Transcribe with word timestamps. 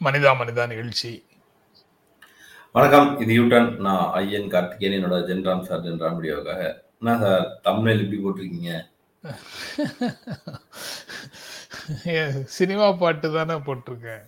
மனிதா 0.00 0.30
மனிதா 0.40 0.64
நிகழ்ச்சி. 0.72 1.10
வணக்கம் 2.74 3.08
இது 3.22 3.32
யூட்டன் 3.36 3.68
நான் 3.84 4.04
ஐயன் 4.18 4.50
கார்த்திகேயன் 4.52 4.96
என்னோட 4.98 5.16
ஜென்ராம் 5.28 5.64
சார் 5.68 5.82
ஜென்ராம் 5.86 6.18
வீடியோக்காக 6.18 6.62
என்ன 7.00 7.14
சார் 7.22 7.46
தமிழில் 7.66 8.02
இப்படி 8.04 8.20
போட்டிருக்கீங்க? 8.20 8.72
சினிமா 12.56 12.86
பாட்டு 13.00 13.28
தானே 13.30 13.54
போட்டிருக்கேன். 13.66 14.22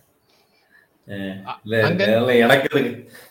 எனக்கு 2.43 2.69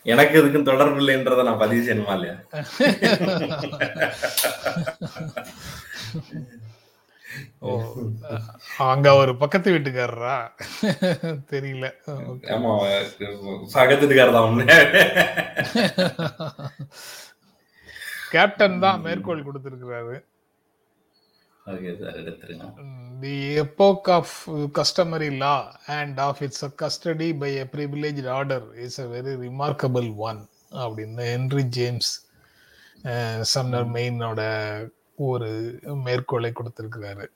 எனக்கு 0.06 0.34
இதுக்கும் 0.40 0.68
தொடர்பு 0.70 0.98
இல்லைன்றதை 1.02 1.45
நான் 1.48 1.62
பதிவு 1.62 1.84
செய்யணுமா 1.87 2.16
இல்லையா? 2.18 2.37
அங்க 8.88 9.14
ஒரு 9.14 9.36
பக்கத்து 9.36 9.73
வீட்டுக்காரரா? 9.73 10.36
தெரியல. 11.52 11.86
ஆமா. 12.54 12.73
கேப்டன் 18.32 18.79
தான் 18.79 19.01
மேற்கோள் 19.01 19.46
கொடுத்திருக்கிறாரு. 19.46 20.16
The 23.20 23.35
epoch 23.60 24.09
of 24.10 24.32
customary 24.79 25.30
law 25.42 25.59
and 25.88 26.18
of 26.20 26.40
its 26.42 26.60
custody 26.82 27.29
by 27.32 27.51
a 27.57 27.66
privileged 27.66 28.26
order 28.38 28.62
is 28.87 28.98
a 28.98 29.09
very 29.09 29.35
remarkable 29.46 30.09
one 30.30 30.40
அப்படின்னு 30.82 31.24
ஹென்ரி 31.32 31.64
ஜேம்ஸ் 31.79 32.10
சம்னர் 33.54 33.88
மெயினோட 33.96 34.40
ஒரு 35.16 35.51
மேற்கோளை 36.07 36.51
கொடுத்திருக்கிறாரு. 36.55 37.27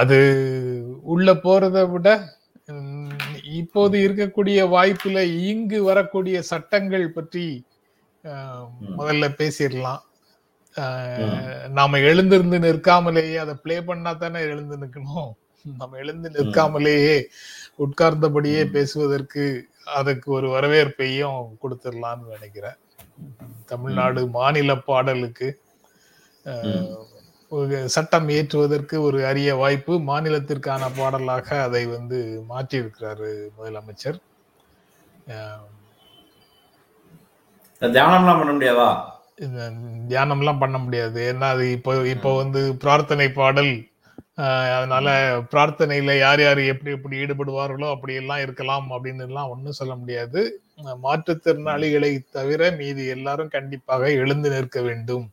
அது 0.00 0.18
உள்ள 1.12 1.28
போறதை 1.44 1.84
விட 1.90 2.08
இப்போது 3.58 3.96
இருக்கக்கூடிய 4.06 4.58
வாய்ப்புல 4.74 5.18
இங்கு 5.50 5.78
வரக்கூடிய 5.84 6.36
சட்டங்கள் 6.42 7.06
பற்றி 7.10 7.46
முதல்ல 8.98 9.26
பேசிடலாம். 9.40 10.02
நாம 11.78 11.98
எழுந்திருந்து 12.10 12.58
நிற்காமலேயே 12.66 13.36
அதை 13.44 13.54
ப்ளே 13.62 13.76
பண்ணா 13.82 14.12
தானே 14.12 14.40
எழுந்து 14.52 14.76
நிற்கணும். 14.82 15.30
நம்ம 15.64 15.96
எழுந்து 15.96 16.28
நிற்காமலேயே 16.36 17.16
உட்கார்ந்தபடியே 17.84 18.62
பேசுவதற்கு 18.76 19.44
அதுக்கு 19.98 20.28
ஒரு 20.32 20.48
வரவேற்பையும் 20.48 21.40
கொடுத்துடலாம்னு 21.62 22.34
நினைக்கிறேன். 22.34 22.78
தமிழ்நாடு 23.70 24.20
மாநில 24.38 24.74
பாடலுக்கு 24.88 25.48
சட்டம் 27.94 28.28
இயற்றுவதற்கு 28.34 28.96
ஒரு 29.08 29.18
அரிய 29.30 29.50
வாய்ப்பு 29.62 29.94
மாநிலத்திற்கான 30.08 30.88
பாடலாக 30.98 31.48
அதை 31.66 31.82
வந்து 31.96 32.18
மாற்றியிருக்கிறாரு 32.50 33.30
முதலமைச்சர். 33.58 34.18
தியானம்லாம் 37.82 38.40
பண்ண 38.40 38.52
முடியாதா? 38.56 38.88
தியானம்லாம் 40.12 40.62
பண்ண 40.62 40.76
முடியாது. 40.84 41.18
ஏன்னா 41.32 41.48
அது 41.54 41.64
இப்போ 41.76 41.92
இப்போ 42.14 42.30
வந்து 42.42 42.60
பிரார்த்தனை 42.84 43.28
பாடல். 43.40 43.72
அதனால 44.76 45.08
பிரார்த்தனையில 45.52 46.12
யார் 46.24 46.40
யார் 46.46 46.60
எப்படி 46.72 46.90
எப்படி 46.96 47.16
ஈடுபடுவார்களோ 47.24 47.88
அப்படி 47.94 48.14
எல்லாம் 48.22 48.42
இருக்கலாம் 48.46 48.88
அப்படின்னு 48.96 49.24
எல்லாம் 49.28 49.52
ஒன்றும் 49.54 49.78
சொல்ல 49.80 49.94
முடியாது. 50.02 50.42
மாற்றுத்திறனாளிகளை 51.02 52.12
தவிர 52.30 52.70
மீதி 52.70 53.06
எல்லாரும் 53.06 53.48
கண்டிப்பாக 53.48 54.10
எழுந்து 54.12 54.50
நிற்க 54.50 54.80
வேண்டும் 54.82 55.30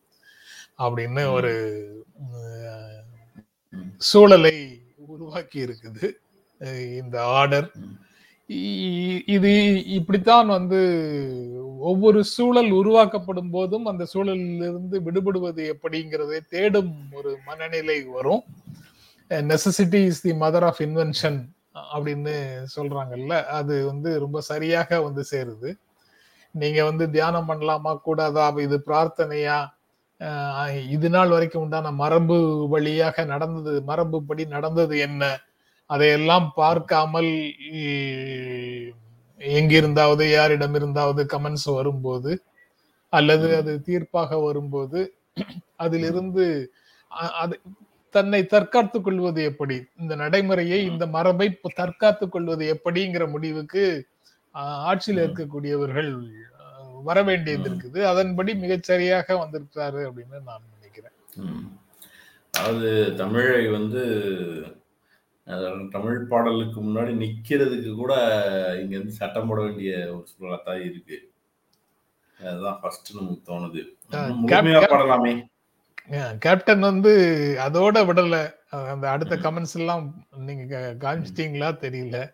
அப்படின்னு 0.77 1.31
ஒரு. 1.33 1.53
சூழலை 3.97 4.55
உருவாக்கி 5.13 5.59
இருக்குது. 5.65 6.05
இந்த 6.97 7.23
ஆர்டர். 7.23 7.69
இது 9.25 9.51
இப்படித்தான் 9.85 10.47
வந்து 10.47 10.79
ஒவ்வொரு 11.79 12.23
சூழல் 12.23 12.69
உருவாக்கப்படும் 12.71 13.49
போதும் 13.49 13.85
அந்த 13.85 14.07
சூழலிலிருந்து 14.13 14.97
விடுபடுவது 15.07 15.63
எப்படிங்கிறதை 15.73 16.39
தேடும் 16.49 16.93
ஒரு 17.11 17.37
மனநிலை 17.45 18.03
வரும். 18.03 18.43
Necessity 19.29 20.01
is 20.05 20.21
the 20.21 20.31
mother 20.31 20.65
of 20.69 20.81
invention 20.81 21.39
அப்படின்னு 21.93 22.33
சொல்றாங்கல்ல 22.75 23.33
அது 23.59 23.75
வந்து 23.91 24.09
ரொம்ப 24.23 24.37
சரியாக 24.51 24.99
வந்து 25.07 25.23
சேருது. 25.31 25.69
நீங்க 26.55 26.79
வந்து 26.89 27.05
தியானம் 27.15 27.49
பண்ணலாமா 27.49 27.91
கூடாதா? 28.07 28.45
இது 28.67 28.77
பிரார்த்தனையா? 28.89 29.57
இது 30.95 31.07
நாள் 31.15 31.33
வரைக்கும் 31.35 31.63
உண்டான 31.65 31.91
மரபு 32.03 32.37
வழியாக 32.73 33.25
நடந்தது 33.33 33.79
மரபுப்படி 33.89 34.43
நடந்தது 34.55 34.95
என்ன? 35.07 35.23
அதையெல்லாம் 35.89 36.47
பார்க்காமல் 36.61 37.31
எங்கிருந்தாவது 39.41 40.25
யாரிடம் 40.35 40.75
இருந்தாவது 40.79 41.23
கமெண்ட்ஸ் 41.33 41.69
வரும்போது 41.79 42.31
அல்லது 43.13 43.47
அது 43.61 43.73
தீர்ப்பாக 43.87 44.39
வரும்போது 44.45 44.99
அதிலிருந்து 45.83 46.45
அது 47.41 47.55
தன்னை 48.15 48.41
தற்காத்துக் 48.53 49.05
கொள்வது 49.05 49.41
எப்படி? 49.51 49.77
இந்த 50.01 50.13
நடைமுறையை 50.23 50.79
இந்த 50.91 51.05
மரபை 51.15 51.47
தற்காத்துக் 51.79 52.33
கொள்வது 52.35 52.63
எப்படிங்கிற 52.75 53.23
முடிவுக்கு 53.35 53.83
ஆட்சியில் 54.89 55.23
இருக்கக்கூடியவர்கள் 55.23 56.11
வர 57.09 57.17
வேண்டியது 57.29 57.67
இருக்குது. 57.69 57.99
அதன்படி 58.11 58.51
மிகச்சரியாக 58.61 59.37
வந்திருக்கிறாரு 59.41 60.01
அப்படின்னு 60.09 60.37
நான் 60.49 60.71
நினைக்கிறேன். 60.75 61.15
அதாவது 62.57 62.89
தமிழை 63.21 63.63
வந்து 63.77 64.03
தமிழ் 65.95 66.19
பாடலுக்கு 66.29 66.79
முன்னாடி 66.85 67.11
நிக்கிறதுக்கு 67.23 67.91
கூட 68.01 68.13
இங்க 68.81 68.93
இருந்து 68.95 69.19
சட்டம் 69.19 69.49
போட 69.49 69.59
வேண்டிய 69.65 69.91
ஒரு 70.13 70.23
சூழலா 70.31 70.57
தான் 70.69 70.85
இருக்கு. 70.89 71.17
அதுதான் 72.37 72.79
ஃபர்ஸ்ட் 72.79 73.11
நமக்கு 73.17 73.43
தோணுது. 73.49 73.81
முழுமையா 74.39 74.81
பாடலாமே. 74.93 75.33
கேப்டன் 76.39 76.79
வந்து 76.79 77.13
அதோட 77.61 77.95
விடல. 78.09 78.53
அந்த 78.89 79.09
அடுத்த 79.09 79.35
கமெண்ட்ஸ் 79.35 79.75
எல்லாம் 79.75 80.25
நீங்க 80.37 80.95
காமிச்சிட்டீங்களா 80.99 81.69
தெரியல. 81.85 82.33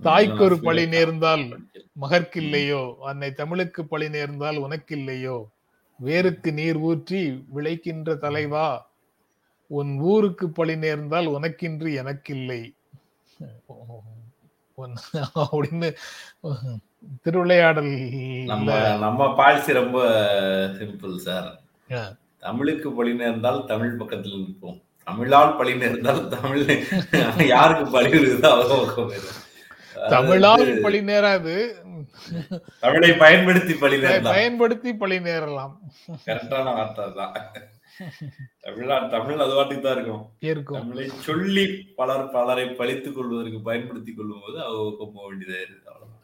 தாய்க்கு 0.00 0.44
ஒரு 0.44 0.60
பழி 0.60 0.86
நேர்ந்தால் 0.86 1.60
மகற்கில்லையோ? 2.00 2.94
அன்னை 2.94 3.32
தமிழுக்கு 3.32 3.84
பழி 3.84 4.08
நேர்ந்தால் 4.08 4.58
உனக்கில்லையோ? 4.58 5.44
வேருக்கு 6.04 6.52
நீர் 6.52 6.76
ஊற்றி 6.76 7.44
விளைக்கின்ற 7.56 8.16
தலைவா? 8.16 8.90
உன் 9.66 9.98
ஊருக்கு 9.98 10.50
பழி 10.50 10.76
நேர்ந்தால் 10.76 11.28
உனக்கின்றி 11.28 11.94
எனக்கில்லை. 11.94 12.74
அப்படின்னு 15.36 15.94
திருவிளையாடல் 17.22 17.92
நம்ம 18.98 19.34
பாலிசி 19.34 19.72
ரொம்ப 19.72 19.98
சிம்பிள் 20.78 21.16
சார். 21.16 21.60
தமிழுக்கு 22.42 22.92
பழி 22.92 23.14
நேர்ந்தால் 23.14 23.66
தமிழ் 23.66 23.98
பக்கத்துல 23.98 24.38
நிற்போம். 24.42 24.78
தமிழால் 25.06 25.56
பழி 25.56 25.74
நேர்ந்தால் 25.74 26.28
தமிழ் 26.28 26.64
யாருக்கு 27.52 27.84
பழி 27.90 28.10
இருக்குதோ? 28.10 28.50
அவங்க 28.50 28.74
பக்கம். 28.80 29.12
தமிழால் 30.10 30.80
பழி 30.80 31.00
நேராது. 31.00 31.54
தமிழை 32.78 33.10
பயன்படுத்தி 33.12 33.74
பழி 33.74 33.96
பயன்படுத்தி 34.28 34.94
பழி 34.94 35.18
நேரலாம். 35.18 35.74
கரெக்டான 36.26 36.64
வார்த்தை 36.78 37.06
தான் 37.12 37.34
தமிழா 38.64 38.96
தமிழ் 39.10 39.42
அது 39.44 39.54
வாட்டுக்கு 39.54 39.80
தான் 39.80 39.96
இருக்கும். 39.96 40.22
இருக்கும். 40.40 40.78
தமிழை 40.78 41.06
சொல்லி 41.20 41.64
பலர் 41.96 42.30
பலரை 42.30 42.66
பழித்துக் 42.70 43.14
கொள்வதற்கு 43.14 43.60
பயன்படுத்திக் 43.60 44.16
கொள்ளும் 44.16 44.42
போது 44.46 44.58
அவங்க 44.64 45.06
போக 45.14 45.26
வேண்டியதா 45.26 45.58
இருக்கு. 45.60 45.90
அவ்வளவுதான். 45.92 46.19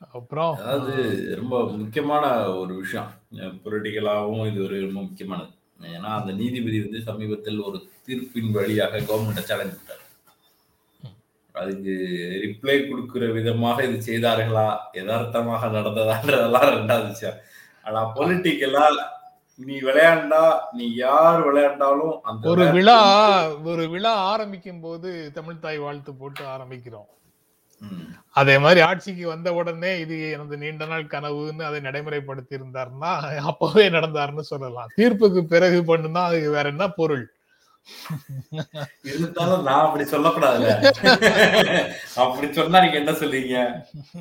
அப்புறம் 0.00 0.52
அதாவது 0.60 0.94
ரொம்ப 1.38 1.54
முக்கியமான 1.80 2.24
ஒரு 2.60 2.72
விஷயம். 2.82 3.08
பொலிட்டிக்கலாகவும் 3.64 4.48
இது 4.50 4.60
ஒரு 4.66 4.76
ரொம்ப 4.84 5.00
முக்கியமானது. 5.06 5.52
ஏன்னா 5.96 6.10
அந்த 6.18 6.32
நீதிபதி 6.40 6.78
வந்து 6.84 7.00
சமீபத்தில் 7.08 7.58
ஒரு 7.68 7.78
தீர்ப்பின் 8.06 8.54
வழியாக 8.56 9.00
கவர்மெண்ட்டை 9.08 9.44
சேலஞ்ச் 9.50 9.74
பண்ணிட்டார். 9.74 10.04
அதுக்கு 11.54 11.94
ரிப்ளை 12.44 12.78
கொடுக்கிற 12.88 13.26
விதமாக 13.36 13.84
இது 13.88 13.98
செய்தார்களா? 14.08 14.68
யதார்த்தமாக 14.98 15.70
நடந்ததான்றதெல்லாம் 15.76 16.68
ரெண்டாவது 16.78 17.08
விஷயம். 17.14 17.38
ஆனா 17.86 18.00
பொலிட்டிக்கலா 18.16 18.86
நீ 19.60 19.76
விளையாண்டா 19.86 20.42
நீ 20.78 20.84
யார் 21.04 21.40
விளையாண்டாலும் 21.46 22.16
அந்த 22.28 22.50
ஒரு 22.50 22.64
விழா 22.76 22.98
ஒரு 23.72 23.84
விழா 23.94 24.12
ஆரம்பிக்கும் 24.32 24.82
போது 24.84 25.10
தமிழ் 25.38 25.62
தாய் 25.64 25.84
வாழ்த்து 25.84 26.12
போட்டு 26.20 26.42
ஆரம்பிக்கிறோம். 26.56 27.08
அதே 28.40 28.54
மாதிரி 28.64 28.80
ஆட்சிக்கு 28.88 29.24
வந்த 29.32 29.48
உடனே 29.58 29.90
இது 30.02 30.16
எனது 30.34 30.56
நீண்ட 30.62 30.84
நாள் 30.90 31.12
கனவுன்னு 31.14 31.62
அதை 31.68 31.78
நடைமுறைப்படுத்தி 31.86 32.54
இருந்தாருன்னா 32.58 33.12
அப்பவே 33.50 33.86
நடந்தாருன்னு 33.96 34.44
சொல்லலாம். 34.52 34.92
தீர்ப்புக்கு 35.00 35.42
பிறகு 35.54 35.80
பண்ணுனா 35.90 36.22
அது 36.28 36.38
வேற 36.56 36.66
என்ன 36.74 36.86
பொருள்? 37.00 37.24
இருந்தாலும் 39.10 39.62
நான் 39.68 39.84
அப்படி 39.86 40.04
சொல்லக்கூடாதுல 40.12 40.72
அப்படி 42.24 42.46
சொன்னா 42.58 42.82
நீங்க 42.84 42.98
என்ன 43.02 43.12
சொல்றீங்க 43.20 43.54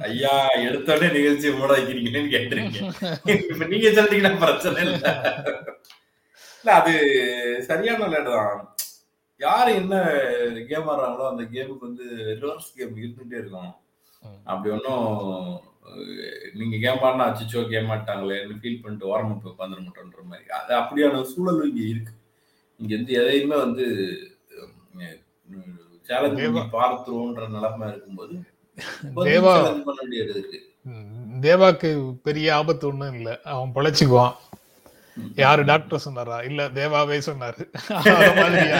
ஐயா 0.10 0.36
எடுத்தோடனே 0.68 1.10
நிகழ்ச்சி 1.18 1.52
மூட 1.58 1.72
வைக்கிறீங்கன்னு 1.74 2.32
கேட்டிருக்கீங்க. 2.36 2.80
இப்ப 3.52 3.68
நீங்க 3.74 3.90
சொல்றீங்கன்னா 3.98 4.42
பிரச்சனை 4.46 4.86
இல்ல. 4.88 5.12
இல்ல 6.62 6.72
அது 6.80 6.94
சரியான 7.70 8.08
லேட் 8.14 8.32
தான் 8.32 8.64
யாரு 9.42 9.72
என்ன 9.82 9.96
கேம் 10.70 10.90
ஆடுறாங்களோ 10.92 11.26
அந்த 11.32 11.44
கேமுக்கு 11.54 11.88
வந்து 11.90 12.06
ரிவர்ஸ் 12.42 12.76
கேம் 12.78 12.96
இருந்துட்டே 13.02 13.40
இருக்கும். 13.42 13.74
அப்படி 14.52 14.70
ஒன்றும் 14.76 15.06
நீங்க 16.60 16.76
கேம் 16.86 17.04
ஆடினா 17.08 17.28
அச்சிச்சோ 17.30 17.62
கேம் 17.74 17.92
ஆட்டாங்களேன்னு 17.96 18.60
ஃபீல் 18.62 18.82
பண்ணிட்டு 18.84 19.10
ஓரமா 19.12 19.36
போய் 19.36 19.54
உட்காந்துட 19.54 19.82
மாட்டோன்ற 19.86 20.24
மாதிரி. 20.32 20.46
அது 20.60 20.74
அப்படியான 20.80 21.22
சூழல் 21.32 21.62
இங்க 21.70 21.84
இருக்கு. 21.94 22.14
இங்க 22.80 22.94
வந்து 22.98 23.14
எதையுமே 23.22 23.58
வந்து 23.66 23.86
சேலஞ்ச் 26.10 26.42
பார்த்துருவோன்ற 26.78 27.46
நிலைமை 27.56 27.88
இருக்கும்போது 27.94 28.36
தேவா 29.28 29.54
சேலஞ்ச் 29.58 29.86
பண்ண 29.88 30.00
வேண்டியது 30.02 30.32
இருக்கு. 30.34 30.58
ம், 30.86 31.08
தேவாக்கு 31.46 31.90
பெரிய 32.28 32.48
ஆபத்து 32.58 32.86
ஒண்ணும் 32.90 33.16
இல்ல. 33.20 33.30
அவன் 33.52 33.74
பொழைச்சுக்குவான். 33.78 34.36
யாரு 35.44 35.62
டாக்டர் 35.70 36.04
சொன்னாரா? 36.06 36.38
இல்ல 36.50 36.62
தேவாவே 36.78 37.18
சொன்னாரு. 37.30 37.64
அதே 38.00 38.28
மாதிரியா? 38.40 38.80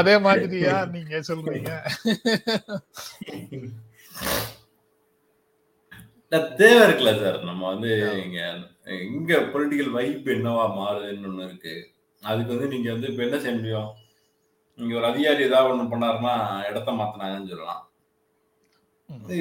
அதே 0.00 0.14
மாதிரியா 0.26 0.76
நீங்க 0.94 1.20
சொல்றீங்க? 1.30 1.72
தேவை 6.60 6.80
இருக்குல்ல 6.86 7.12
சார். 7.22 7.38
நம்ம 7.48 7.62
வந்து 7.72 7.90
இங்க 8.24 8.38
இங்க 9.16 9.34
பொலிட்டிக்கல் 9.52 9.92
வைப் 9.96 10.26
என்னவா 10.36 10.64
மாறுதுன்னு 10.78 11.28
ஒண்ணு 11.30 11.46
இருக்கு. 11.48 11.74
அதுக்கு 12.22 12.54
வந்து 12.54 12.72
நீங்க 12.74 12.88
வந்து 12.94 13.10
இப்ப 13.10 13.22
என்ன 13.26 13.38
செய்ய 13.42 13.54
முடியும்? 13.58 13.90
நீங்க 14.78 14.94
ஒரு 15.00 15.06
அதிகாரி 15.10 15.42
ஏதாவது 15.48 15.70
ஒண்ணு 15.72 15.92
பண்ணாருன்னா 15.92 16.34
இடத்த 16.70 16.92
மாத்தினாங்கன்னு 17.00 17.52
சொல்லலாம். 17.52 17.82
இது 19.08 19.36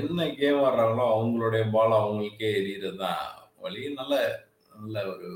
என்ன 0.00 0.26
கேம் 0.38 0.60
ஆடுறாங்களோ 0.66 1.06
அவங்களுடைய 1.14 1.64
பால் 1.74 1.98
அவங்களுக்கே 2.00 2.50
எரியறது 2.60 2.98
தான் 3.02 3.22
வழி 3.64 3.80
நல்ல 4.00 4.14
நல்ல 4.80 4.96
ஒரு 5.12 5.28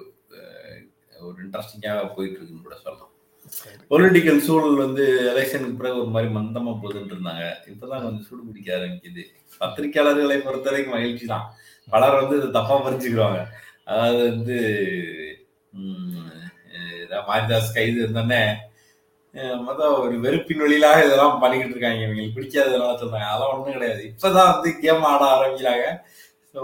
ஒரு 1.26 1.36
இன்ட்ரெஸ்டிங்காக 1.44 2.02
போயிட்டு 2.16 2.36
இருக்குன்னு 2.38 2.66
கூட 2.66 2.76
சொல்லலாம். 2.82 3.12
பொலிட்டிக்கல் 3.90 4.40
சூழல் 4.46 4.82
வந்து 4.84 5.04
எலெக்ஷனுக்கு 5.30 5.78
பிறகு 5.80 6.00
ஒரு 6.02 6.10
மாதிரி 6.14 6.28
மந்தமா 6.36 6.72
போகுதுன்னு 6.82 7.14
இருந்தாங்க 7.14 7.44
இப்பதான் 7.72 8.04
கொஞ்சம் 8.04 8.26
சூடு 8.28 8.42
பிடிக்க 8.48 8.68
ஆரம்பிக்குது. 8.78 9.22
பத்திரிக்கையாளர்களை 9.60 10.36
பொறுத்த 10.46 10.68
வரைக்கும் 10.70 10.96
மகிழ்ச்சி 10.96 11.26
தான் 11.32 11.46
பலர் 11.94 12.18
வந்து 12.20 12.38
இதை 12.40 12.48
தப்பா 12.58 12.76
புரிஞ்சுக்கிறாங்க 12.86 13.40
அதாவது 13.90 14.22
வந்து 14.30 14.56
மாரிதாஸ் 17.28 17.74
கைது 17.76 17.98
இருந்தோடனே 18.02 18.42
மொத்தம் 19.64 19.94
ஒரு 20.04 20.14
வெறுப்பின் 20.24 20.62
வழியிலாக 20.62 21.00
இதெல்லாம் 21.06 21.40
பண்ணிக்கிட்டு 21.42 21.74
இருக்காங்க. 21.74 22.00
இவங்களுக்கு 22.04 22.36
பிடிக்காததெல்லாம் 22.36 23.00
சொல்றாங்க. 23.00 23.26
அதெல்லாம் 23.30 23.52
ஒண்ணும் 23.54 23.76
கிடையாது. 23.76 24.02
இப்பதான் 24.12 24.50
வந்து 24.52 24.68
கேம் 24.84 25.04
ஆட 25.10 25.22
ஆரம்பிக்கிறாங்க. 25.34 25.86
ஸோ 26.52 26.60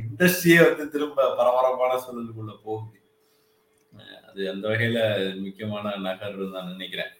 இண்டஸ்ட்ரியே 0.00 0.58
வந்து 0.66 0.84
திரும்ப 0.94 1.28
பரபரப்பான 1.38 1.98
சூழலுக்குள்ள 2.04 2.54
போகுது. 2.66 2.96
அது 4.28 4.40
அந்த 4.52 4.64
வகையில 4.70 5.00
முக்கியமான 5.44 5.94
நகர்வு 6.06 6.46
நான் 6.54 6.72
நினைக்கிறேன். 6.74 7.12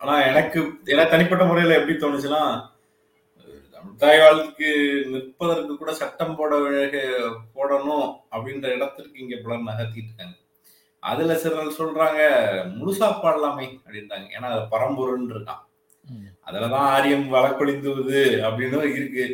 ஆனா 0.00 0.14
எனக்கு 0.30 0.58
எனக்கு 0.92 1.12
தனிப்பட்ட 1.12 1.44
முறையில 1.50 1.78
எப்படி 1.78 1.94
தோணுச்சுன்னா 2.02 2.42
தமிழ் 3.74 4.00
தாய் 4.02 4.20
வாழ்த்துக்கு 4.22 4.68
நிற்பதற்கு 5.12 5.72
கூட 5.76 5.92
சட்டம் 6.00 6.36
போட 6.38 6.58
போடணும் 7.56 8.08
அப்படின்ற 8.34 8.66
இடத்திற்கு 8.76 9.22
இங்க 9.24 9.36
பலர் 9.44 9.68
நகர்த்திட்டு 9.70 10.10
இருக்காங்க. 10.10 10.36
அதுல 11.02 11.34
சிலர் 11.42 11.78
சொல்றாங்க 11.80 12.20
முழுசா 12.78 13.08
பாடலாமே 13.24 13.66
அப்படின்றாங்க. 13.84 14.28
ஏன்னா 14.36 14.48
அது 14.54 14.62
பரம்பொருள்னு 14.74 15.34
இருக்கான். 15.34 15.62
அதுலதான் 16.48 16.88
ஆரியம் 16.94 17.26
வழக்கொழிந்துவது 17.34 18.20
அப்படின்னு 18.46 18.80
இருக்கு. 18.98 19.24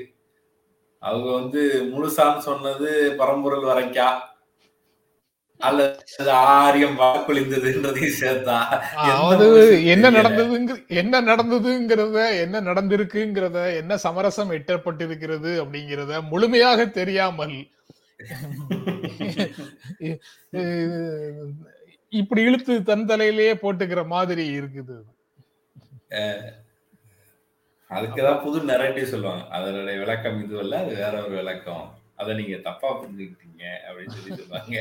அவங்க 1.03 1.29
வந்து 1.41 1.61
முழுசான்னு 1.93 2.47
சொன்னது 2.49 2.89
பரம்பொருள் 3.21 3.69
வரைக்கா? 3.71 4.09
அல்லது 5.61 6.31
ஆரியம் 6.57 6.97
வழக்கொழிந்ததுன்றதையும் 7.01 8.19
சேர்த்தா 8.21 8.57
அதாவது 9.05 9.47
என்ன. 9.95 10.07
நடந்ததுங்க 10.19 10.73
என்ன 11.03 11.21
நடந்ததுங்கிறத 11.31 12.19
என்ன 12.45 12.63
நடந்திருக்குங்கிறத 12.69 13.59
என்ன 13.81 13.99
சமரசம் 14.07 14.55
எட்டப்பட்டிருக்கிறது 14.59 15.53
அப்படிங்கிறத 15.65 16.23
முழுமையாக 16.33 16.89
தெரியாமல். 17.01 17.57
இப்படி 22.13 22.41
இழுத்து 22.49 22.75
தன் 22.89 23.07
தலையிலேயே 23.11 23.53
போட்டுக்கிற 23.63 24.01
மாதிரி 24.15 24.45
இருக்குது. 24.59 24.97
அதுக்குதான் 27.97 28.43
புது 28.43 28.59
நெரேட்டிவ் 28.61 29.13
சொல்லுவாங்க. 29.13 29.45
அதனுடைய 29.57 29.99
விளக்கம் 29.99 30.39
இது 30.45 30.59
இல்ல 30.59 30.79
அது 30.85 30.95
வேற 30.95 31.15
ஒரு 31.25 31.35
விளக்கம். 31.41 31.87
அதை 32.17 32.35
நீங்க 32.35 32.57
தப்பா 32.57 32.89
புரிஞ்சுக்கிட்டீங்க 33.01 33.65
அப்படின்னு 33.87 34.15
சொல்லி 34.17 34.37
சொல்லுவாங்க. 34.37 34.77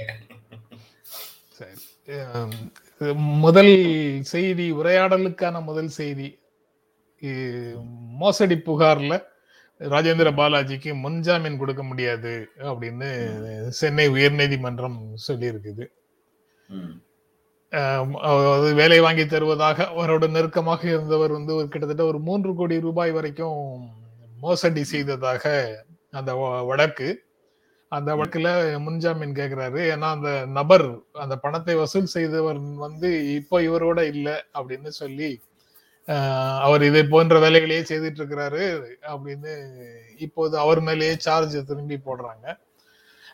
முதல் 3.46 3.75
செய்தி 4.34 4.66
உரையாடலுக்கான 4.74 5.63
முதல் 5.63 5.92
செய்தி. 6.00 6.30
மோசடி 8.22 8.56
புகார்ல 8.56 9.16
ராஜேந்திர 9.80 10.30
பாலாஜிக்கு 10.40 10.92
முன்ஜாமீன் 11.04 11.58
கொடுக்க 11.58 11.84
முடியாது 11.84 12.31
அப்படின்னு 12.69 13.10
சென்னை 13.80 14.06
உயர்நீதிமன்றம் 14.10 14.98
சொல்லியிருக்குது. 15.28 15.86
வேலை 18.80 19.00
வாங்கி 19.00 19.26
தருவதாக 19.26 19.84
அவரோட 19.96 20.26
நெருக்கமாக 20.30 20.82
இருந்தவர் 20.94 21.32
வந்து 21.32 21.52
ஒரு 21.56 21.68
கிட்டத்தட்ட 21.68 22.06
ஒரு 22.12 22.20
மூன்று 22.20 22.52
கோடி 22.56 22.78
ரூபாய் 22.88 23.12
வரைக்கும் 23.18 23.60
மோசடி 24.46 24.84
செய்ததாக 24.94 25.44
அந்த 26.14 26.32
வழக்கு. 26.70 27.10
அந்த 27.92 28.10
வழக்குல 28.16 28.50
முன்ஜாமீன் 28.86 29.38
கேட்கிறாரு 29.40 29.80
ஏன்னா 29.94 30.08
அந்த 30.18 30.30
நபர் 30.58 30.86
அந்த 31.24 31.36
பணத்தை 31.36 31.76
வசூல் 31.76 32.14
செய்தவர் 32.16 32.60
வந்து 32.86 33.10
இப்போ 33.38 33.58
இவரோட 33.62 34.00
இல்லை 34.14 34.36
அப்படின்னு 34.58 34.92
சொல்லி 35.02 35.32
அவர் 36.66 36.84
இதை 36.90 37.02
போன்ற 37.14 37.36
வேலைகளையே 37.40 37.82
செய்துட்டு 37.90 38.20
இருக்கிறாரு 38.22 38.64
அப்படின்னு 39.13 39.54
இப்போது 40.25 40.56
அவர் 40.63 40.82
மேலேயே 40.88 41.16
சார்ஜ் 41.25 41.58
திரும்பி 41.70 41.98
போடுறாங்க. 42.08 42.46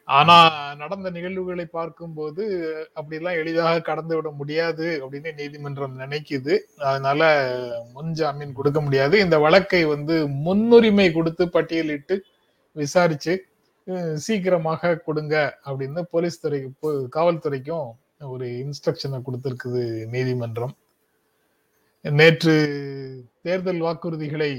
ஆனா 0.07 0.35
நடந்த 0.81 1.07
நிகழ்வுகளை 1.15 1.65
பார்க்கும்போது 1.77 2.43
அப்படிலாம் 2.99 3.39
எளிதாக 3.41 3.81
கடந்து 3.89 4.13
விட 4.15 4.29
முடியாது 4.39 4.85
அப்படின்னு 5.03 5.31
நீதிமன்றம் 5.39 5.99
நினைக்குது. 6.03 6.53
அதனால 6.89 7.21
முன் 7.95 8.13
ஜாமீன் 8.19 8.57
கொடுக்க 8.59 8.81
முடியாது. 8.85 9.15
இந்த 9.25 9.37
வழக்கை 9.45 9.81
வந்து 9.93 10.15
முன்னுரிமை 10.47 11.07
கொடுத்து 11.17 11.45
பட்டியலிட்டு 11.55 12.17
விசாரிச்சு 12.75 13.35
சீக்கிரமாக 14.25 14.95
கொடுங்க 15.07 15.35
அப்படின்னு 15.65 16.01
போலீஸ் 16.13 16.41
துறை 16.41 16.61
காவல்துறைக்கும் 17.17 17.87
ஒரு 18.33 18.47
இன்ஸ்ட்ரக்ஷனை 18.63 19.19
கொடுத்திருக்குது 19.27 19.83
நீதிமன்றம். 20.15 20.73
நேற்று 22.03 22.55
தேர்தல் 23.45 23.83
வாக்குறுதிகளை 23.85 24.51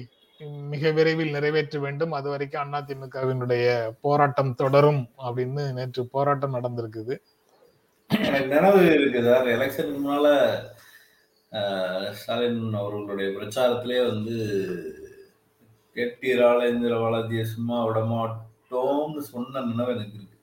மிக 0.73 0.91
விரைவில் 0.91 1.31
நிறைவேற்ற 1.31 1.79
வேண்டும். 1.79 2.13
அது 2.13 2.29
வரைக்கும் 2.29 2.75
அதிமுகவினுடைய 2.79 3.67
போராட்டம் 4.01 4.55
தொடரும் 4.55 5.03
அப்படின்னு 5.27 5.65
நேற்று 5.73 6.03
போராட்டம் 6.07 6.57
நடந்திருக்குது. 6.57 7.15
எனக்கு 8.11 8.49
நினைவு 8.55 8.83
இருக்கு 8.99 9.21
சார் 9.29 9.47
எலெக்ஷனுக்கு 9.55 9.99
முன்னால 10.05 10.29
ஸ்டாலின் 12.19 12.75
அவர்களுடைய 12.75 13.29
பிரச்சாரத்திலே 13.37 13.99
வந்து 14.07 14.37
கெட்டீரால 15.97 16.69
இந்திர 16.73 16.95
வளர்த்திய 17.05 17.43
சும்மா 17.55 17.79
விட 17.87 18.01
மாட்டோம்னு 18.15 19.23
சொன்ன 19.33 19.63
நினைவு 19.71 19.95
எனக்கு 19.97 20.19
இருக்கு. 20.19 20.37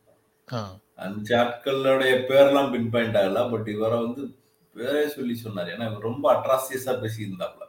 அஞ்சு 1.06 1.34
ஆட்களுடைய 1.36 2.14
பேர்லாம் 2.30 2.72
பின் 2.74 2.90
பாயிண்ட் 2.90 3.20
ஆகல 3.22 3.50
பட் 3.52 3.70
இவரை 3.76 3.98
வந்து 4.06 4.24
பேரே 4.76 5.06
சொல்லி 5.06 5.36
சொன்னார். 5.36 5.68
ஏன்னா 5.68 5.88
இவர் 5.90 6.08
ரொம்ப 6.10 6.26
அட்ராசியஸா 6.34 6.96
பேசியிருந்தாப்ல. 7.04 7.64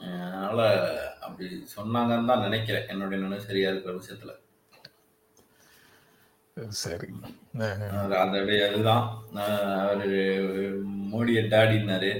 அதனால 0.00 0.60
அப்படி 1.20 1.46
சொன்னாங்கன்னு 1.76 2.30
தான் 2.30 2.40
நினைக்கிறேன். 2.40 2.88
என்னுடைய 2.88 3.22
நினைவு 3.22 3.44
சரியா 3.44 3.70
இருக்கிற 3.70 3.94
விஷயத்துல. 3.94 4.32
சரி. 6.80 7.08
அது 7.98 8.14
அதோடைய 8.14 8.70
இதுதான். 8.70 9.04
ஆஹ் 9.34 9.78
அவரு 9.82 10.08
மோடியை 11.12 11.42
டாடினாரு 11.52 12.12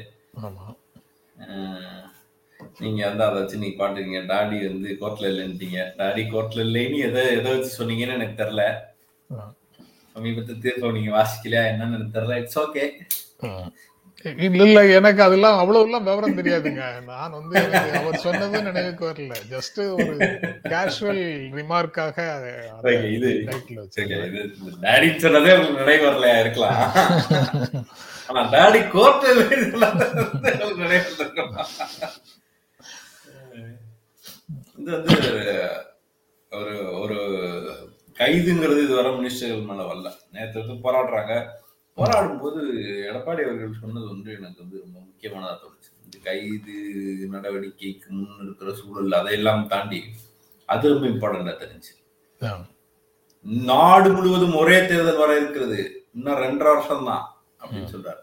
நீங்க 2.79 3.07
வந்து 3.07 3.25
அதை 3.25 3.37
வச்சு 3.41 3.57
நீங்க 3.57 3.77
பாட்டுறீங்க 3.81 4.19
டாடி 4.33 4.59
வந்து 4.69 4.89
கோர்ட்ல 5.01 5.27
இல்லைன்ட்டீங்க. 5.33 5.79
டாடி 5.99 6.23
கோர்ட்ல 6.33 6.65
இல்லைன்னு 6.67 6.99
எதை 6.99 7.23
எதை 7.39 7.59
வச்சு 7.59 7.71
சொன்னீங்கன்னு 7.79 8.17
எனக்கு 8.19 8.43
தெரியல. 8.43 8.65
சமீபத்து 10.17 10.59
தீர்ப்பை 10.59 10.91
நீங்க 10.91 11.11
வாசிக்கலையா 11.19 11.65
என்னன்னு 11.71 11.97
எனக்கு 11.97 12.15
தெரியல. 12.19 12.37
It's 12.37 12.59
okay. 12.59 12.85
இல்ல 14.47 14.63
இல்ல 14.69 14.81
எனக்கு 14.97 15.21
அதெல்லாம் 15.27 15.59
அவ்வளவு 15.61 15.85
எல்லாம் 15.87 16.07
விவரம் 16.09 16.37
தெரியாதுங்க. 16.39 16.83
நான் 17.11 17.37
வந்து 17.39 17.59
அவர் 18.01 18.19
சொன்னது 18.25 18.57
நினைவுக்கு 18.67 19.05
வரல. 19.11 19.35
ஜஸ்ட் 19.53 19.81
ஒரு 19.95 20.15
கேஷுவல் 20.73 21.23
ரிமார்க்காக 21.59 22.17
இது 23.17 23.31
இது 23.47 23.53
டாடி 24.85 25.09
சொன்னதே 25.25 25.55
உங்களுக்கு 25.59 25.81
நினைவு 25.83 26.05
வரலையா 26.09 26.37
இருக்கலாம். 26.45 26.77
ஆனா 28.29 28.43
டாடி 28.57 28.83
இருந்திருக்கலாம். 29.33 29.99
இது 34.81 34.91
வந்து 34.97 35.17
ஒரு 36.53 36.75
ஒரு 37.01 37.19
கைதுங்கிறது 38.21 38.81
இதுவரை 38.85 39.11
மினிஸ்டர்கள் 39.17 39.67
மேல 39.71 39.83
வரல. 39.91 40.09
நேற்று 40.35 40.63
வந்து 40.63 40.77
போராடுறாங்க. 40.85 41.35
போராடும் 41.99 42.41
போது 42.43 42.61
எடப்பாடி 43.09 43.43
அவர்கள் 43.47 43.81
சொன்னது 43.83 44.07
வந்து 44.13 44.31
எனக்கு 44.39 44.63
வந்து 44.63 44.77
ரொம்ப 44.85 44.97
முக்கியமானதா 45.07 45.55
தோணுச்சு. 45.63 45.91
இந்த 46.05 46.17
கைது 46.27 46.77
நடவடிக்கைக்கு 47.35 48.09
முன் 48.19 48.45
இருக்கிற 48.45 48.73
சூழல் 48.81 49.19
அதையெல்லாம் 49.19 49.69
தாண்டி 49.73 50.01
அது 50.73 50.93
ரொம்ப 50.93 51.07
இம்பார்ட்டண்டா 51.13 51.55
தெரிஞ்சு. 51.65 51.93
நாடு 53.71 54.09
முழுவதும் 54.17 54.59
ஒரே 54.63 54.79
தேர்தல் 54.91 55.23
வர 55.23 55.31
இருக்கிறது. 55.41 55.79
இன்னும் 56.17 56.43
ரெண்டரை 56.45 56.71
வருஷம் 56.75 57.09
தான் 57.11 57.25
அப்படின்னு 57.61 57.93
சொல்றாரு. 57.95 58.23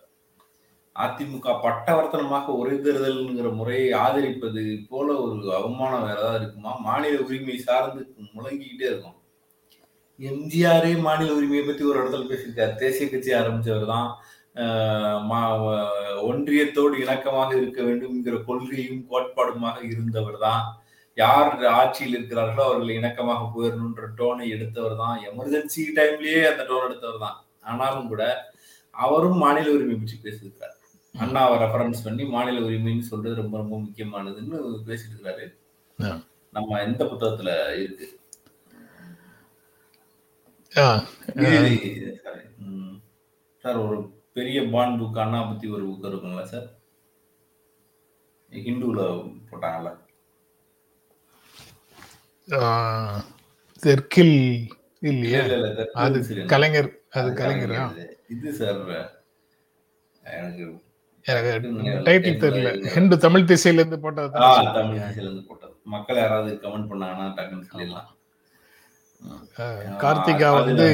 அதிமுக 0.95 1.53
பட்டவர்த்தனமாக 1.63 2.53
ஒரே 2.61 2.75
தேர்தல்ங்கிற 2.85 3.49
முறையை 3.59 3.89
ஆதரிப்பது 4.03 4.63
போல 4.91 5.07
ஒரு 5.23 5.35
அவமானம் 5.57 6.05
வேற 6.07 6.17
ஏதாவது 6.21 6.39
இருக்குமா? 6.41 6.71
மாநில 6.87 7.19
உரிமை 7.25 7.57
சார்ந்து 7.67 8.01
முழங்கிக்கிட்டே 8.35 8.87
இருக்கும். 8.91 9.16
எம்ஜிஆரே 10.19 10.91
மாநில 11.01 11.35
உரிமையை 11.35 11.63
பத்தி 11.65 11.83
ஒரு 11.89 11.97
இடத்துல 12.01 12.25
பேசியிருக்காரு. 12.29 12.73
தேசிய 12.79 13.07
கட்சி 13.09 13.31
ஆரம்பிச்சவர் 13.39 13.91
தான் 13.91 14.07
ஒன்றியத்தோடு 16.27 16.95
இணக்கமாக 17.03 17.51
இருக்க 17.59 17.79
வேண்டும்ங்கிற 17.83 18.37
கொள்கையும் 18.47 19.01
கோட்பாடுமாக 19.09 19.77
இருந்தவர் 19.89 20.39
தான் 20.45 20.63
யார் 21.17 21.51
ஆட்சியில் 21.75 22.15
இருக்கிறார்களோ 22.15 22.63
அவர்கள் 22.67 22.97
இணக்கமாக 22.97 23.45
போயிடணுன்ற 23.53 24.07
டோனை 24.17 24.47
எடுத்தவர் 24.55 24.95
தான் 24.99 25.15
எமர்ஜென்சி 25.29 25.83
டைம்லயே 25.97 26.41
அந்த 26.49 26.63
டோன் 26.69 26.87
எடுத்தவர் 26.87 27.23
தான் 27.25 27.37
ஆனாலும் 27.65 28.09
கூட 28.09 28.23
அவரும் 28.95 29.39
மாநில 29.43 29.73
உரிமை 29.75 29.95
பற்றி 29.97 30.17
பேசியிருக்காரு 30.25 30.75
அண்ணாவை 31.15 31.55
ரெஃபரன்ஸ் 31.63 32.05
பண்ணி 32.05 32.23
மாநில 32.33 32.63
உரிமைன்னு 32.65 33.09
சொல்றது 33.09 33.41
ரொம்ப 33.41 33.55
ரொம்ப 33.57 33.75
முக்கியமானதுன்னு 33.83 34.57
பேசிட்டு 34.87 35.15
இருக்காரு 35.15 35.45
ஆ. 35.99 36.11
நம்ம 36.53 36.79
எந்த 36.83 37.03
புத்தகத்துல 37.11 37.51
இருக்கு 37.79 38.07
ஆ. 38.07 38.15
இது- 38.15 38.15
sorry. 38.15 39.05
ம். 40.53 40.65
சார். 43.63 43.77
ஒரு 43.85 43.97
பெரிய 44.33 44.57
பாண்ட் 44.71 44.99
புக் 45.01 45.19
அண்ணா 45.19 45.39
பத்தி 45.43 45.67
ஒரு 45.67 45.85
புக் 45.87 46.07
இருக்குங்களா 46.07 46.43
சார். 46.43 46.67
ஹிந்துல 48.51 49.01
போட்டாங்கல்ல. 49.49 49.89
தெற்கில் 53.81 54.35
இல்லையா? 54.99 55.39
இல்ல, 55.43 55.55
இல்ல, 55.55 55.67
இல்ல, 55.69 55.85
அது. 55.93 56.45
கலைஞர் 56.45 56.89
அது 57.09 57.29
கலைஞரா. 57.31 57.81
இது 58.29 58.53
சார் 58.53 58.79
எனக்கு 60.23 60.65
எனக்கு 61.25 61.51
டைட்டில் 62.05 62.41
தெரியல. 62.43 62.69
ஹிந்து 62.87 63.17
தமிழ் 63.17 63.49
திசையில 63.51 63.79
இருந்து 63.79 63.99
போட்டது 63.99 64.29
தமிழ் 64.31 64.97
ஆசியில 64.97 65.25
இருந்து 65.25 65.43
போட்டது. 65.47 65.73
மக்கள் 65.83 66.17
யாராவது 66.17 66.53
கமெண்ட் 66.55 66.89
பண்ணாங்கன்னா 66.91 67.27
டக்குன்னு 67.37 67.67
சொல்லிடலாம். 67.71 68.09
கார்த்திகா 70.03 70.49
வந்து 70.57 70.87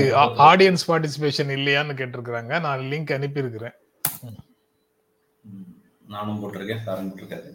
ஆடியன்ஸ் 0.49 0.85
பார்ட்டிசிபேஷன் 0.89 1.51
இல்லையான்னு 1.57 1.97
கேட்டிருக்கிறாங்க. 1.99 2.53
நான் 2.65 2.87
லிங்க் 2.91 3.15
அனுப்பி 3.17 3.43
இருக்கிறேன். 3.43 3.75
நானும் 6.13 6.39
போட்டிருக்கேன் 6.41 6.85
சாரும் 6.85 7.09
போட்டிருக்காரு. 7.09 7.49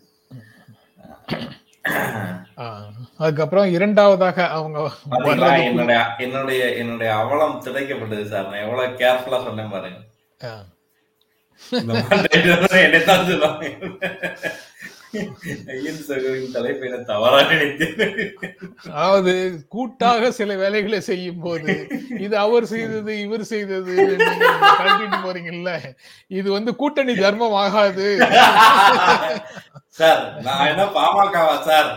அதுக்கப்புறம் 3.23 3.69
இரண்டாவதாக 3.77 4.47
அவங்க 4.57 4.79
என்னுடைய 5.69 6.01
என்னுடைய 6.25 6.63
என்னுடைய 6.81 7.11
அவலம் 7.23 7.61
திடைக்கப்பட்டது 7.67 8.25
சார். 8.33 8.49
நான் 8.51 8.65
எவ்வளவு 8.65 8.99
கேர்ஃபுல்லா 9.03 9.39
சொன்னேன் 9.47 9.73
பாருங்க. 9.75 10.01
அதாவது 18.93 19.33
கூட்டாக 19.69 20.31
சில 20.39 20.57
வேலைகளை 20.63 21.01
செய்யும் 21.01 21.43
போது 21.45 21.75
இது 22.27 22.35
அவர் 22.45 22.67
செய்தது 22.73 23.13
இவர் 23.25 23.45
செய்தது 23.53 23.95
கழட்டிட்டு 24.79 25.19
போறீங்கல்ல? 25.27 25.73
இது 26.39 26.49
வந்து 26.53 26.73
கூட்டணி 26.77 27.15
தர்மம் 27.15 27.59
ஆகாது. 27.65 28.09
சார் 29.99 30.23
நான் 30.47 30.69
என்ன 30.73 30.83
பாமகவா 30.97 31.55
சார்? 31.69 31.89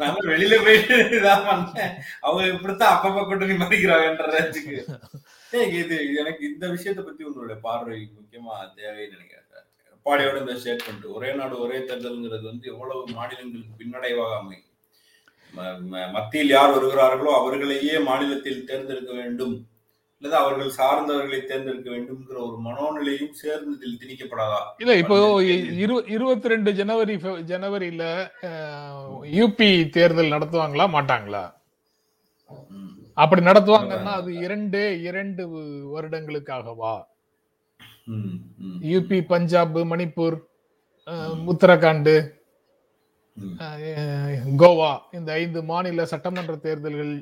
நான் 0.00 0.18
வெளியில 0.32 0.56
போயிட்டு 0.64 0.96
இதான் 1.18 1.46
பண்ணேன். 1.48 1.94
அவங்க 2.20 2.44
இப்படித்தான் 2.54 2.94
அப்பப்ப 2.96 3.24
கூட்டணி 3.26 3.56
ஏய், 5.52 5.72
இது 5.80 5.96
எனக்கு 6.20 6.42
இந்த 6.50 6.66
விஷயத்தை 6.68 7.02
பத்தி 7.04 7.22
உங்களுடைய 7.24 7.56
பார்வை 7.64 7.98
முக்கியமா 8.18 8.54
தேவைன்னு 8.78 9.14
நினைக்கிறேன். 9.16 9.41
சார் 10.06 10.20
எடப்பாடியோட 10.20 10.38
இந்த 10.42 10.54
ஸ்டேட்மெண்ட் 10.60 11.04
ஒரே 11.16 11.28
நாடு 11.38 11.54
ஒரே 11.64 11.76
தேர்தல்ங்கிறது 11.88 12.44
வந்து 12.50 12.64
எவ்வளவு 12.72 13.02
மாநிலங்களுக்கு 13.16 13.76
பின்னடைவாக 13.80 14.32
அமையும். 14.40 14.68
மத்தியில் 16.14 16.54
யார் 16.54 16.74
வருகிறார்களோ 16.76 17.32
அவர்களையே 17.40 17.94
மாநிலத்தில் 18.08 18.66
தேர்ந்தெடுக்க 18.70 19.12
வேண்டும். 19.20 19.54
அல்லது 20.18 20.36
அவர்கள் 20.40 20.70
சார்ந்தவர்களை 20.78 21.40
தேர்ந்தெடுக்க 21.50 21.88
வேண்டும்ங்கிற 21.94 22.38
ஒரு 22.48 22.58
மனோநிலையும் 22.66 23.38
சேர்ந்து 23.42 23.76
இதில் 23.76 24.00
திணிக்கப்படாதா? 24.02 24.60
இல்ல 24.82 24.96
இப்போ 25.02 25.16
இரு 25.84 25.96
இருபத்தி 26.16 26.52
ரெண்டு 26.54 26.72
ஜனவரி 26.80 27.16
ஜனவரியில 27.52 28.04
யூபி 29.38 29.70
தேர்தல் 29.98 30.34
நடத்துவாங்களா 30.36 30.88
மாட்டாங்களா. 30.96 31.44
அப்படி 33.22 33.42
நடத்துவாங்கன்னா 33.50 34.12
அது 34.20 34.32
இரண்டு 34.46 34.82
இரண்டு 35.08 35.42
வருடங்களுக்காகவா? 35.94 36.94
யூபி 38.92 39.18
பஞ்சாப் 39.32 39.78
மணிப்பூர் 39.92 40.36
உத்தரகாண்ட் 41.52 42.14
கோவா 44.62 44.90
இந்த 45.16 45.30
ஐந்து 45.42 45.60
மாநில 45.70 46.04
சட்டமன்ற 46.12 46.54
தேர்தல்கள் 46.64 47.12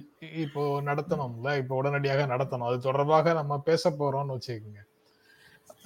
இப்போ 0.45 0.63
நடத்தணும்ல? 0.89 1.51
இப்போ 1.61 1.75
உடனடியாக 1.81 2.25
நடத்தணும். 2.33 2.69
அது 2.71 2.79
தொடர்பாக 2.89 3.35
நம்ம 3.41 3.59
பேச 3.69 3.91
போறோம்னு 4.01 4.37
வச்சுக்கோங்க. 4.37 4.83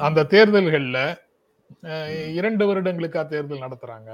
அந்த 0.07 0.27
தேர்தல்கள்ல 0.35 0.99
இரண்டு 2.39 2.65
வருடங்களுக்கா 2.69 3.23
தேர்தல் 3.35 3.65
நடத்துறாங்க. 3.67 4.11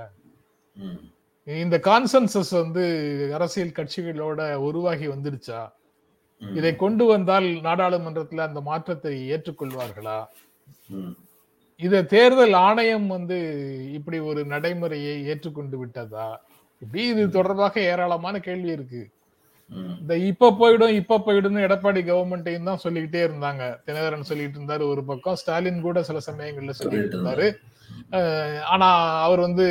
இந்த 1.46 1.76
கான்சென்சஸ் 1.88 2.52
வந்து 2.62 2.82
அரசியல் 3.36 3.76
கட்சிகளோட 3.78 4.40
உருவாகி 4.68 5.06
வந்துடுச்சா. 5.14 5.60
இதை 6.42 6.72
கொண்டு 6.82 7.04
வந்தால் 7.12 7.48
நாடாளுமன்றத்துல 7.68 8.46
அந்த 8.48 8.60
மாற்றத்தை 8.68 9.14
ஏற்றுக்கொள்வார்களா. 9.34 10.18
இத 11.80 12.02
தேர்தல் 12.12 12.56
ஆணையம் 12.66 13.06
வந்து 13.16 13.36
இப்படி 13.98 14.18
ஒரு 14.30 14.40
நடைமுறையை 14.52 15.14
ஏற்றுக்கொண்டு 15.30 15.76
விட்டதா? 15.82 16.28
இப்படி 16.82 17.02
இது 17.12 17.22
தொடர்பாக 17.36 17.80
ஏராளமான 17.92 18.34
கேள்வி 18.48 18.70
இருக்கு. 18.76 19.02
இந்த 20.00 20.14
இப்ப 20.30 20.50
போயிடும் 20.60 20.94
இப்ப 21.00 21.18
போயிடும்னு 21.26 21.64
எடப்பாடி 21.66 22.00
கவர்மெண்ட்டையும் 22.06 22.68
தான் 22.68 22.82
சொல்லிக்கிட்டே 22.84 23.20
இருந்தாங்க. 23.26 23.62
தினகரன் 23.86 24.28
சொல்லிட்டு 24.30 24.58
இருந்தாரு 24.60 24.84
ஒரு 24.92 25.02
பக்கம் 25.10 25.38
ஸ்டாலின் 25.40 25.84
கூட 25.86 26.02
சில 26.08 26.20
சமயங்கள்ல 26.28 26.74
சொல்லிட்டு 26.80 27.16
இருந்தாரு. 27.16 27.48
ஆனா 28.72 28.88
அவர் 29.26 29.40
வந்து 29.46 29.66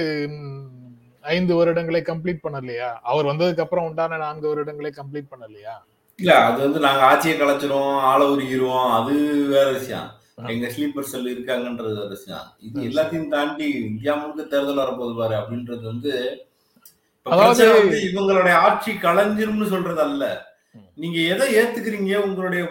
ஐந்து 1.23 1.53
வருடங்களை 1.59 2.01
கம்ப்ளீட் 2.09 2.45
பண்ணலையா? 2.45 2.89
அவர் 3.11 3.29
வந்ததுக்கு 3.31 3.65
அப்புறம் 3.65 3.87
உண்டான 3.89 4.19
நான்கு 4.25 4.47
வருடங்களை 4.51 4.91
கம்ப்ளீட் 4.99 5.31
பண்ணலையா? 5.33 5.75
இல்ல 6.19 6.31
அது 6.45 6.59
வந்து 6.65 6.79
நாங்க 6.85 7.03
ஆட்சியை 7.09 7.35
கலைச்சிரும் 7.37 7.91
ஆள 8.11 8.21
உருகிருவோம் 8.35 8.89
அது 8.99 9.13
வேற 9.53 9.67
விஷயம். 9.79 10.07
எங்க 10.49 10.67
ஸ்லீப்பர் 10.73 11.09
செல் 11.09 11.31
இருக்காங்கன்றது 11.31 12.03
விஷயம் 12.11 12.45
இது 12.65 12.85
எல்லாத்தையும் 12.87 13.31
தாண்டி 13.31 13.65
இந்தியா 13.85 14.13
முழுக்க 14.17 14.43
தேர்தல் 14.51 14.81
வரப்போகுது 14.81 15.15
பாரு 15.17 15.35
அப்படின்றது 15.39 15.83
வந்து 15.85 16.13
அதாவது- 17.25 17.65
இவங்களுடைய 18.07 18.55
ஆட்சி 18.65 18.91
கலைஞ்சிரும்னு 19.01 19.67
சொல்றது 19.71 20.01
அல்ல. 20.05 20.23
நீங்க 20.97 21.19
எதை 21.31 21.45
ஏத்துக்கிறீங்க? 21.57 22.13
உங்களுடைய 22.25 22.63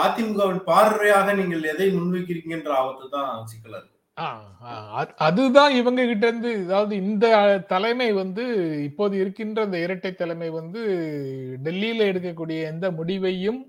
அதிமுகவின் 0.00 0.62
பார்வையாக 0.66 1.34
நீங்கள் 1.36 1.68
எதை 1.70 1.86
முன்வைக்கிறீங்கன்ற 1.92 2.72
ஆபத்து 2.78 3.06
தான் 3.12 3.30
சிக்கலா 3.50 3.78
இருக்கு 3.78 3.94
அதுதான் 5.26 5.72
இவங்க 5.78 6.02
கிட்ட 6.04 6.26
இருந்து 6.26 6.50
அதாவது 6.62 6.94
இந்த 7.02 7.26
தலைமை 7.70 8.08
வந்து 8.18 8.44
இப்போது 8.86 9.14
இருக்கின்ற 9.22 9.64
இந்த 9.66 9.78
இரட்டை 9.84 10.12
தலைமை 10.14 10.48
வந்து 10.54 10.82
டெல்லியில 11.64 12.08
எடுக்கக்கூடிய 12.10 12.60
எந்த 12.70 12.86
முடிவையும் 12.96 13.60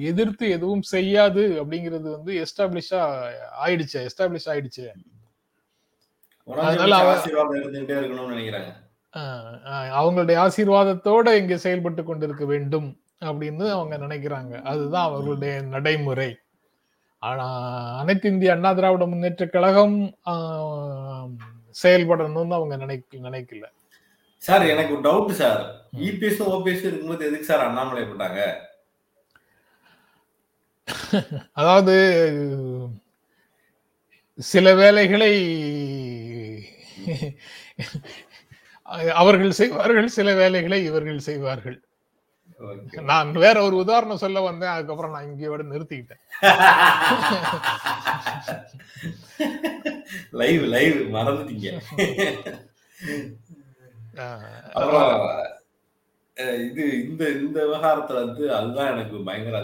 எதிர்த்து 0.00 0.50
எதுவும் 0.50 0.82
செய்யாது 0.82 1.42
அப்படிங்கிறது 1.62 2.08
வந்து 2.16 2.32
எஸ்டாப்ளிஷா 2.44 3.00
ஆயிடுச்சு 3.64 3.98
எஸ்டாப்ளிஷ் 4.08 4.48
ஆயிடுச்சு. 4.52 4.86
அதனால 6.46 6.98
அவங்களுடைய 10.00 10.36
ஆசீர்வாதத்தோட 10.44 11.26
இங்க 11.40 11.56
செயல்பட்டு 11.56 12.04
கொண்டிருக்க 12.04 12.44
வேண்டும் 12.44 12.88
அப்படின்னு 13.20 13.64
அவங்க 13.70 13.96
நினைக்கிறாங்க. 13.98 14.62
அதுதான் 14.62 15.08
அவர்களுடைய 15.10 15.54
நடைமுறை. 15.74 16.30
ஆனா 17.18 17.46
அனைத்து 17.98 18.26
இந்திய 18.28 18.52
அண்ணா 18.52 18.72
திராவிட 18.72 19.06
முன்னேற்ற 19.06 19.46
கழகம் 19.46 19.96
செயல்படணும்னு 21.82 22.56
அவங்க 22.58 22.76
நினைக்க 22.76 23.18
நினைக்கல. 23.28 23.64
சார் 24.36 24.64
எனக்கு 24.72 24.94
டவுட் 24.96 25.38
சார். 25.42 25.62
இபிஎஸ் 25.96 26.42
ஓபிஎஸ் 26.54 26.86
இருக்கும்போது 26.88 27.26
எதுக்கு 27.26 27.44
சார் 27.44 27.66
அண்ணாமலை 27.68 28.02
போட்டாங்க? 28.02 28.40
அதாவது 31.60 31.94
சில 34.38 34.66
வேலைகளை 34.74 35.32
அவர்கள் 39.22 39.58
செய்வார்கள் 39.60 40.08
சில 40.16 40.28
வேலைகளை 40.34 40.78
இவர்கள் 40.84 41.26
செய்வார்கள். 41.28 41.78
நான் 43.10 43.30
வேற 43.44 43.56
ஒரு 43.66 43.76
உதாரணம் 43.76 44.22
சொல்ல 44.22 44.38
வந்தேன் 44.40 44.74
அதுக்கப்புறம் 44.74 45.14
நான் 45.14 45.28
இங்கேயோட 45.30 45.62
நிறுத்திக்கிட்டேன். 45.72 46.22
லைவ் 50.40 50.64
லைவ் 50.76 50.96
மறந்துட்டீங்க. 51.16 51.68
அப்புறம் 54.78 55.10
இது 56.68 56.84
இந்த 57.08 57.22
இந்த 57.44 57.58
விவகாரத்துல 57.66 58.24
வந்து 58.26 58.44
அதுதான் 58.56 58.92
எனக்கு 58.94 59.16
பயங்கர 59.28 59.58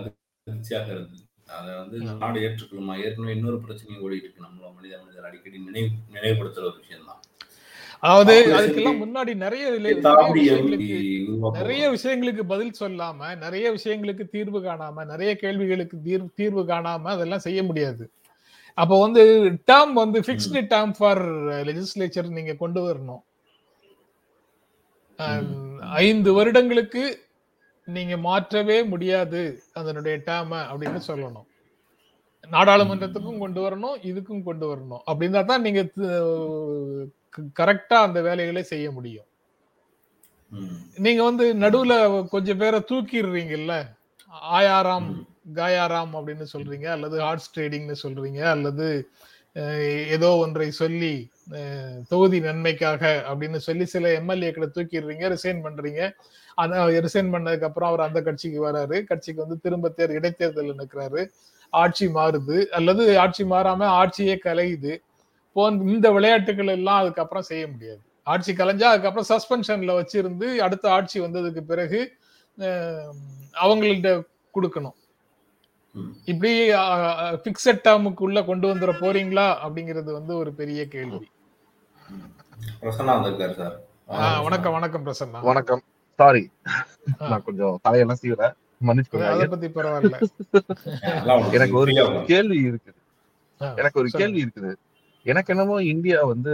அதிர்ச்சியாக 0.48 0.88
இருந்தது. 0.94 1.22
அதை 1.56 1.70
வந்து. 1.80 1.96
நாடு 2.22 2.38
ஏற்றுக்கணுமா 2.46 2.94
ஏற்கனவே 3.04 3.34
இன்னொரு 3.36 3.58
பிரச்சனையும் 3.64 4.02
ஓடிட்டு 4.04 4.26
இருக்கு. 4.26 4.46
நம்மள 4.46 4.66
மனித 4.76 4.94
மனிதர் 5.02 5.28
அடிக்கடி 5.28 5.58
நினைவு 5.68 5.88
நினைவுபடுத்துற 6.16 6.64
ஒரு 6.70 6.80
விஷயம் 6.82 7.08
தான் 7.10 7.22
அதாவது 8.06 8.32
அதுக்கெல்லாம் 8.56 8.98
முன்னாடி 9.02 9.32
நிறைய 9.42 9.66
நிறைய 11.58 11.84
விஷயங்களுக்கு 11.94 12.42
பதில் 12.52 12.78
சொல்லாம 12.80 13.28
நிறைய 13.44 13.66
விஷயங்களுக்கு 13.76 14.24
தீர்வு 14.34 14.60
காணாம 14.66 15.04
நிறைய 15.12 15.30
கேள்விகளுக்கு 15.42 15.96
தீர்வு 16.08 16.28
தீர்வு 16.40 16.62
காணாம 16.72 17.10
அதெல்லாம் 17.14 17.44
செய்ய 17.46 17.62
முடியாது. 17.62 18.04
அப்போ 18.78 18.94
வந்து 19.04 19.22
டேர்ம் 19.70 19.94
வந்து 20.02 20.20
ஃபிக்ஸ்டு 20.26 20.62
டேர்ம் 20.72 20.94
ஃபார் 20.98 21.22
லெஜிஸ்லேச்சர் 21.68 22.28
நீங்க 22.38 22.54
கொண்டு 22.62 22.82
வரணும். 22.86 23.22
ஐந்து 26.04 26.30
வருடங்களுக்கு 26.32 27.02
நீங்க 27.88 28.14
மாற்றவே 28.28 28.76
முடியாது 28.84 29.42
அதனுடைய 29.72 30.16
டேர்ம 30.28 30.54
அப்படின்னு 30.70 31.00
சொல்லணும் 31.08 31.48
நாடாளுமன்றத்துக்கும் 32.50 33.42
கொண்டு 33.42 33.60
வரணும் 33.64 33.96
இதுக்கும் 34.10 34.46
கொண்டு 34.48 34.66
வரணும் 34.70 35.02
அப்படின்னா 35.10 35.42
தான் 35.44 35.64
நீங்க 35.66 35.82
கரெக்டா 37.60 37.96
அந்த 38.06 38.18
வேலைகளை 38.22 38.62
செய்ய 38.62 38.86
முடியும். 38.90 39.28
நீங்க 40.96 41.20
வந்து 41.22 41.44
நடுவுல 41.54 41.94
கொஞ்சம் 42.34 42.58
பேரை 42.58 42.80
தூக்கிடுறீங்கல்ல 42.90 43.74
ஆயாராம். 44.58 45.08
காயாராம் 45.56 46.12
அப்படின்னு 46.18 46.46
சொல்றீங்க 46.52 46.86
அல்லது 46.96 47.16
ஹார்ஸ் 47.20 47.50
ட்ரேடிங்னு 47.54 47.96
சொல்றீங்க 48.02 48.42
அல்லது 48.54 48.86
ஏதோ 50.16 50.30
ஒன்றை 50.44 50.68
சொல்லி 50.82 51.14
தொகுதி 52.10 52.38
நன்மைக்காக 52.40 53.02
அப்படின்னு 53.30 53.58
சொல்லி 53.66 53.84
சில 53.94 54.10
எம்எல்ஏக்களை 54.20 54.68
தூக்கிடுறீங்க 54.76 55.24
ரிசைன் 55.32 55.60
பண்றீங்க. 55.64 56.00
ஆனா 56.60 56.84
ரிசைன் 57.06 57.32
பண்ணதுக்கு 57.34 57.68
அப்புறம் 57.68 57.90
அவர் 57.90 58.06
அந்த 58.06 58.20
கட்சிக்கு 58.28 58.60
வராரு. 58.66 58.96
கட்சிக்கு 59.10 59.44
வந்து 59.44 59.58
திரும்ப 59.64 59.92
தேர் 59.98 60.16
இடைத்தேர்தல் 60.18 60.78
நிற்கிறாரு. 60.80 61.22
ஆட்சி 61.72 62.06
மாறுது. 62.16 62.56
அல்லது 62.78 63.04
ஆட்சி 63.24 63.44
மாறாம 63.52 63.88
ஆட்சியே 64.00 64.36
கலையுது. 64.46 64.94
போன் 65.56 65.76
இந்த 65.94 66.08
விளையாட்டுகள் 66.16 66.74
எல்லாம் 66.76 67.00
அதுக்கப்புறம் 67.02 67.48
செய்ய 67.50 67.64
முடியாது. 67.72 68.00
ஆட்சி 68.32 68.52
கலைஞ்சா 68.52 68.88
அதுக்கப்புறம் 68.92 69.30
சஸ்பென்ஷன்ல 69.32 69.94
வச்சிருந்து 70.00 70.46
அடுத்த 70.66 70.86
ஆட்சி 70.90 71.18
வந்ததுக்கு 71.20 71.62
பிறகு 71.72 72.00
அவங்கள்ட்ட 73.64 74.10
கொடுக்கணும். 74.54 74.96
இப்படி 76.30 76.52
பிக்சட் 77.44 77.84
டேர்முக்குள்ள 77.86 78.38
கொண்டு 78.44 78.66
வந்துட 78.70 78.92
போறீங்களா 79.02 79.46
அப்படிங்கிறது 79.64 80.10
வந்து 80.18 80.32
ஒரு 80.42 80.52
பெரிய 80.60 80.80
கேள்வி. 80.94 81.26
பிரசன்னா 82.82 83.12
வந்திருக்காரு 83.16 83.54
சார். 83.60 83.74
வணக்கம் 84.46 84.74
வணக்கம் 84.76 85.04
பிரசன்னா. 85.06 85.40
வணக்கம். 85.50 85.82
சாரி. 86.18 86.42
நான் 87.30 87.44
கொஞ்சம் 87.46 87.78
தலையெல்லாம் 87.84 88.20
சீவல. 88.22 88.48
மன்னிச்சுக்கோங்க. 88.86 89.28
எனக்கு 91.56 91.76
ஒரு. 91.82 91.92
கேள்வி 92.32 92.58
இருக்குது. 92.70 92.98
எனக்கு 93.80 94.00
ஒரு. 94.02 94.10
கேள்வி 94.20 94.40
இருக்குது. 94.44 94.72
எனக்கு 95.26 95.52
என்னமோ 95.54 95.76
இந்தியா 95.92 96.18
வந்து 96.32 96.52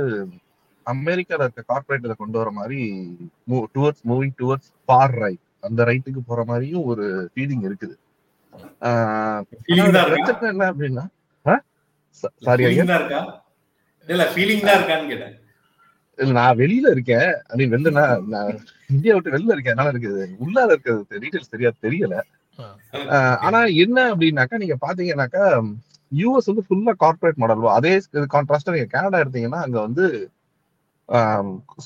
அமெரிக்கால 0.86 1.46
இருக்க 1.46 1.62
கார்பரேட்ல 1.70 2.14
கொண்டு 2.20 2.36
வர 2.40 2.50
மாதிரி 2.58 2.80
towards 3.50 4.04
moving 4.10 4.34
towards 4.42 4.70
far 4.84 5.14
right 5.22 5.44
அந்த 5.68 5.84
ரைட்டுக்கு 5.90 6.20
போற 6.26 6.40
மாதிரியும் 6.50 6.84
ஒரு 6.92 7.06
ஃபீலிங் 7.32 7.64
இருக்குது. 7.68 7.96
என்ன 10.52 10.72
அப்படின்னா 10.72 11.04
சாரி 12.46 12.64
ஐயா 12.64 12.84
இல்ல 14.08 14.24
ஃபீலிங் 14.34 14.66
தான் 14.66 14.78
இருக்கான்னு 14.78 15.10
கேட்டேன். 15.12 15.34
இல்ல 16.20 16.32
நான் 16.38 16.58
வெளியில 16.62 16.86
இருக்கேன். 16.94 17.28
ஐ 17.50 17.56
மீன் 17.58 17.72
வெளில 17.74 17.90
நான் 18.34 18.50
இந்தியா 18.94 19.14
விட்டு 19.14 19.34
வெளில 19.36 19.54
இருக்கேன். 19.54 19.74
அதனால 19.74 19.92
எனக்கு 19.92 20.10
இது 20.12 20.24
உள்ளால 20.46 20.68
இருக்கிறது 20.74 21.20
டீடைல்ஸ் 21.22 21.52
சரியா 21.54 21.70
தெரியல. 21.86 22.16
ஆனா 23.46 23.60
என்ன 23.84 23.98
அப்படின்னாக்கா 24.12 24.60
நீங்க 24.62 24.76
பாத்தீங்கன்னாக்கா 24.86 25.44
யூஎஸ் 26.12 26.50
வந்து 26.50 26.64
ஃபுல்லா 26.66 26.92
கார்பரேட் 27.02 27.40
மாடல் 27.42 27.66
அதே 27.78 27.92
கான்ட்ராஸ்டா 28.34 28.74
நீங்க 28.76 28.88
கனடா 28.94 29.20
எடுத்தீங்கன்னா 29.24 29.60
அங்க 29.66 29.78
வந்து 29.86 30.06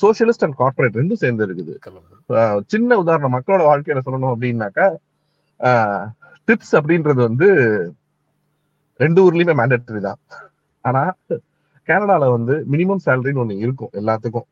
சோசியலிஸ்ட் 0.01 0.45
அண்ட் 0.47 0.57
கார்பரேட் 0.63 0.99
ரெண்டும் 1.01 1.21
சேர்ந்து 1.23 1.45
இருக்குது. 1.47 1.75
சின்ன 2.73 2.97
உதாரணம் 3.03 3.35
மக்களோட 3.37 3.63
வாழ்க்கையில 3.69 4.03
சொல்லணும் 4.07 4.33
அப்படின்னாக்கா 4.35 4.87
டிப்ஸ் 6.49 6.75
அப்படின்றது 6.79 7.21
வந்து 7.29 7.49
ரெண்டு 9.01 9.21
ஊர்லயுமே 9.27 9.55
மேண்டேட்டரி 9.61 10.01
தான். 10.09 10.21
ஆனா 10.85 11.03
கனடால 11.89 12.29
வந்து 12.37 12.55
மினிமம் 12.73 13.03
சேலரின்னு 13.07 13.43
ஒண்ணு 13.45 13.57
இருக்கும் 13.65 13.93
எல்லாத்துக்கும். 14.01 14.47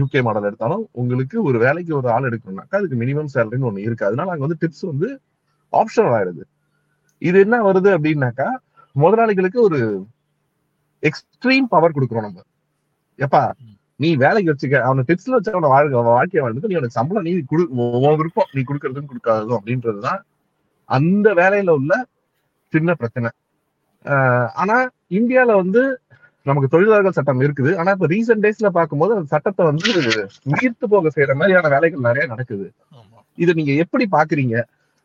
யூகே 0.00 0.20
மாடல் 0.22 0.46
எடுத்தாலும் 0.48 0.82
உங்களுக்கு 1.00 1.36
ஒரு 1.48 1.58
வேலைக்கு 1.58 1.92
ஒரு 1.96 2.08
ஆள் 2.14 2.28
எடுக்கணும்னாக்கா 2.28 2.78
அதுக்கு 2.80 2.98
மினிமம் 3.02 3.32
சேலரின்னு 3.34 3.68
ஒண்ணு 3.70 3.86
இருக்கு. 3.86 4.06
அதனால 4.08 4.30
அங்க 4.34 4.46
வந்து 4.46 4.60
டிப்ஸ் 4.64 4.90
வந்து 4.92 5.08
ஆப்ஷனல் 5.72 6.14
ஆயிடுது. 6.18 6.44
இது 7.22 7.38
என்ன 7.40 7.56
வருது 7.68 7.90
அப்படின்னாக்கா 7.96 8.48
முதலாளிகளுக்கு 8.96 9.60
ஒரு 9.68 9.80
எக்ஸ்ட்ரீம் 11.02 11.68
பவர் 11.74 11.96
கொடுக்குறோம் 11.96 12.26
நம்ம. 12.28 12.40
எப்பா 13.18 13.42
நீ 14.00 14.10
வேலைக்கு 14.16 14.50
வச்சுக்க 14.52 14.76
அவனை 14.80 15.02
டிப்ஸ்ல 15.08 15.36
வச்சு 15.36 15.50
அவன 15.54 15.70
வாழ்க்கை 15.74 15.96
அவன் 16.00 16.16
வாழ்க்கையை 16.18 16.42
வாழ்ந்துட்டு 16.44 16.70
நீ 16.70 16.76
அவனுக்கு 16.78 16.98
சம்பளம் 16.98 17.26
நீ 17.26 17.32
குடு 17.50 17.64
உன் 18.04 18.16
விருப்பம் 18.16 18.52
நீ 18.52 18.62
கொடுக்கறதும் 18.62 19.10
கொடுக்காததும் 19.10 19.58
அப்படின்றதுதான் 19.58 20.20
அந்த 20.88 21.26
வேலையில 21.40 21.70
உள்ள 21.70 21.92
சின்ன 22.72 22.94
பிரச்சனை. 22.94 23.28
ஆஹ் 24.04 24.48
ஆனா 24.62 24.76
இந்தியால 25.18 25.54
வந்து 25.54 25.82
நமக்கு 26.48 26.72
தொழிலாளர்கள் 26.74 27.16
சட்டம் 27.18 27.42
இருக்குது. 27.46 27.70
ஆனா 27.80 27.90
இப்ப 27.94 28.06
ரீசெண்ட் 28.06 28.44
டேஸ்ல 28.44 28.68
பார்க்கும்போது 28.78 29.12
அந்த 29.14 29.28
சட்டத்தை 29.34 29.64
வந்து 29.70 29.90
நீர்த்து 30.52 30.86
போக 30.94 31.10
செய்யற 31.16 31.34
மாதிரியான 31.40 31.70
வேலைகள் 31.74 32.06
நிறைய 32.08 32.24
நடக்குது. 32.32 32.66
இதை 33.38 33.52
நீங்க 33.58 33.74
எப்படி 33.84 34.06
பாக்குறீங்க 34.16 34.56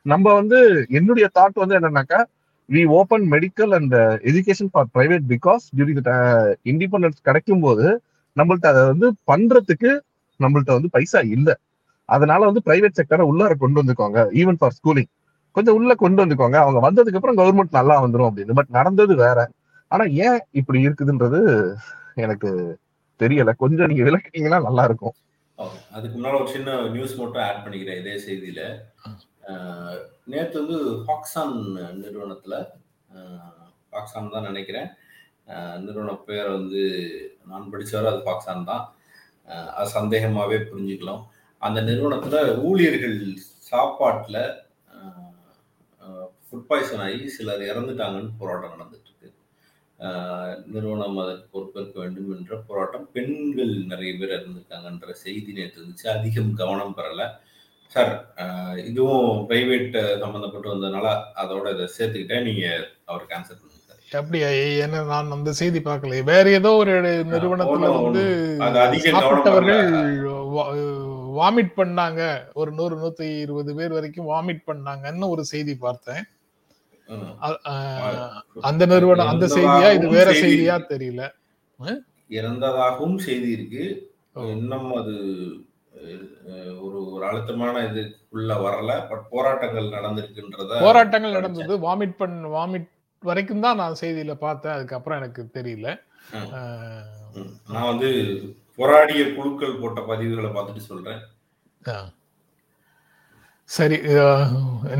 நம்ம 0.06 0.34
வந்து 0.34 0.58
என்னுடைய 0.90 1.28
தாட் 1.38 1.62
வந்து 1.64 1.78
என்னன்னாக்கா 1.80 2.20
we 2.70 2.82
open 3.00 3.26
medical 3.34 3.74
and 3.78 3.96
education 4.30 4.72
for 4.72 4.88
private 4.96 5.26
because 5.34 5.64
during 5.78 6.02
independence 6.72 7.20
கிடைக்கும் 7.30 7.64
போது 7.66 7.86
நம்மள்ட்ட 8.38 8.68
அதை 8.74 8.82
வந்து 8.92 9.08
பண்றதுக்கு 9.32 9.92
நம்மள்ட்ட 10.40 10.72
வந்து 10.78 10.90
பைசா 10.96 11.20
இல்ல. 11.36 11.50
அதனால 12.10 12.42
வந்து 12.50 12.62
பிரைவேட் 12.66 12.98
செக்டரை 12.98 13.24
உள்ளார 13.30 13.54
கொண்டு 13.64 13.80
வந்துக்கோங்க. 13.82 14.20
ஈவன் 14.42 14.60
ஃபார் 14.60 14.76
ஸ்கூலிங் 14.78 15.10
கொஞ்சம் 15.56 15.78
உள்ள 15.78 15.92
கொண்டு 16.02 16.20
வந்துக்கோங்க. 16.24 16.58
அவங்க 16.64 16.80
வந்ததுக்கு 16.88 17.20
அப்புறம் 17.20 17.40
கவர்மெண்ட் 17.40 17.78
நல்லா 17.80 17.96
வந்துரும் 18.04 18.30
அப்படின்னு. 18.30 18.58
பட் 18.60 18.72
நடந்தது 18.78 19.16
வேற. 19.24 19.40
ஆனா 19.92 20.04
ஏன் 20.26 20.40
இப்படி 20.60 20.80
இருக்குதுன்றது 20.88 21.40
எனக்கு 22.24 22.50
தெரியல. 23.20 23.52
கொஞ்சம் 23.62 23.90
நீங்க 23.90 24.04
விளக்கிட்டீங்கன்னா 24.08 24.60
நல்லா 24.68 24.84
இருக்கும். 24.90 25.16
அதுக்கு 25.96 26.16
முன்னால 26.16 26.40
ஒரு 26.42 26.50
சின்ன 26.56 26.76
நியூஸ் 26.96 27.14
மட்டும் 27.20 27.44
ஆட் 27.46 27.64
பண்ணிக்கிறேன் 27.66 28.00
இதே 28.02 28.16
செய்தியில. 28.26 28.62
நேத்து 30.32 30.62
வந்து 30.62 30.78
ஃபாக்ஸான் 31.06 31.56
நிறுவனத்துல 32.02 32.56
ஃபாக்ஸான் 33.92 34.34
தான் 34.36 34.48
நினைக்கிறேன். 34.50 34.90
நிறுவன 35.86 36.14
பேர் 36.28 36.50
வந்து 36.58 36.84
நான் 37.50 37.70
படிச்சவரை 37.74 38.10
அது 38.14 38.22
ஃபாக்ஸான் 38.28 38.70
தான். 38.72 38.84
அது 39.78 39.90
சந்தேகமாவே 39.98 40.58
புரிஞ்சுக்கலாம். 40.70 41.22
அந்த 41.62 41.80
நிறுவனத்துல 41.90 42.38
ஊழியர்கள் 42.70 43.18
சாப்பாட்டுல 43.70 44.38
ஃபுட் 46.48 46.68
பாய்சன் 46.70 47.04
ஆகி 47.06 47.22
சிலர் 47.36 47.64
இறந்துட்டாங்கன்னு 47.72 48.38
போராட்டம் 48.42 48.76
நடந்துட்டு 48.76 49.12
நிறுவனம் 50.74 51.18
அதற்கு 51.24 51.48
பொறுப்பேற்க 51.54 51.96
வேண்டும் 52.04 52.32
என்ற 52.38 52.56
போராட்டம் 52.68 53.08
பெண்கள் 53.16 53.74
நிறைய 53.92 54.12
பேர் 54.20 54.36
இறந்துருக்காங்கன்ற 54.38 55.16
செய்தி 55.26 55.52
நேற்று 55.58 55.82
இருந்துச்சு. 55.82 56.08
அதிகம் 56.18 56.54
கவனம் 56.62 56.98
பெறல. 56.98 57.24
சார் 57.96 58.14
இதுவும் 58.90 59.34
பிரைவேட் 59.50 59.98
சம்மந்தப்பட்டு 60.24 60.74
வந்ததுனால 60.74 61.08
அதோட 61.44 61.66
இதை 61.76 61.88
சேர்த்துக்கிட்டேன். 61.98 62.48
நீங்க 62.50 62.66
அவருக்கு 63.12 63.36
ஆன்சர் 63.38 63.60
பண்ணுங்க 63.60 63.76
அப்படியா? 64.20 64.50
ஏன்னா 64.84 65.00
நான் 65.12 65.34
அந்த 65.36 65.52
செய்தி 65.60 65.80
பார்க்கல 65.86 66.20
வேற 66.30 66.46
ஏதோ 66.58 66.70
ஒரு 66.82 66.94
நிறுவனத்துல 67.32 67.88
வந்து 67.96 68.24
சாப்பிட்டவர்கள். 69.06 69.82
வாமிட் 71.40 71.74
பண்ணாங்க. 71.80 72.22
ஒரு 72.60 72.72
நூறு 72.78 72.96
நூத்தி 73.02 73.28
இருபது 73.46 73.72
பேர் 73.80 73.96
வரைக்கும் 73.98 74.30
வாமிட் 74.34 74.64
பண்ணாங்கன்னு 74.70 75.34
ஒரு 75.34 75.44
செய்தி 75.54 75.76
பார்த்தேன். 75.86 76.24
அந்த 78.70 78.84
நிறுவனம் 78.92 79.32
அந்த 79.34 79.46
செய்தியா 79.56 79.90
இது 79.98 80.08
வேற 80.18 80.30
செய்தியா 80.44 80.76
தெரியல. 80.92 81.22
இறந்ததாகவும் 82.40 83.18
செய்தி 83.28 83.50
இருக்கு. 83.58 83.86
இன்னும் 84.56 84.90
அது 85.00 85.16
ஒரு 86.86 86.98
ஒரு 87.14 87.24
அழுத்தமான 87.30 87.76
இதுக்குள்ள 87.90 88.52
வரல. 88.66 88.92
பட் 89.10 89.24
போராட்டங்கள் 89.34 89.96
நடந்திருக்குன்றத 89.96 90.82
போராட்டங்கள். 90.86 91.38
நடந்தது. 91.38 91.78
வாமிட் 91.88 92.20
பண்ண 92.22 92.52
வாமிட் 92.58 92.90
வரைக்கும் 93.24 93.64
தான் 93.66 93.80
நான் 93.82 94.00
செய்தியில 94.02 94.34
பார்த்தேன். 94.46 94.76
அதுக்கப்புறம் 94.78 95.20
எனக்கு 95.22 95.44
தெரியல. 95.58 95.88
நான் 97.74 97.90
வந்து 97.92 98.10
போராடிய 98.80 99.22
குழுக்கள் 99.36 99.80
போட்ட 99.82 100.00
பதிவுகளை 100.12 100.50
பார்த்துட்டு 100.56 100.84
சொல்றேன். 100.92 101.22
சரி 103.70 103.98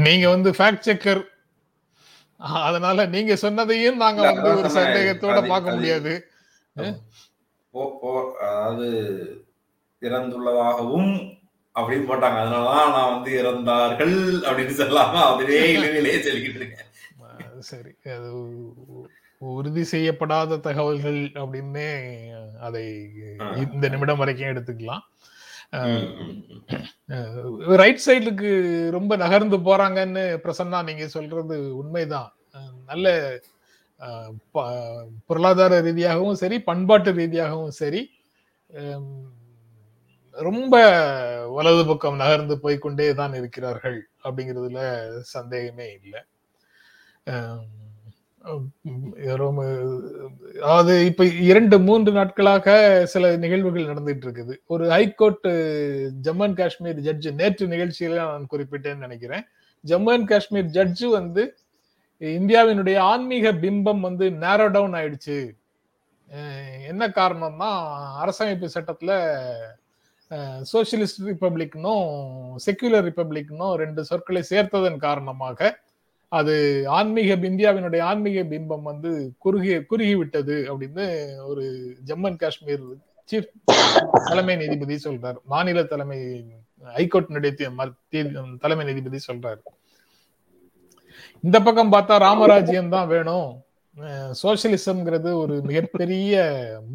நீங்க 0.06 0.26
வந்து 0.36 0.50
ஃபேக்ட் 0.58 0.88
செக்கர் 0.88 1.22
அதனால 2.68 3.06
நீங்க 3.14 3.34
சொன்னதையும் 3.44 4.02
நாங்க 4.04 4.22
வந்து 4.28 4.50
ஒரு. 4.54 4.70
சந்தேகத்தோட 4.78 5.40
பார்க்க 5.52 5.76
முடியாது 5.76 6.14
அதாவது 7.74 8.88
இறந்துள்ளதாகவும் 10.02 11.12
அப்படின்னு 11.76 12.08
போட்டாங்க 12.10 12.40
அதனாலதான் 12.44 12.94
நான் 12.96 13.14
வந்து 13.14 13.32
இறந்தார்கள் 13.42 14.16
அப்படின்னு 14.48 14.76
சொல்லாம 14.82 15.14
அதுவே 15.30 15.60
இழுவிலேயே 15.76 16.20
சொல்லிக்கிட்டு 16.28 16.62
இருக்கேன் 16.62 16.84
சரி 17.70 17.92
அது 18.16 18.30
உறுதி 19.42 19.84
செய்யப்படாத 19.92 20.60
தகவல்கள் 20.66 21.20
அப்படின்னே 21.42 21.90
அதை. 22.62 22.86
இந்த 23.66 23.86
நிமிடம் 23.94 24.22
வரைக்கும் 24.22 24.52
எடுத்துக்கலாம். 24.54 25.04
ரைட் 27.82 28.04
சைடுக்கு 28.06 28.50
ரொம்ப 28.96 29.16
நகர்ந்து 29.24 29.58
போறாங்கன்னு 29.68 30.24
பிரசன்னா 30.44 30.80
நீங்க 30.90 31.06
சொல்றது 31.16 31.56
உண்மைதான். 31.82 32.30
நல்ல 32.90 33.08
பொருளாதார 35.28 35.80
ரீதியாகவும் 35.88 36.40
சரி 36.42 36.58
பண்பாட்டு 36.70 37.12
ரீதியாகவும் 37.22 37.74
சரி 37.82 38.02
ரொம்ப 40.38 40.76
வலது 41.58 41.84
பக்கம் 41.90 42.22
நகர்ந்து 42.24 42.56
போய்க்கொண்டே 42.66 43.08
தான் 43.22 43.36
இருக்கிறார்கள் 43.40 44.00
அப்படிங்கிறதுல 44.26 44.82
சந்தேகமே 45.36 45.88
இல்லை. 46.00 46.22
அதாவது 50.62 50.94
இப்ப 51.10 51.26
இரண்டு 51.50 51.76
மூன்று 51.88 52.12
நாட்களாக 52.18 52.76
சில 53.14 53.32
நிகழ்வுகள் 53.44 53.90
நடந்துட்டு 53.92 54.26
இருக்குது 54.28 54.54
ஒரு 54.74 54.86
high court 54.96 55.48
Jammu 56.26 56.46
and 56.48 56.60
Kashmir 56.62 57.00
judge 57.08 57.32
நேற்று 57.42 57.68
நிகழ்ச்சியில 57.74 58.18
நான் 58.32 58.52
குறிப்பிட்டேன்னு 58.54 59.06
நினைக்கிறேன். 59.08 59.44
ஜம்மு 59.84 60.12
அண்ட் 60.16 60.30
காஷ்மீர் 60.32 60.70
ஜட்ஜு 60.78 61.08
வந்து 61.18 61.44
இந்தியாவினுடைய 62.22 62.98
ஆன்மீக 63.12 63.52
பிம்பம் 63.64 64.02
வந்து 64.08 64.28
நேரோ 64.44 64.68
டவுன் 64.76 64.96
ஆயிடுச்சு. 65.00 65.38
என்ன 66.92 67.04
காரணம்னா 67.20 67.72
அரசமைப்பு 68.24 68.70
சட்டத்துல 68.76 69.12
சோசியலிஸ்ட் 70.72 71.22
ரிப்பப்ளிக்னும் 71.28 72.08
செக்யூலர் 72.66 73.06
ரிப்பப்ளிக்னும் 73.10 73.76
ரெண்டு 73.84 74.02
சொற்களை 74.10 74.42
சேர்த்ததன் 74.50 74.98
காரணமாக 75.06 75.70
அது 76.30 76.56
ஆன்மீக 76.90 77.36
இந்தியாவினுடைய 77.50 78.02
ஆன்மீக 78.02 78.40
பிம்பம் 78.44 78.88
வந்து 78.92 79.12
குறுகிய 79.38 79.76
குறுகி 79.86 80.16
விட்டது 80.16 80.56
அப்படின்னு 80.72 81.06
ஒரு 81.46 81.66
ஜம்மு 82.08 82.28
அண்ட் 82.30 82.42
காஷ்மீர் 82.44 82.84
சீஃப் 83.32 83.52
தலைமை 84.30 84.56
நீதிபதி 84.56 84.96
சொல்றாரு. 85.04 85.40
மாநில 85.54 85.84
தலைமை 85.84 86.20
ஹைகோர்ட்டினுடைய 86.96 87.54
தலைமை 88.64 88.86
நீதிபதி 88.90 89.20
சொல்றாரு. 89.28 89.62
இந்த 91.42 91.58
பக்கம் 91.62 91.92
பார்த்தா 91.92 92.18
ராமராஜ்யம் 92.28 92.94
தான் 92.96 93.08
வேணும். 93.08 93.50
சோசியலிசம்ங்கிறது 94.44 95.30
ஒரு 95.34 95.56
மிகப்பெரிய 95.62 96.36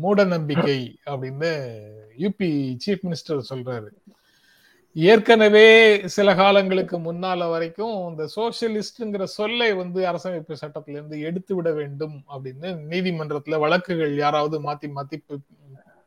மூட 0.02 0.24
நம்பிக்கை 0.24 0.78
அப்படின்னு 1.10 1.50
யூபி 2.18 2.50
சீஃப் 2.84 3.02
மினிஸ்டர் 3.06 3.48
சொல்றாரு. 3.50 3.90
ஏற்கனவே 4.94 5.66
சில 6.06 6.34
காலங்களுக்கு 6.34 6.96
முன்னால 6.98 7.48
வரைக்கும் 7.50 7.94
இந்த 8.08 8.24
சோசியலிஸ்ட்ங்கிற 8.36 9.22
சொல்லை 9.22 9.72
வந்து 9.72 10.00
அரசமைப்பு 10.10 10.52
சட்டத்திலிருந்து 10.52 11.20
எடுத்து 11.20 11.54
விட 11.54 11.72
வேண்டும் 11.72 12.16
அப்படின்னு 12.34 12.70
நீதிமன்றத்துல 12.90 13.58
வழக்குகள் 13.58 14.16
யாராவது 14.16 14.58
மாத்தி 14.62 14.88
மாத்தி 14.96 15.18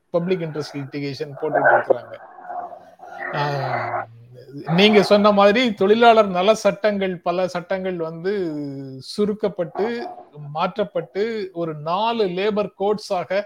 பப்ளிக் 0.09 0.43
இன்ட்ரெஸ்ட் 0.47 0.77
லிட்டிகேஷன் 0.81 1.33
போட்டுட்டு 1.41 1.71
இருக்கிறாங்க. 1.75 2.13
நீங்க 4.79 4.99
சொன்ன 5.03 5.31
மாதிரி 5.31 5.61
தொழிலாளர் 5.73 6.29
நல 6.35 6.53
சட்டங்கள் 6.65 7.15
பல 7.27 7.47
சட்டங்கள் 7.47 7.97
வந்து 7.97 8.33
சுருக்கப்பட்டு 9.15 9.87
மாற்றப்பட்டு 10.57 11.23
ஒரு 11.53 11.73
நாலு 11.89 12.25
லேபர் 12.37 12.69
கோட்ஸாக 12.81 13.41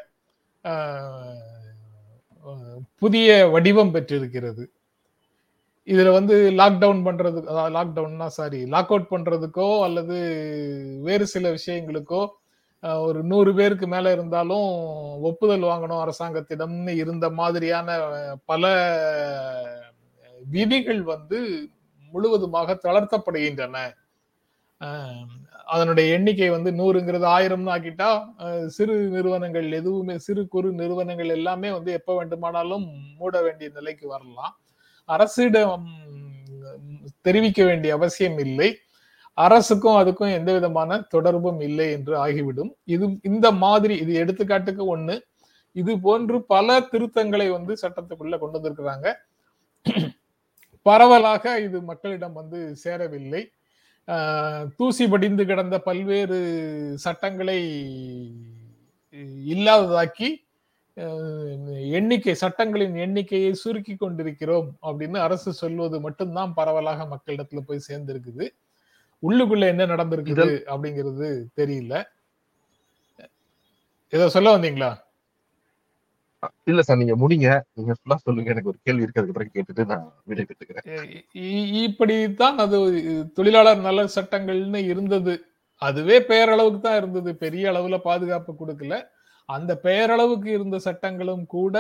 புதிய 3.03 3.47
வடிவம் 3.47 3.91
பெற்றிருக்கிறது. 3.91 4.63
இதுல 5.89 6.09
வந்து 6.11 6.35
லாக்டவுன் 6.59 7.01
பண்றது 7.07 7.39
அதாவது 7.51 7.73
லாக்டவுன்னா 7.77 8.27
சாரி 8.37 8.59
லாக் 8.73 8.91
அவுட் 8.93 9.11
பண்றதுக்கோ 9.13 9.67
அல்லது 9.87 10.17
வேறு 11.03 11.25
சில 11.27 11.45
விஷயங்களுக்கோ 11.51 12.21
ஒரு 13.03 13.19
நூறு 13.23 13.51
பேருக்கு 13.55 13.87
மேல 13.87 14.11
இருந்தாலும் 14.11 14.67
ஒப்புதல் 15.29 15.65
வாங்கணும் 15.71 16.03
அரசாங்கத்திடம்னு 16.03 16.93
இருந்த 17.03 17.27
மாதிரியான 17.39 17.87
பல 18.45 18.63
விதிகள் 20.41 21.01
வந்து 21.13 21.39
முழுவதுமாக 22.13 22.75
தளர்த்தப்படுகின்றன. 22.85 23.77
அதனுடைய 25.73 26.07
எண்ணிக்கை 26.17 26.49
வந்து 26.49 26.71
நூறுங்கிறது 26.79 27.27
ஆயிரம்னு 27.37 27.73
ஆக்கிட்டா 27.75 28.09
சிறு 28.77 28.95
நிறுவனங்கள் 29.15 29.67
எதுவுமே 29.79 30.15
சிறு 30.27 30.43
குறு 30.55 30.69
நிறுவனங்கள் 30.81 31.35
எல்லாமே 31.37 31.71
வந்து 31.77 31.91
எப்ப 31.99 32.15
வேண்டுமானாலும் 32.19 32.85
மூட 33.19 33.35
வேண்டிய 33.47 33.69
நிலைக்கு 33.79 34.07
வரலாம். 34.15 34.55
அரசிடம் 35.15 35.87
தெரிவிக்க 37.27 37.61
வேண்டிய 37.69 37.91
அவசியம் 37.97 38.37
இல்லை. 38.45 38.69
அரசுக்கும் 39.45 39.99
அதுக்கும் 40.01 40.35
எந்த 40.37 40.49
விதமான 40.57 40.99
தொடர்பும் 41.13 41.59
இல்லை 41.67 41.87
என்று 41.97 42.13
ஆகிவிடும். 42.25 42.71
இது 42.95 43.05
இந்த 43.29 43.47
மாதிரி 43.63 43.95
இது 44.03 44.13
எடுத்துக்காட்டுக்கு 44.23 44.83
ஒண்ணு. 44.95 45.15
இது 45.75 45.91
போன்று 46.05 46.37
பல 46.53 46.77
திருத்தங்களை 46.91 47.47
வந்து 47.57 47.73
சட்டத்துக்குள்ள 47.81 48.37
கொண்டு 48.39 48.57
வந்திருக்கிறாங்க. 48.57 49.07
பரவலாக 50.85 51.53
இது 51.67 51.77
மக்களிடம் 51.91 52.35
வந்து 52.41 52.59
சேரவில்லை. 52.83 53.41
தூசி 54.77 55.05
படிந்து 55.13 55.43
கிடந்த 55.49 55.75
பல்வேறு 55.87 56.37
சட்டங்களை 57.05 57.59
இல்லாததாக்கி 59.53 60.29
எண்ணிக்கை 61.91 62.33
சட்டங்களின் 62.35 62.95
எண்ணிக்கையை 62.95 63.53
சுருக்கி 63.53 63.95
கொண்டிருக்கிறோம் 63.95 64.69
அப்படின்னு 64.81 65.17
அரசு 65.17 65.53
சொல்வது 65.53 65.99
மட்டும்தான் 66.01 66.53
பரவலாக 66.53 67.07
மக்களிடத்துல 67.13 67.59
போய் 67.59 67.87
சேர்ந்திருக்குது. 67.87 68.47
உள்ளுக்குள்ள 69.23 69.67
என்ன 69.67 69.85
நடந்திருக்குது 69.85 70.47
அப்படிங்கிறது 70.73 71.29
தெரியல. 71.61 72.03
ஏதோ 74.13 74.29
சொல்ல 74.29 74.57
வந்தீங்களா? 74.57 74.91
இல்ல 76.63 76.81
சார் 76.81 76.97
நீங்க 76.97 77.15
முடிங்க. 77.15 77.47
நீங்க 77.73 77.93
ஃபுல்லா 77.97 78.15
சொல்லுங்க. 78.15 78.51
எனக்கு 78.51 78.69
ஒரு 78.69 78.79
கேள்வி 78.83 79.01
இருக்கு. 79.01 79.21
அதுக்கப்புறம் 79.21 79.53
கேட்டுட்டு 79.55 79.85
நான் 79.85 80.05
விடை 80.25 80.45
பெற்றுக்கிறேன். 80.45 80.85
இப்படித்தான் 81.83 82.57
அது 82.57 82.77
தொழிலாளர் 83.33 83.79
நல 83.79 84.05
சட்டங்கள்னு 84.15 84.81
இருந்தது. 84.93 85.33
அதுவே 85.81 86.19
பெயரளவுக்கு 86.19 86.79
தான் 86.79 86.97
இருந்தது. 86.97 87.35
பெரிய 87.35 87.71
அளவுல 87.71 87.97
பாதுகாப்பு 87.97 88.53
கொடுக்கல. 88.53 88.95
அந்த 89.55 89.71
பெயரளவுக்கு 89.83 90.49
இருந்த 90.57 90.77
சட்டங்களும் 90.87 91.45
கூட 91.55 91.75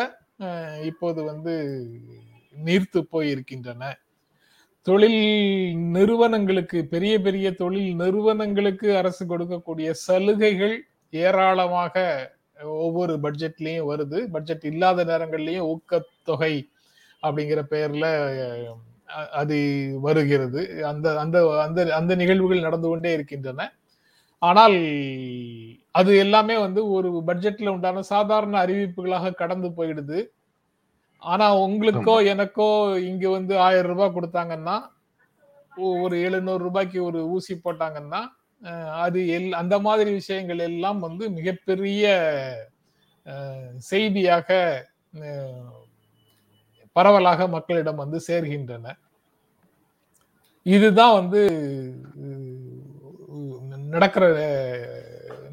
இப்போது 0.89 1.19
வந்து 1.29 1.53
நீர்த்து 2.55 2.99
போயிருக்கின்றன. 3.13 3.83
தொழில் 4.87 5.21
நிறுவனங்களுக்கு 5.95 6.79
பெரிய 6.93 7.13
பெரிய 7.25 7.47
தொழில் 7.61 7.89
நிறுவனங்களுக்கு 8.01 8.87
அரசு 9.01 9.23
கொடுக்கக்கூடிய 9.31 9.89
சலுகைகள் 10.05 10.75
ஏராளமாக 11.13 11.95
ஒவ்வொரு 12.85 13.13
பட்ஜெட்லயும் 13.25 13.89
வருது. 13.91 14.19
பட்ஜெட் 14.35 14.65
இல்லாத 14.71 15.05
நேரங்கள்லயும் 15.11 15.69
ஊக்கத்தொகை 15.73 16.53
அப்படிங்கிற 17.23 17.61
பெயர்ல 17.73 18.05
அது 19.41 19.57
வருகிறது. 20.07 20.61
அந்த 20.91 21.07
அந்த 21.23 21.37
அந்த 21.65 21.79
அந்த 21.99 22.13
நிகழ்வுகள் 22.21 22.65
நடந்து 22.67 22.87
கொண்டே 22.87 23.11
இருக்கின்றன. 23.17 23.61
ஆனால் 24.41 24.77
அது 25.95 26.11
எல்லாமே 26.23 26.55
வந்து 26.65 26.81
ஒரு 26.95 27.09
பட்ஜெட்ல 27.27 27.73
உண்டான 27.75 28.03
சாதாரண 28.13 28.55
அறிவிப்புகளாக 28.65 29.37
கடந்து 29.41 29.69
போயிடுது. 29.77 30.19
ஆனா 31.23 31.45
உங்களுக்கோ 31.65 32.15
எனக்கோ 32.33 32.67
இங்க 33.09 33.25
வந்து 33.37 33.53
ஆயிரம் 33.67 33.91
ரூபாய் 33.91 34.15
கொடுத்தாங்கன்னா 34.17 34.75
ஒரு 36.01 36.15
எழுநூறு 36.27 36.61
ரூபாய்க்கு 36.67 36.99
ஒரு 37.09 37.19
ஊசி 37.35 37.53
போட்டாங்கன்னா 37.65 38.21
அது 39.03 39.19
எல் 39.35 39.59
அந்த 39.61 39.75
மாதிரி 39.87 40.09
விஷயங்கள் 40.19 40.61
எல்லாம் 40.69 40.99
வந்து 41.07 41.25
மிகப்பெரிய 41.35 42.05
செய்தியாக 43.91 44.47
பரவலாக 46.95 47.47
மக்களிடம் 47.55 48.01
வந்து 48.03 48.19
சேர்கின்றன. 48.27 48.87
இதுதான் 50.65 51.15
வந்து 51.19 51.41
நடக்கிற 53.93 54.25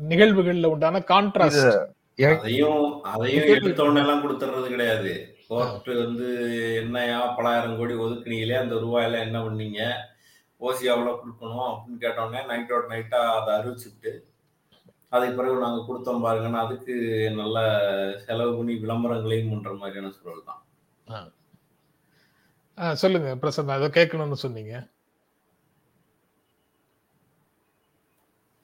நிகழ்வுகள்ல 0.06 0.70
உண்டான 0.72 1.02
கான்ட்ராஸ்ட் 1.08 1.68
அதையும் 2.34 2.82
அதையும் 3.12 3.48
எடுத்த 3.54 3.80
உடனே 3.84 4.02
எல்லாம் 4.02 4.22
கொடுத்துறது 4.22 4.68
கிடையாது. 4.68 5.12
கோர்ட் 5.48 5.90
வந்து 6.00 6.28
என்னையா 6.80 7.18
பலாயிரம் 7.36 7.76
கோடி 7.76 7.94
ஒதுக்குனீங்களே 8.04 8.56
அந்த 8.60 8.76
ரூபாயில 8.80 9.20
என்ன 9.26 9.38
பண்ணீங்க? 9.44 9.80
ஓசி 10.60 10.84
எவ்வளவு 10.90 11.18
கொடுக்கணும் 11.18 11.68
அப்படின்னு 11.68 12.02
கேட்டோடனே 12.02 12.40
நைட்டோட 12.48 12.84
நைட்டா 12.92 13.20
அதை 13.36 13.50
அறிவிச்சுட்டு 13.56 14.12
அதுக்கு 15.12 15.36
பிறகு 15.36 15.64
நாங்க 15.64 15.80
கொடுத்தோம் 15.84 16.24
பாருங்கன்னா 16.24 16.62
அதுக்கு 16.64 16.94
நல்ல 17.36 17.58
செலவு 18.24 18.52
பண்ணி 18.56 18.74
விளம்பரங்களையும் 18.76 19.52
பண்ற 19.52 19.72
மாதிரியான 19.74 20.12
சூழல் 20.16 20.48
தான். 20.48 20.62
ஆ, 22.78 22.86
சொல்லுங்க 22.94 23.28
பிரசன்னா 23.42 23.76
ஏதோ 23.76 23.88
கேட்கணும்னு 23.94 24.38
சொன்னீங்க. 24.42 24.72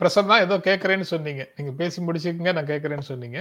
பிரசன்னா 0.03 0.41
ஏதோ 0.41 0.57
கேட்கறேன்னு 0.59 1.11
சொன்னீங்க. 1.13 1.43
நீங்க 1.57 1.73
பேசி 1.73 2.05
முடிச்சுக்கங்க 2.05 2.53
நான் 2.53 2.71
கேட்கறேன்னு 2.73 3.09
சொன்னீங்க. 3.13 3.41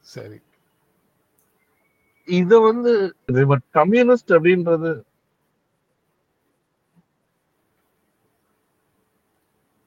சரி. 0.00 0.38
இத 2.26 2.58
வந்து 2.58 3.16
கம்யூனிஸ்ட் 3.70 4.32
அப்படின்றது 4.32 4.90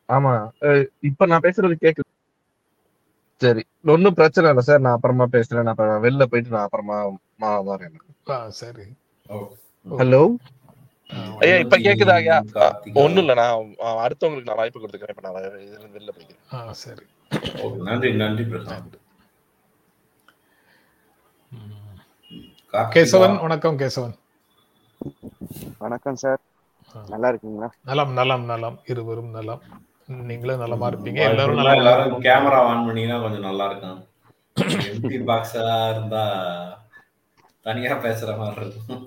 ஆமா 0.09 0.33
இப்ப 0.99 1.25
நான் 1.25 1.41
பேசுறது 1.41 1.75
கேக்குது. 1.81 2.11
சரி 3.41 3.61
ஒன்னும் 3.85 4.13
பிரச்சனை 4.13 4.49
இல்லை 4.49 4.63
சார். 4.63 4.79
நான் 4.79 4.93
அப்புறமா 4.93 5.25
பேசுறேன். 5.31 5.61
நான் 5.61 5.73
அப்புறம் 5.73 6.03
வெளில 6.03 6.23
போயிட்டு 6.23 6.53
நான் 6.55 6.67
அப்புறமா 6.67 6.97
வரேன். 7.69 7.95
சரி. 8.61 8.85
ஹலோ? 9.89 10.21
ஐயா 11.39 11.55
இப்ப 11.63 11.77
கேக்குதா 11.77 12.15
ஐயா. 12.21 12.37
ஒண்ணும் 12.93 13.23
இல்ல. 13.23 13.33
நான் 13.33 13.75
அடுத்தவங்களுக்கு 14.05 14.49
நான் 14.49 14.61
வாய்ப்பு 14.61 14.79
கொடுத்துக்கிறேன். 14.79 15.13
இப்ப 15.13 15.23
நான் 15.25 15.41
இதுல 15.41 15.79
இருந்து 15.79 15.99
வெளில 15.99 16.13
போய்க்கிறேன். 16.17 16.71
சரி. 16.83 17.05
நன்றி 17.89 18.13
நன்றி 18.21 18.43
பிரசாந்த். 18.43 18.95
கேசவன் 22.93 23.35
வணக்கம் 23.41 23.77
கேசவன். 23.79 24.15
வணக்கம் 25.77 26.15
சார். 26.15 26.41
நல்லா 27.09 27.27
இருக்கீங்களா? 27.27 27.69
நலம் 27.83 28.11
நலம் 28.11 28.45
நலம். 28.45 28.77
இருவரும் 28.85 29.29
நலம். 29.29 29.61
நீங்களும் 30.07 30.61
நலமா 30.63 30.87
இருப்பீங்க 30.91 31.19
எல்லாரும் 31.29 31.59
நலமா 31.59 31.77
எல்லாரும். 31.79 32.15
கேமரா 32.25 32.59
ஆன் 32.71 32.85
பண்ணீங்கன்னா 32.87 33.19
கொஞ்சம் 33.23 33.47
நல்லா 33.47 33.65
இருக்கும் 33.69 34.01
எம்டி 34.91 35.17
பாக்ஸா 35.29 35.63
இருந்தா 35.93 36.23
தனியா 37.67 37.93
பேசுற 38.05 38.31
மாதிரி 38.41 38.61
இருக்கும். 38.65 39.03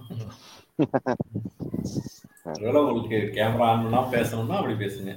ஒருவேளை 2.55 2.81
உங்களுக்கு 2.83 3.19
கேமரா 3.39 3.67
ஆன் 3.71 3.83
பண்ணா 3.85 4.01
பேசணும்னா 4.17 4.59
அப்படி 4.61 4.77
பேசுங்க. 4.85 5.15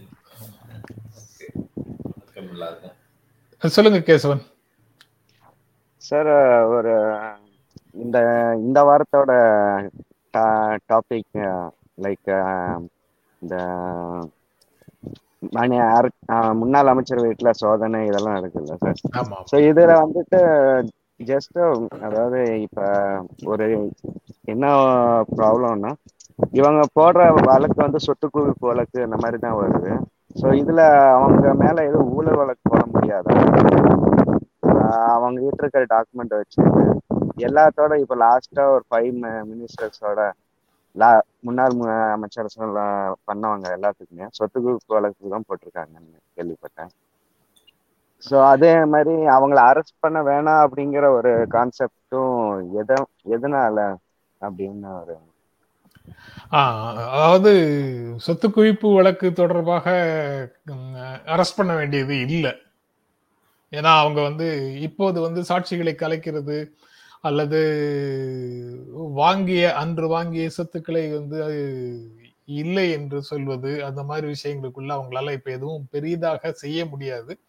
சொல்லுங்க 3.63 3.99
கேசவன். 4.07 4.43
சார் 6.01 6.31
ஒரு 6.75 6.93
இந்த 8.03 8.17
இந்த 8.65 8.79
வாரத்தோட 8.87 9.31
டாபிக் 10.91 11.37
லைக் 12.05 12.31
இந்த 13.41 13.55
முன்னாள் 16.59 16.91
அமைச்சர் 16.91 17.23
வீட்டுல 17.25 17.51
சோதனை 17.59 17.99
இதெல்லாம் 18.07 18.39
இருக்குல்ல 18.39 18.75
சார்? 18.77 18.99
ஸோ 19.49 19.55
இதுல 19.69 19.91
வந்துட்டு 20.03 20.39
ஜஸ்ட் 21.23 21.59
அதாவது 22.01 22.37
இப்ப 22.65 22.79
ஒரு 23.47 23.65
என்ன 24.47 24.65
ப்ராப்ளம்னா 25.33 25.91
இவங்க 26.57 26.81
போடுற 26.95 27.21
வழக்கு 27.41 27.79
வந்து 27.79 27.99
சொத்து 28.05 28.27
குவிப்பு 28.29 28.65
வழக்கு 28.69 28.99
அந்த 29.05 29.17
மாதிரி 29.17 29.37
தான் 29.39 29.59
வருது. 29.59 29.91
ஸோ 30.35 30.47
இதுல 30.61 30.81
அவங்க 31.15 31.53
மேல 31.61 31.83
எதுவும் 31.89 32.13
ஊழல் 32.15 32.39
வழக்கு 32.41 32.63
போட 32.65 32.83
முடியாதா? 32.91 33.33
அவங்க 35.13 35.37
கிட்ட 35.41 35.63
இருக்கிற 35.63 35.83
டாக்குமெண்ட் 35.91 36.35
வச்சு 36.35 36.61
எல்லாத்தோட 37.45 37.93
இப்ப 38.03 38.15
லாஸ்டா 38.23 38.63
ஒரு 38.73 38.83
ஃபைவ் 38.89 39.11
மினிஸ்டர்ஸோட 39.49 40.19
லா 40.95 41.09
முன்னாள் 41.39 41.71
மு- 41.71 42.11
அமைச்சர் 42.11 42.49
பண்ணவங்க 43.27 43.67
எல்லாத்துக்குமே 43.75 44.27
சொத்து 44.29 44.59
குவிப்பு 44.61 44.87
வழக்கு 44.87 45.29
தான் 45.29 45.45
போட்டிருக்காங்கன்னு 45.47 46.19
கேள்விப்பட்டேன். 46.37 46.91
ஸோ 48.23 48.43
அதே 48.45 48.85
மாதிரி 48.85 49.13
அவங்கள 49.35 49.59
அரெஸ்ட் 49.69 49.99
பண்ண 49.99 50.19
வேணாம் 50.23 50.63
அப்படிங்கிற 50.65 51.05
ஒரு 51.13 51.31
கான்செப்டும் 51.49 52.35
எத 52.81 52.91
எதனால 53.29 53.77
அப்படின்னு 54.41 55.01
ஒரு 55.01 55.15
அதாவது 57.11 57.51
சொத்து 58.17 58.47
குவிப்பு 58.47 58.93
வழக்கு 58.93 59.33
தொடர்பாக 59.33 59.85
அரெஸ்ட் 61.25 61.57
பண்ண 61.57 61.75
வேண்டியது 61.75 62.19
இல்லை. 62.27 62.53
ஏன்னா 63.73 63.91
அவங்க 63.97 64.21
வந்து 64.21 64.47
இப்போது 64.81 65.21
வந்து 65.21 65.41
சாட்சிகளை 65.41 65.93
கலைக்கிறது 65.95 66.57
அல்லது 67.21 67.59
வாங்கிய 68.93 69.75
அன்று 69.75 70.07
வாங்கிய 70.07 70.49
சொத்துக்களை 70.49 71.09
வந்து 71.09 71.39
இல்லை 72.45 72.91
என்று 72.91 73.21
சொல்வது 73.21 73.85
அந்த 73.85 74.03
மாதிரி 74.03 74.27
விஷயங்களுக்குள்ள 74.27 74.91
அவங்களால 74.95 75.31
இப்ப 75.31 75.51
எதுவும் 75.51 75.87
பெரிதாக 75.91 76.51
செய்ய 76.51 76.85
முடியாது. 76.85 77.39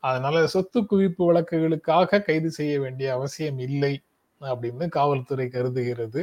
அதனால 0.00 0.46
சொத்து 0.46 0.80
குவிப்பு 0.80 1.18
வழக்குகளுக்காக 1.18 2.22
கைது 2.22 2.50
செய்ய 2.50 2.80
வேண்டிய 2.80 3.12
அவசியம் 3.12 3.58
இல்லை 3.58 4.00
அப்படின்னு 4.40 4.88
காவல்துறை 4.88 5.48
கருதுகிறது. 5.48 6.22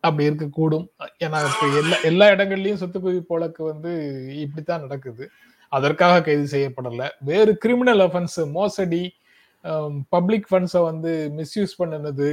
அப்படி 0.00 0.28
இருக்கக்கூடும். 0.30 0.86
ஏன்னா 1.18 1.40
இப்ப 1.48 1.66
எல்லா 1.78 1.96
எல்லா 2.02 2.26
இடங்கள்லயும் 2.28 2.82
சொத்து 2.82 3.00
குவிப்பு 3.00 3.24
வழக்கு 3.28 3.64
வந்து 3.64 3.92
இப்படித்தான் 4.36 4.80
நடக்குது. 4.80 5.28
அதற்காக 5.68 6.22
கைது 6.22 6.46
செய்யப்படல. 6.58 7.08
வேறு 7.20 7.58
கிரிமினல் 7.58 7.98
அஃபென்ஸ் 7.98 8.50
மோசடி 8.52 9.02
Um, 9.64 9.92
பப்ளிக் 10.08 10.46
ஃபண்ட்ஸை 10.50 10.80
வந்து 10.82 11.10
மிஸ்யூஸ் 11.38 11.72
பண்ணினது. 11.80 12.28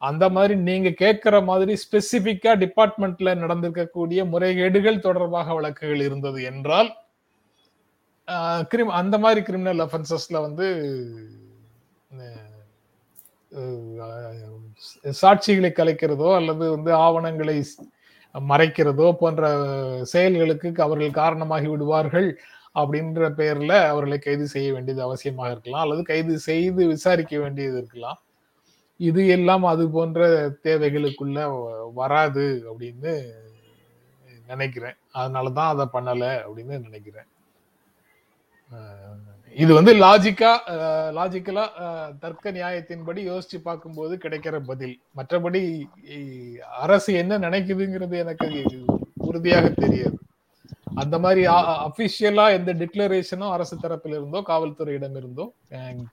அந்த 0.00 0.24
மாதிரி 0.28 0.54
நீங்க 0.68 0.90
கேட்கிற 1.00 1.36
மாதிரி 1.48 1.72
ஸ்பெசிபிக்கா 1.84 2.52
டிபார்ட்மெண்ட்ல 2.62 3.30
நடந்திருக்கக்கூடிய 3.40 4.20
முறைகேடுகள் 4.32 5.04
தொடர்பாக 5.06 5.54
வழக்குகள் 5.54 6.02
இருந்தது 6.06 6.40
என்றால் 6.50 6.90
கிரிம் 8.72 8.92
அந்த 9.00 9.18
மாதிரி 9.18 9.40
கிரிமினல் 9.48 9.82
அஃபென்சஸ்ல 9.86 10.40
வந்து 10.46 10.66
சாட்சிகளை 15.22 15.70
கலைக்கிறதோ 15.80 16.28
அல்லது 16.38 16.64
வந்து 16.76 16.92
ஆவணங்களை 17.06 17.58
மறைக்கிறதோ 18.34 19.08
போன்ற 19.22 19.44
செயல்களுக்கு 20.12 20.68
அவர்கள் 20.86 21.18
காரணமாகி 21.22 21.68
விடுவார்கள். 21.68 22.28
அப்படின்ற 22.74 23.28
பெயர்ல 23.38 23.72
அவர்களை 23.92 24.18
கைது 24.18 24.46
செய்ய 24.54 24.68
வேண்டியது 24.72 25.02
அவசியமாக 25.06 25.50
இருக்கலாம் 25.50 25.84
அல்லது 25.84 26.02
கைது 26.10 26.34
செய்து 26.48 26.82
விசாரிக்க 26.86 27.38
வேண்டியது 27.38 27.78
இருக்கலாம். 27.78 28.20
இது 29.00 29.22
எல்லாம் 29.36 29.64
அது 29.72 29.84
போன்ற 29.96 30.28
தேவைகளுக்குள்ள 30.66 31.38
வராது 32.00 32.46
அப்படின்னு 32.70 33.12
நினைக்கிறேன். 34.52 34.96
அதனாலதான் 35.18 35.72
அதை 35.72 35.86
பண்ணல 35.92 36.24
அப்படின்னு 36.46 36.76
நினைக்கிறேன். 36.86 37.28
இது 39.56 39.70
வந்து 39.76 39.92
லாஜிக்கா 40.02 40.50
லாஜிக்கலா 41.18 41.64
தர்க்க 42.24 42.52
நியாயத்தின்படி 42.58 43.20
யோசிச்சு 43.30 43.58
பார்க்கும்போது 43.68 44.16
கிடைக்கிற 44.24 44.56
பதில். 44.70 44.96
மற்றபடி 45.18 45.62
அரசு 46.84 47.10
என்ன 47.22 47.38
நினைக்குதுங்கிறது 47.46 48.16
எனக்கு 48.24 48.50
உறுதியாக 49.28 49.68
தெரியாது. 49.82 50.18
அந்த 50.98 51.18
மாதிரி 51.18 51.42
அபிஷியலா 51.86 52.52
எந்த 52.52 52.72
டிக்ளரேஷனும் 52.72 53.50
அரசு 53.50 53.76
தரப்பில் 53.82 54.14
இருந்தோ 54.14 54.42
காவல்துறையிடம் 54.46 55.16
இருந்தோ 55.16 55.44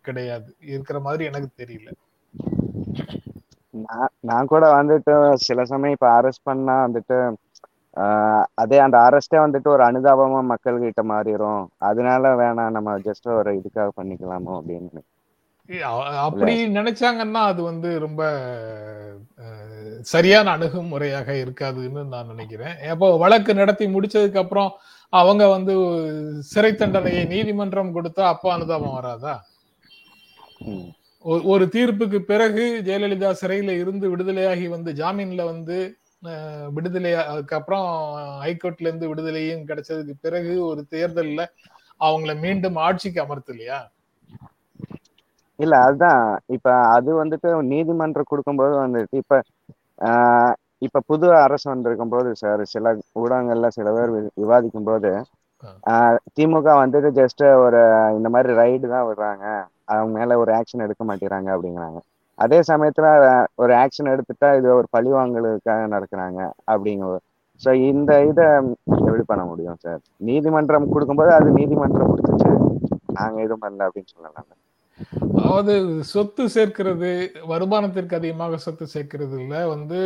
கிடையாது. 0.02 0.56
இருக்கிற 0.66 1.00
மாதிரி 1.00 1.26
எனக்கு 1.26 1.50
தெரியல. 1.58 1.90
நான் 3.74 4.12
நான் 4.22 4.46
கூட 4.46 4.66
வந்துட்டு 4.76 5.14
சில 5.36 5.66
சமயம் 5.66 5.92
இப்ப 5.92 6.22
அரெஸ்ட் 6.22 6.44
பண்ணா 6.44 6.88
வந்துட்டு 6.88 7.18
ஆஹ் 7.98 8.46
அதே 8.54 8.78
அந்த 8.78 8.98
அரெஸ்டே 8.98 9.38
வந்துட்டு 9.44 9.68
ஒரு 9.68 9.84
அனுதாபமா 9.84 10.42
மக்கள் 10.44 10.84
கிட்ட 10.84 11.04
மாறிடும் 11.04 11.70
அதனால 11.78 12.36
வேணாம் 12.36 12.70
நம்ம 12.70 12.98
ஜஸ்ட் 13.00 13.28
ஒரு 13.32 13.52
இதுக்காக 13.52 13.90
பண்ணிக்கலாமோ 13.98 14.52
அப்படின்னு 14.60 15.02
அப்படி 16.28 16.54
நினைச்சாங்கன்னா 16.78 17.42
அது 17.52 17.62
வந்து 17.62 17.90
ரொம்ப 18.00 18.22
சரியான 20.12 20.52
அணுகுமுறையாக 20.58 21.30
இருக்காதுன்னு 21.44 22.02
நான் 22.14 22.32
நினைக்கிறேன். 22.34 22.76
அப்போ 22.94 23.08
வழக்கு 23.18 23.52
நடத்தி 23.54 23.86
முடிச்சதுக்கு 23.96 24.42
அப்புறம் 24.44 24.70
அவங்க 25.14 25.44
வந்து 25.48 25.74
சிறை 26.52 26.72
தண்டனையை 26.74 27.24
நீதிமன்றம் 27.34 27.96
கொடுத்தா 27.98 28.24
அப்போ 28.34 28.48
அனுதாபம் 28.54 28.98
வராதா? 29.00 29.36
ஒரு 31.52 31.66
தீர்ப்புக்கு 31.76 32.20
பிறகு 32.32 32.64
ஜெயலலிதா 32.88 33.30
சிறையில 33.42 33.76
இருந்து 33.82 34.06
விடுதலையாகி 34.14 34.68
வந்து 34.76 34.92
ஜாமீன்ல 35.02 35.44
வந்து 35.46 35.78
விடுதலை 36.76 37.12
அதுக்கப்புறம் 37.32 37.88
ஹைகோர்ட்ல 38.44 38.90
இருந்து 38.90 39.10
விடுதலையும் 39.12 39.68
கிடைச்சதுக்கு 39.70 40.14
பிறகு 40.22 40.54
ஒரு 40.70 40.82
தேர்தல்ல 40.96 41.42
அவங்கள 42.02 42.34
மீண்டும் 42.46 42.78
ஆட்சிக்கு 42.86 43.20
அமர்த்து 43.26 43.54
இல்லையா 43.56 43.80
இல்ல 45.60 45.76
அதுதான். 45.86 46.24
இப்ப 46.56 46.68
அது 46.96 47.12
வந்துட்டு 47.20 47.42
நீதிமன்றம் 47.72 48.30
கொடுக்கும்போது 48.30 48.74
வந்துட்டு 48.82 49.22
இப்ப 49.24 49.36
ஆஹ் 50.00 50.54
இப்ப 50.82 51.02
புது 51.10 51.28
அரசு 51.40 51.66
வந்திருக்கும் 51.66 52.12
போது 52.12 52.30
சார் 52.42 52.62
சில 52.74 52.88
ஊடகங்கள்ல 53.16 53.70
சில 53.78 53.92
பேர் 53.96 54.12
விவாதிக்கும் 54.38 54.88
போது 54.90 55.12
திமுக 56.36 56.68
வந்துட்டு 56.82 57.10
ஜஸ்ட் 57.18 57.36
ஒரு 57.64 57.80
இந்த 58.18 58.30
மாதிரி 58.34 58.52
ரைடு 58.60 58.86
தான் 58.92 59.08
விடுறாங்க. 59.08 59.46
அவங்க 59.92 60.12
மேல 60.18 60.38
ஒரு 60.42 60.52
ஆக்ஷன் 60.58 60.84
எடுக்க 60.86 61.04
மாட்டேங்கிறாங்க 61.06 61.50
அப்படிங்கிறாங்க. 61.56 62.00
அதே 62.40 62.60
சமயத்துல 62.70 63.08
ஒரு 63.58 63.74
ஆக்ஷன் 63.82 64.12
எடுத்துட்டா 64.14 64.50
இது 64.60 64.68
ஒரு 64.76 64.88
பழிவாங்கலுக்காக 64.94 65.86
நடக்கிறாங்க 65.94 66.40
அப்படிங்கிற 66.68 67.18
ஸோ 67.62 67.70
இந்த 67.90 68.12
இதை 68.30 68.46
எப்படி 69.02 69.24
பண்ண 69.30 69.44
முடியும் 69.48 69.80
சார்? 69.80 70.00
நீதிமன்றம் 70.28 70.92
கொடுக்கும்போது 70.92 71.32
அது 71.38 71.50
நீதிமன்றம் 71.58 72.12
கொடுத்துச்சு 72.12 72.52
நாங்க 73.18 73.38
எதுவும் 73.46 73.64
பண்ணல 73.64 73.88
அப்படின்னு 73.88 74.14
சொல்லலாம் 74.14 74.50
அதாவது 75.36 75.74
சொத்து 76.04 76.44
சேர்க்கிறது 76.50 77.10
வருமானத்திற்கு 77.48 78.16
அதிகமாக 78.16 78.58
சொத்து 78.58 78.86
சேர்க்கிறதுல 78.94 79.68
வந்து 79.68 80.00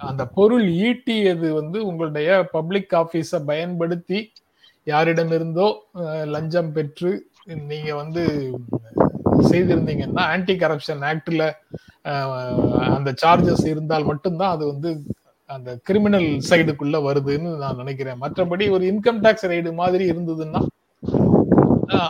அந்த 0.00 0.22
பொருள் 0.26 0.66
ஈட்டியது 0.88 1.48
வந்து 1.50 1.78
உங்களுடைய 1.86 2.28
பப்ளிக் 2.52 2.92
ஆஃபீஸை 2.92 3.40
பயன்படுத்தி 3.44 4.20
யாரிடமிருந்தோ 4.86 5.66
இருந்தோ 5.68 6.26
லஞ்சம் 6.26 6.72
பெற்று 6.72 7.10
நீங்க 7.70 7.90
வந்து 7.94 8.22
செய்திருந்தீங்கன்னா 9.50 10.24
ஆன்டி 10.34 10.54
கரப்ஷன் 10.54 11.02
ஆக்ட்ல 11.10 11.44
அந்த 12.96 13.10
சார்ஜஸ் 13.22 13.64
இருந்தால் 13.66 14.04
மட்டும்தான் 14.04 14.50
அது 14.50 14.64
வந்து 14.66 14.90
அந்த 15.50 15.70
கிரிமினல் 15.84 16.28
சைடுக்குள்ள 16.50 16.96
வருதுன்னு 17.06 17.50
நான் 17.56 17.76
நினைக்கிறேன். 17.76 18.18
மற்றபடி 18.22 18.64
ஒரு 18.70 18.84
இன்கம் 18.92 19.22
டேக்ஸ் 19.24 19.48
ரைடு 19.52 19.70
மாதிரி 19.74 20.04
இருந்ததுன்னா 20.12 20.60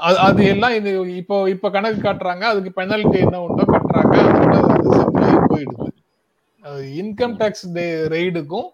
அது- 0.07 0.21
அது 0.27 0.43
எல்லாம் 0.45 0.75
இது 0.75 0.91
இப்போ 1.17 1.37
இப்போ 1.51 1.69
கணக்கு 1.71 2.01
காட்டுறாங்க. 2.01 2.45
அதுக்கு 2.53 2.71
பெனல்டி 2.79 3.19
என்ன 3.25 3.41
உண்டோ 3.45 3.64
கட்டுறாங்க. 3.73 4.14
போயிடுது. 5.51 5.87
இன்கம் 7.01 7.37
டேக்ஸ் 7.41 7.67
ரெய்டுக்கும் 8.14 8.69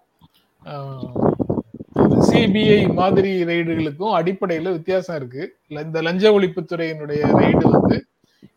சிபிஐ 2.29 2.81
மாதிரி 3.01 3.33
ரெய்டுகளுக்கும் 3.51 4.15
அடிப்படையில 4.19 4.73
வித்தியாசம் 4.73 5.17
இருக்கு. 5.17 5.43
இந்த 5.85 6.01
லஞ்ச 6.03 6.25
ஒழிப்புத்துறையினுடைய 6.37 7.23
ரெய்டு 7.41 7.67
வந்து 7.77 7.97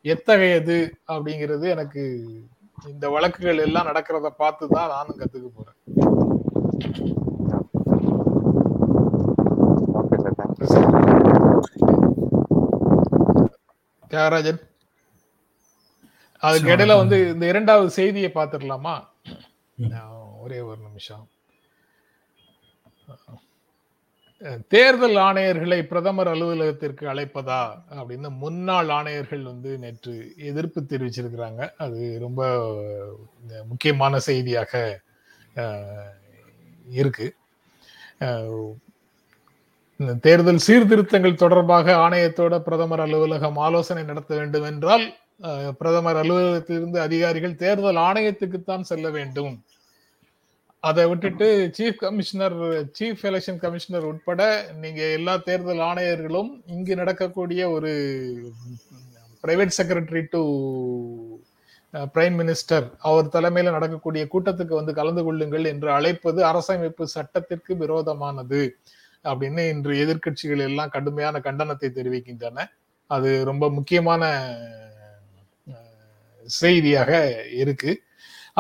எத்தகையது 0.06 0.78
அப்படிங்கிறது 1.14 1.66
எனக்கு 1.76 2.04
இந்த 2.90 3.06
வழக்குகள் 3.10 3.64
எல்லாம் 3.66 3.90
நடக்கிறத 3.90 4.30
பார்த்து 4.42 4.68
தான் 4.76 4.92
நானும் 4.96 5.20
கத்துக்க 5.20 5.48
போறேன் 5.50 5.78
ஓகே 10.00 10.18
சார் 10.24 10.38
தேங்க்யூ 10.40 10.68
தியாகராஜன். 14.12 14.62
அதுக்கு 16.44 16.70
இடையில 16.74 16.96
வந்து 17.02 17.18
இந்த 17.34 17.46
இரண்டாவது 17.52 17.90
செய்தியை 18.00 18.30
பார்த்துடலாமா? 18.36 18.96
ஒரே 20.44 20.60
ஒரு 20.70 20.80
நிமிஷம். 20.88 21.26
தேர்தல் 24.74 25.18
ஆணையர்களை 25.28 25.78
பிரதமர் 25.92 26.30
அலுவலகத்திற்கு 26.32 27.04
அழைப்பதா 27.14 27.62
அப்படின்னு 28.00 28.30
முன்னாள் 28.44 28.90
ஆணையர்கள் 28.98 29.44
வந்து 29.44 29.70
நேற்று 29.84 30.14
எதிர்ப்பு 30.50 30.82
தெரிவிச்சிருக்கிறாங்க. 30.82 31.62
அது 31.86 32.00
ரொம்ப 32.26 32.42
முக்கியமான 33.72 34.20
செய்தியாக 34.30 34.74
இருக்கு. 37.02 37.28
இந்த 40.00 40.14
தேர்தல் 40.26 40.66
சீர்திருத்தங்கள் 40.66 41.42
தொடர்பாக 41.44 41.94
ஆணையத்தோட 42.06 42.56
பிரதமர் 42.66 43.04
அலுவலகம் 43.06 43.58
ஆலோசனை 43.68 44.04
நடத்த 44.04 44.32
வேண்டும் 44.40 44.68
என்றால் 44.72 45.06
பிரதமர் 45.80 46.20
அலுவலகத்திலிருந்து 46.22 47.00
அதிகாரிகள் 47.06 47.56
தேர்தல் 47.64 48.00
ஆணையத்துக்குத்தான் 48.10 48.88
செல்ல 48.90 49.08
வேண்டும். 49.18 49.56
அதை 50.84 51.04
விட்டுட்டு 51.10 51.48
chief 51.78 52.02
commissioner 52.04 52.58
chief 53.00 53.24
election 53.30 53.62
commissioner 53.64 54.06
உட்பட 54.10 54.42
நீங்க 54.82 55.02
எல்லா 55.18 55.34
தேர்தல் 55.48 55.82
ஆணையர்களும் 55.90 56.52
இங்கு 56.76 56.94
நடக்கக்கூடிய 56.96 57.62
ஒரு 57.70 57.92
private 59.44 59.76
secretary 59.78 60.24
to 60.36 60.42
prime 62.14 62.38
minister 62.42 62.86
அவர் 63.10 63.34
தலைமையில 63.36 63.74
நடக்கக்கூடிய 63.78 64.24
கூட்டத்துக்கு 64.34 64.80
வந்து 64.80 64.94
கலந்து 65.00 65.24
கொள்ளுங்கள் 65.24 65.66
என்று 65.74 65.90
அழைப்பது 65.98 66.40
அரசமைப்பு 66.52 67.06
சட்டத்திற்கு 67.16 67.74
விரோதமானது. 67.84 68.62
அப்படின்னு 69.32 69.64
இன்று 69.74 69.94
எதிர்க்கட்சிகள் 70.04 70.64
எல்லாம் 70.70 70.94
கடுமையான 70.96 71.40
கண்டனத்தை 71.48 71.90
தெரிவிக்கின்றன. 72.00 72.66
அது 73.12 73.30
ரொம்ப 73.50 73.66
முக்கியமான 73.78 74.24
செய்தியாக 76.46 77.12
இருக்கு. 77.64 77.92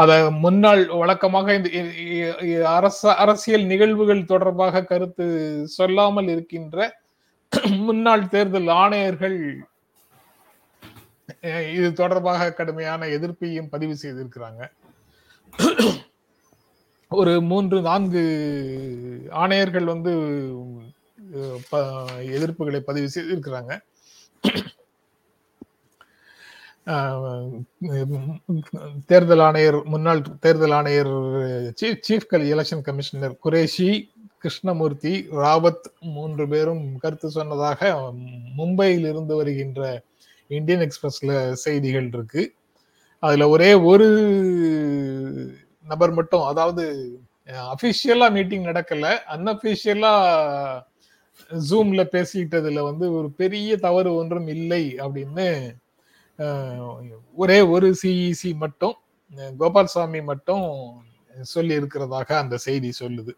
அத 0.01 0.11
முன்னாள் 0.43 0.81
வழக்கமாக 1.01 1.53
இந்த 1.57 1.69
அரச 2.77 3.01
அரசியல் 3.23 3.65
நிகழ்வுகள் 3.71 4.29
தொடர்பாக 4.31 4.83
கருத்து 4.91 5.25
சொல்லாமல் 5.77 6.29
இருக்கின்ற 6.33 6.87
முன்னாள் 7.87 8.25
தேர்தல் 8.33 8.69
ஆணையர்கள் 8.81 9.37
இது 11.77 11.87
தொடர்பாக 12.01 12.51
கடுமையான 12.59 13.07
எதிர்ப்பையும் 13.15 13.71
பதிவு 13.73 13.95
செய்திருக்கிறாங்க. 14.03 14.61
ஒரு 17.09 17.41
மூன்று 17.41 17.81
நான்கு 17.81 18.21
ஆணையர்கள் 19.29 19.83
வந்து 19.83 20.11
ப- 21.69 22.11
எதிர்ப்புகளை 22.21 22.79
பதிவு 22.79 23.09
செய்திருக்கிறாங்க. 23.15 23.81
தேர்தல் 29.05 29.39
ஆணையர் 29.39 29.83
முன்னாள் 29.83 30.21
தேர்தல் 30.39 30.71
ஆணையர் 30.71 31.07
chief 31.81 32.01
chief 32.09 32.25
election 32.29 32.81
commissioner 32.81 33.37
Qureshi 33.43 34.09
Krishnamurthy 34.37 35.27
Rawat 35.31 35.85
மூன்று 35.99 36.47
பேரும் 36.47 36.97
கருத்து 36.97 37.29
சொன்னதாக 37.29 38.13
மும்பையில் 38.57 39.09
இருந்து 39.09 39.35
வருகின்ற 39.35 40.01
இந்தியன் 40.47 40.89
எக்ஸ்பிரஸ்ல 40.89 41.51
செய்திகள் 41.51 42.07
இருக்கு. 42.07 42.53
அதுல 43.19 43.49
ஒரே 43.49 43.73
ஒரு 43.73 44.07
நபர் 45.87 46.11
மட்டும் 46.11 46.45
அதாவது 46.51 46.85
அபிஷியலா 47.73 48.27
மீட்டிங் 48.37 48.67
நடக்கல. 48.69 49.07
அன்அபிஷியலா 49.33 50.13
ஜூம்ல 51.69 52.01
பேசிக்கிட்டதுல 52.13 52.83
வந்து 52.89 53.05
ஒரு 53.17 53.29
பெரிய 53.41 53.71
தவறு 53.77 54.11
ஒன்றும் 54.15 54.47
இல்லை 54.55 54.83
அப்படின்னு 55.05 55.49
ஒரே 57.35 57.59
ஒரு 57.75 57.87
சிஇசி 58.01 58.49
மட்டும் 58.63 58.95
கோபால்சாமி 59.59 60.19
மட்டும் 60.23 60.65
சொல்லி 61.53 61.73
இருக்கிறதாக 61.79 62.29
அந்த 62.33 62.55
செய்தி 62.65 62.89
சொல்லுது. 62.99 63.33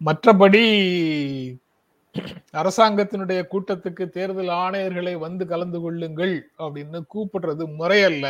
மற்றபடி 0.00 0.64
அரசாங்கத்தினுடைய 2.60 3.40
கூட்டத்துக்கு 3.52 4.04
தேர்தல் 4.16 4.52
ஆணையர்களை 4.62 5.14
வந்து 5.18 5.44
கலந்து 5.46 5.78
கொள்ளுங்கள் 5.80 6.34
அப்படின்னு 6.58 6.98
கூப்பிடுறது 7.14 7.64
முறையல்ல. 7.80 8.26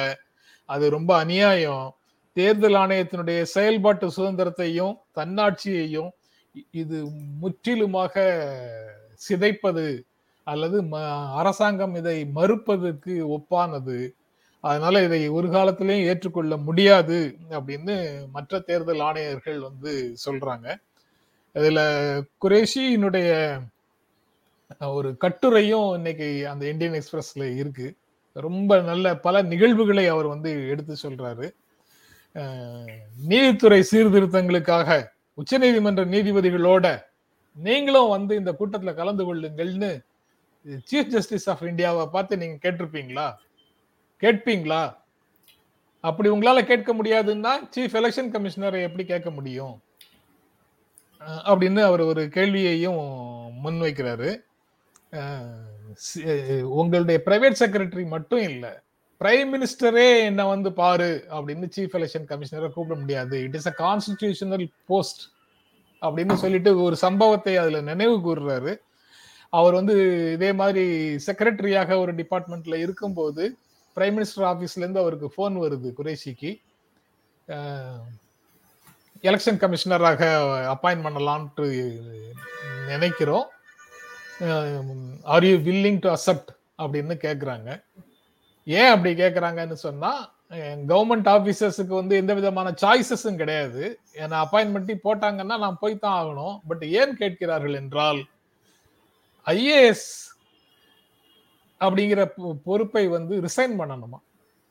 அது 0.68 0.84
ரொம்ப 0.96 1.10
அநியாயம். 1.18 1.88
தேர்தல் 2.32 2.72
ஆணையத்தினுடைய 2.72 3.42
செயல்பாட்டு 3.42 4.10
சுதந்திரத்தையும் 4.10 4.96
தன்னாட்சியையும் 5.14 6.10
இது 6.70 7.10
முற்றிலுமாக 7.40 8.14
சிதைப்பது 9.28 10.02
அல்லது 10.44 10.82
ம- 10.82 11.34
அரசாங்கம் 11.34 11.94
இதை 11.94 12.30
மறுப்பதற்கு 12.34 13.26
ஒப்பானது. 13.28 14.12
அதனால 14.60 15.02
இதை 15.02 15.28
ஒரு 15.28 15.48
காலத்திலையும் 15.48 16.04
ஏற்றுக்கொள்ள 16.04 16.56
முடியாது 16.56 17.36
அப்படின்னு 17.50 18.26
மற்ற 18.32 18.58
தேர்தல் 18.58 18.98
ஆணையர்கள் 18.98 19.58
வந்து 19.58 20.16
சொல்றாங்க. 20.28 20.76
இதுல 21.54 22.20
குரேஷியினுடைய 22.44 23.58
ஒரு 24.78 25.16
கட்டுரையும் 25.20 25.94
இன்னைக்கு 25.94 26.48
அந்த 26.48 26.68
இந்தியன் 26.68 27.02
எக்ஸ்பிரஸ்ல 27.02 27.56
இருக்கு. 27.56 27.94
ரொம்ப 28.32 28.80
நல்ல 28.80 29.16
பல 29.16 29.42
நிகழ்வுகளை 29.42 30.06
அவர் 30.06 30.26
வந்து 30.26 30.68
எடுத்து 30.68 30.96
சொல்றாரு. 31.02 31.54
நீதித்துறை 33.30 33.80
சீர்திருத்தங்களுக்காக 33.90 34.88
உச்சநீதிமன்ற 35.40 36.02
நீதிபதிகளோட 36.14 36.86
நீங்களும் 37.56 38.08
வந்து 38.08 38.32
இந்த 38.40 38.50
கூட்டத்தில் 38.52 38.98
கலந்து 39.00 39.22
கொள்ளுங்கள்னு 39.24 39.92
சீஃப் 40.88 41.12
ஜஸ்டிஸ் 41.14 41.48
ஆஃப் 41.50 41.64
இந்தியாவை 41.70 42.04
பார்த்து 42.12 42.40
நீங்க 42.42 42.58
கேட்டிருப்பீங்களா? 42.64 43.26
கேட்பீங்களா? 44.22 44.82
அப்படி 46.04 46.28
உங்களால 46.30 46.60
கேட்க 46.70 46.90
முடியாதுன்னா 46.94 47.52
சீஃப் 47.74 47.96
எலெக்ஷன் 48.00 48.30
கமிஷனரை 48.34 48.80
எப்படி 48.82 49.04
கேட்க 49.04 49.30
முடியும்? 49.30 49.74
அப்படின்னு 51.50 51.82
அவர் 51.88 52.02
ஒரு 52.10 52.22
கேள்வியையும் 52.28 53.02
முன்வைக்கிறாரு. 53.64 54.30
உங்களுடைய 56.78 57.18
பிரைவேட் 57.26 57.60
செக்ரட்டரி 57.60 58.04
மட்டும் 58.06 58.44
இல்லை 58.50 58.72
பிரைம் 59.22 59.50
மினிஸ்டரே 59.54 60.06
என்ன 60.28 60.44
வந்து 60.44 60.70
பாரு 60.72 61.10
அப்படின்னு 61.30 61.66
சீஃப் 61.74 61.92
எலெக்ஷன் 61.98 62.24
கமிஷனரை 62.30 62.68
கூப்பிட 62.72 62.94
முடியாது. 63.00 63.36
It 63.42 63.54
is 63.54 63.68
a 63.70 63.74
constitutional 63.78 64.64
post 64.86 65.20
அப்படின்னு 66.02 66.34
சொல்லிட்டு 66.34 66.70
ஒரு 66.82 66.96
சம்பவத்தை 66.96 67.56
அதுல 67.56 67.80
நினைவு 67.80 68.16
கூறுறாரு 68.26 68.72
அவர் 69.50 69.74
வந்து 69.74 69.94
இதே 70.32 70.50
மாதிரி 70.60 70.84
செக்ரட்டரியாக 71.26 71.98
ஒரு 71.98 72.14
டிபார்ட்மெண்ட்ல 72.14 72.74
இருக்கும்போது 72.84 73.44
பிரைம் 73.96 74.16
மினிஸ்டர் 74.16 74.46
ஆஃபீஸ்ல 74.50 74.82
இருந்து 74.84 75.00
அவருக்கு 75.00 75.28
ஃபோன் 75.34 75.56
வருது 75.64 75.90
குரேஷிக்கு 75.98 76.50
எலெக்ஷன் 79.30 79.62
கமிஷனராக 79.62 80.22
அப்பாயின் 80.74 81.04
பண்ணலான்ட்டு 81.06 81.66
நினைக்கிறோம். 82.88 83.46
Are 85.34 85.44
you 85.44 85.56
willing 85.68 86.00
to 86.00 86.10
accept 86.16 86.50
அப்படின்னு 86.82 87.16
கேட்குறாங்க 87.26 87.70
ஏன் 88.64 88.90
அப்படி 88.90 89.22
கேட்குறாங்கன்னு 89.22 89.72
சொன்னால் 89.72 90.30
கவர்மெண்ட் 90.50 91.28
ஆஃபீஸர்ஸுக்கு 91.28 91.86
வந்து 91.86 92.16
எந்த 92.16 92.34
விதமான 92.34 92.74
சாய்ஸஸும் 92.82 93.36
கிடையாது. 93.36 93.98
ஏன்னா 94.14 94.44
அப்பாயின்மெண்ட் 94.44 94.98
போட்டாங்கன்னா 95.04 95.44
நான் 95.44 95.76
போய் 95.80 95.98
தான் 95.98 96.26
ஆகணும். 96.26 96.58
பட் 96.68 96.84
ஏன் 96.84 97.16
கேட்கிறார்கள் 97.16 97.74
என்றால் 97.74 98.24
ஐஏஎஸ் 99.46 100.30
அப்படிங்கிற 101.80 102.30
பொ- 102.38 102.52
பொறுப்பை 102.52 103.08
வந்து 103.08 103.40
ரிசைன் 103.40 103.80
பண்ணணுமா? 103.80 104.20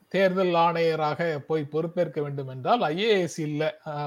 தேர்தல் 0.08 0.54
ஆணையராக 0.54 1.38
போய் 1.38 1.64
பொறுப்பேற்க 1.64 2.22
வேண்டும் 2.22 2.48
என்றால் 2.48 2.80
ஐஏஎஸ் 2.80 3.40
இல்லை. 3.40 3.66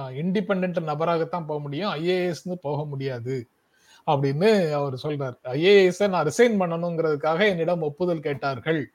இண்டிபெண்ட் 0.09 0.79
நபராகத்தான் 0.79 1.45
போக 1.45 1.59
முடியும். 1.59 1.93
ஐஏஎஸ்னு 1.95 2.53
போக 2.61 2.86
முடியாது. 2.86 3.47
அப்படின்னு 4.07 4.71
அவர் 4.71 4.93
சொல்றார். 5.03 5.38
ஐஏஎஸ் 5.43 6.09
நான் 6.09 6.25
ரிசைன் 6.25 6.61
பண்ணணுங்கிறதுக்காக 6.61 7.47
என்னிடம் 7.47 7.81
ஒப்புதல் 7.81 8.19
கேட்டார்கள். 8.19 8.91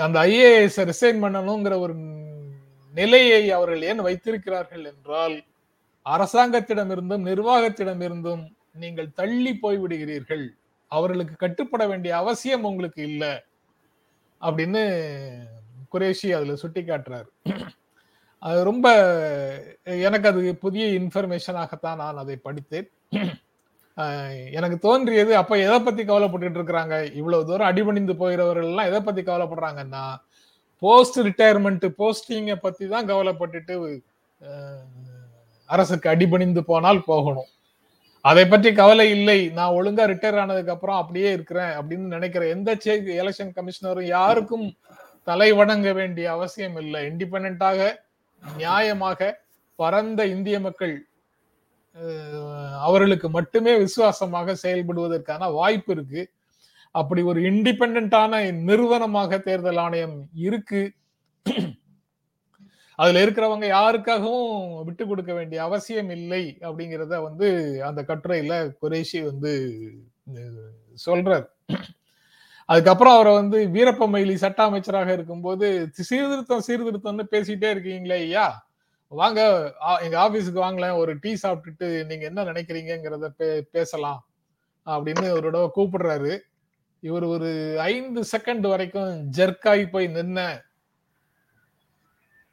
அந்த 0.00 0.20
ஐஏஎஸ் 0.20 0.78
ரிசைன் 0.78 1.22
பண்ணணுங்கிற 1.22 1.78
ஒரு 1.78 1.94
நிலையை 2.94 3.50
அவர்கள் 3.50 3.82
ஏன் 3.82 3.98
வைத்திருக்கிறார்கள் 3.98 4.84
என்றால் 4.84 5.44
அரசாங்கத்திடமிருந்தும் 6.04 7.26
நிர்வாகத்திடமிருந்தும் 7.30 8.52
நீங்கள் 8.72 9.12
தள்ளி 9.12 9.56
போய் 9.56 9.78
விடுகிறீர்கள் 9.78 10.48
அவர்களுக்கு 10.88 11.34
கட்டுப்பட 11.36 11.86
வேண்டிய 11.86 12.16
அவசியம் 12.16 12.64
உங்களுக்கு 12.64 13.02
இல்லை. 13.02 13.42
அப்படின்னு 14.40 14.82
குரேஷி 15.92 16.34
அதுல 16.34 16.56
சுட்டி 16.56 16.80
காட்டுறாரு 16.80 17.26
அது 18.38 18.64
ரொம்ப 18.64 18.86
எனக்கு 19.84 20.28
அது 20.28 20.56
புதிய 20.56 21.00
இன்ஃபர்மேஷனாகத்தான் 21.00 21.96
நான் 21.96 22.16
அதை 22.16 22.36
படித்தேன். 22.36 22.90
எனக்கு 24.56 24.76
தோன்றியது 24.84 25.32
அப்ப 25.40 25.58
எதை 25.66 25.78
பத்தி 25.86 26.02
கவலைப்பட்டுட்டு 26.10 26.58
இருக்கிறாங்க? 26.58 26.96
இவ்வளவு 27.20 27.46
தூரம் 27.48 27.70
அடிபணிந்து 27.70 28.14
போகிறவர்கள் 28.22 28.68
எல்லாம் 28.70 28.90
எதை 28.90 29.00
பத்தி 29.08 29.22
கவலைப்படுறாங்கன்னா 29.22 30.04
போஸ்ட் 30.82 31.18
ரிட்டையர்மெண்ட் 31.28 31.86
போஸ்டிங்கை 31.98 32.56
பத்தி 32.66 32.84
தான் 32.94 33.08
கவலைப்பட்டுட்டு 33.10 33.74
அரசுக்கு 35.68 36.08
அடிபணிந்து 36.12 36.62
போனால் 36.70 37.06
போகணும். 37.10 37.50
அதை 38.24 38.42
பற்றி 38.46 38.70
கவலை 38.80 39.06
இல்லை. 39.16 39.38
நான் 39.58 39.76
ஒழுங்கா 39.76 40.04
ரிட்டையர் 40.10 40.40
ஆனதுக்கு 40.42 40.74
அப்புறம் 40.74 40.98
அப்படியே 41.02 41.28
இருக்கிறேன் 41.36 41.72
அப்படின்னு 41.78 42.08
நினைக்கிற 42.16 42.42
எந்த 42.54 42.72
எலெக்ஷன் 43.22 43.54
கமிஷனரும் 43.58 44.10
யாருக்கும் 44.16 44.66
தலை 45.30 45.48
வணங்க 45.60 45.88
வேண்டிய 45.98 46.26
அவசியம் 46.36 46.76
இல்லை. 46.82 47.00
இண்டிபெண்டாக 47.10 47.80
நியாயமாக 48.42 49.30
பரந்த 49.78 50.20
இந்திய 50.34 50.56
மக்கள் 50.66 50.94
அவர்களுக்கு 52.86 53.28
மட்டுமே 53.28 53.72
விசுவாசமாக 53.78 54.56
செயல்படுவதற்கான 54.62 55.52
வாய்ப்பு 55.52 55.92
இருக்கு. 55.92 56.22
அப்படி 56.94 57.22
ஒரு 57.22 57.40
இண்டிபெண்டான 57.50 58.40
நிறுவனமாக 58.68 59.38
தேர்தல் 59.38 59.80
ஆணையம் 59.84 60.16
இருக்கு. 60.48 60.82
அதுல 62.98 63.20
இருக்கிறவங்க 63.24 63.66
யாருக்காகவும் 63.78 64.50
விட்டு 64.86 65.04
கொடுக்க 65.06 65.32
வேண்டிய 65.34 65.58
அவசியம் 65.62 66.10
இல்லை 66.18 66.42
அப்படிங்கிறத 66.66 67.14
வந்து 67.22 67.48
அந்த 67.88 68.00
கட்டுரையில 68.10 68.54
குரேஷி 68.82 69.20
வந்து 69.30 69.52
சொல்றார். 71.06 71.46
அதுக்கப்புறம் 72.68 73.14
அவரை 73.14 73.32
வந்து 73.34 73.58
வீரப்ப 73.76 74.06
மயிலி 74.12 74.34
சட்ட 74.34 74.60
அமைச்சராக 74.68 75.10
இருக்கும்போது 75.12 75.66
சீர்திருத்தம் 76.10 76.66
சீர்திருத்தம்னு 76.68 77.24
பேசிட்டே 77.34 77.70
இருக்கீங்களே 77.74 78.18
ஐயா. 78.26 78.46
வாங்க 79.14 79.72
ஆ- 79.82 79.98
எங்க 79.98 80.28
ஆபீஸுக்கு 80.28 80.62
வாங்கலேன் 80.62 80.96
ஒரு 80.96 81.18
டீ 81.18 81.34
சாப்பிட்டுட்டு 81.42 82.06
நீங்க 82.06 82.24
என்ன 82.24 82.44
நினைக்கிறீங்கிறத 82.44 83.28
பே- 83.38 83.60
பேசலாம். 83.60 84.26
அப்படின்னு 84.86 85.30
ஒரு 85.30 85.40
தடவை 85.40 85.70
கூப்பிடுறாரு. 85.76 86.38
இவர் 87.00 87.22
ஒரு 87.22 87.76
ஐந்து 87.80 88.24
செகண்ட் 88.36 88.68
வரைக்கும் 88.68 89.30
ஜெர்க்காய் 89.36 89.90
போய் 89.90 90.06
நின்ன. 90.06 90.60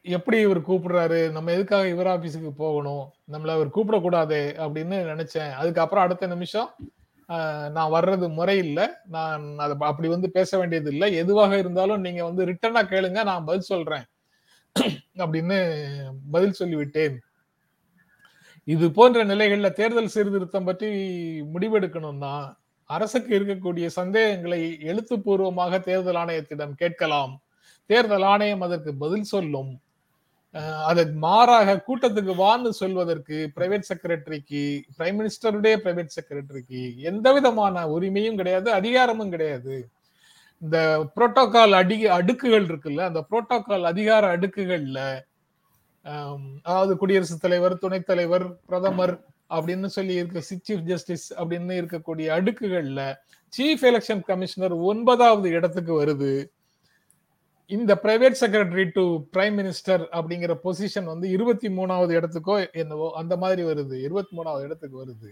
எப்படி 0.01 0.39
இவர் 0.39 0.62
கூப்பிடுறாரு? 0.62 1.32
நம்ம 1.32 1.51
எதுக்காக 1.51 1.88
இவர் 1.88 2.07
ஆபீஸுக்கு 2.07 2.49
போகணும்? 2.49 3.12
நம்மள 3.32 3.47
அவர் 3.47 3.68
கூப்பிடக்கூடாதே 3.68 4.41
அப்படின்னு 4.41 4.99
நினைச்சேன். 4.99 5.51
அதுக்கப்புறம் 5.51 6.03
அடுத்த 6.03 6.28
நிமிஷம் 6.28 6.70
நான் 7.28 7.91
வர்றது 7.91 8.34
முறை 8.34 8.57
இல்லை 8.57 8.89
நான் 9.10 9.57
அதை 9.57 9.76
அப்படி 9.80 10.07
வந்து 10.07 10.32
பேச 10.32 10.57
வேண்டியது 10.57 10.91
இல்லை 10.91 11.16
எதுவாக 11.16 11.57
இருந்தாலும் 11.57 12.01
நீங்க 12.01 12.24
வந்து 12.24 12.45
ரிட்டர்னா 12.45 12.86
கேளுங்க 12.86 13.24
நான் 13.24 13.45
பதில் 13.45 13.62
சொல்றேன். 13.62 14.03
அப்படின்னு 15.24 15.58
பதில் 16.34 16.58
சொல்லிவிட்டேன். 16.60 17.18
இது 18.74 18.86
போன்ற 18.98 19.20
நிலைகள்ல 19.32 19.70
தேர்தல் 19.80 20.14
சீர்திருத்தம் 20.16 20.68
பற்றி 20.70 20.90
முடிவெடுக்கணும்னா 21.54 22.34
அரசுக்கு 22.90 23.32
இருக்கக்கூடிய 23.40 23.86
சந்தேகங்களை 24.00 24.62
எழுத்துப்பூர்வமாக 24.92 25.80
தேர்தல் 25.88 26.20
ஆணையத்திடம் 26.22 26.74
கேட்கலாம். 26.82 27.34
தேர்தல் 27.90 28.26
ஆணையம் 28.32 28.66
அதற்கு 28.68 28.92
பதில் 29.04 29.30
சொல்லும். 29.34 29.72
அதற்கு 30.90 31.16
மாறாக 31.26 31.76
கூட்டத்துக்கு 31.88 32.34
வான்னு 32.44 32.70
சொல்வதற்கு 32.82 33.38
பிரைவேட் 33.58 33.90
செக்ரட்டரிக்கு 33.90 34.62
பிரைம் 34.98 35.18
மினிஸ்டருடைய 35.20 35.76
பிரைவேட் 35.84 36.16
செக்ரட்டரிக்கு 36.18 36.82
எந்த 37.10 37.28
விதமான 37.36 37.86
உரிமையும் 37.96 38.40
கிடையாது 38.40 38.70
அதிகாரமும் 38.80 39.34
கிடையாது. 39.34 39.76
இந்த 40.62 40.78
புரோட்டோகால் 41.16 41.74
அடி 41.82 41.97
அடுக்குகள் 42.05 42.66
இருக்குல்ல 42.70 43.03
அந்த 43.10 43.22
புரோட்டோகால் 43.30 43.84
அதிகார 43.84 44.38
அடுக்குகள்ல 44.38 44.99
அதாவது 46.66 46.93
குடியரசுத் 46.97 47.41
தலைவர் 47.41 47.76
துணைத் 47.78 48.05
தலைவர் 48.05 48.45
பிரதமர் 48.66 49.16
அப்படின்னு 49.49 49.86
சொல்லி 49.86 50.14
இருக்க 50.14 50.41
சீஃப் 50.49 50.86
ஜஸ்டிஸ் 50.91 51.28
அப்படின்னு 51.39 51.76
இருக்கக்கூடிய 51.82 52.28
அடுக்குகள்ல 52.38 53.01
சீஃப் 53.53 53.84
எலெக்ஷன் 53.89 54.24
கமிஷனர் 54.28 54.76
ஒன்பதாவது 54.89 55.49
இடத்துக்கு 55.49 55.93
வருது. 56.03 56.32
இந்த 57.72 57.91
private 58.03 58.39
secretary 58.41 58.86
to 58.91 59.03
prime 59.34 59.55
minister 59.60 60.03
அப்படிங்கிற 60.18 60.53
பொசிஷன் 60.64 61.03
வந்து 61.03 61.30
இருபத்தி 61.30 61.68
மூணாவது 61.68 62.12
இடத்துக்கோ 62.20 62.55
என்னவோ 62.74 63.07
அந்த 63.16 63.38
மாதிரி 63.38 63.64
வருது. 63.70 63.95
இருபத்தி 64.07 64.34
மூணாவது 64.38 64.64
இடத்துக்கு 64.64 64.97
வருது. 65.03 65.30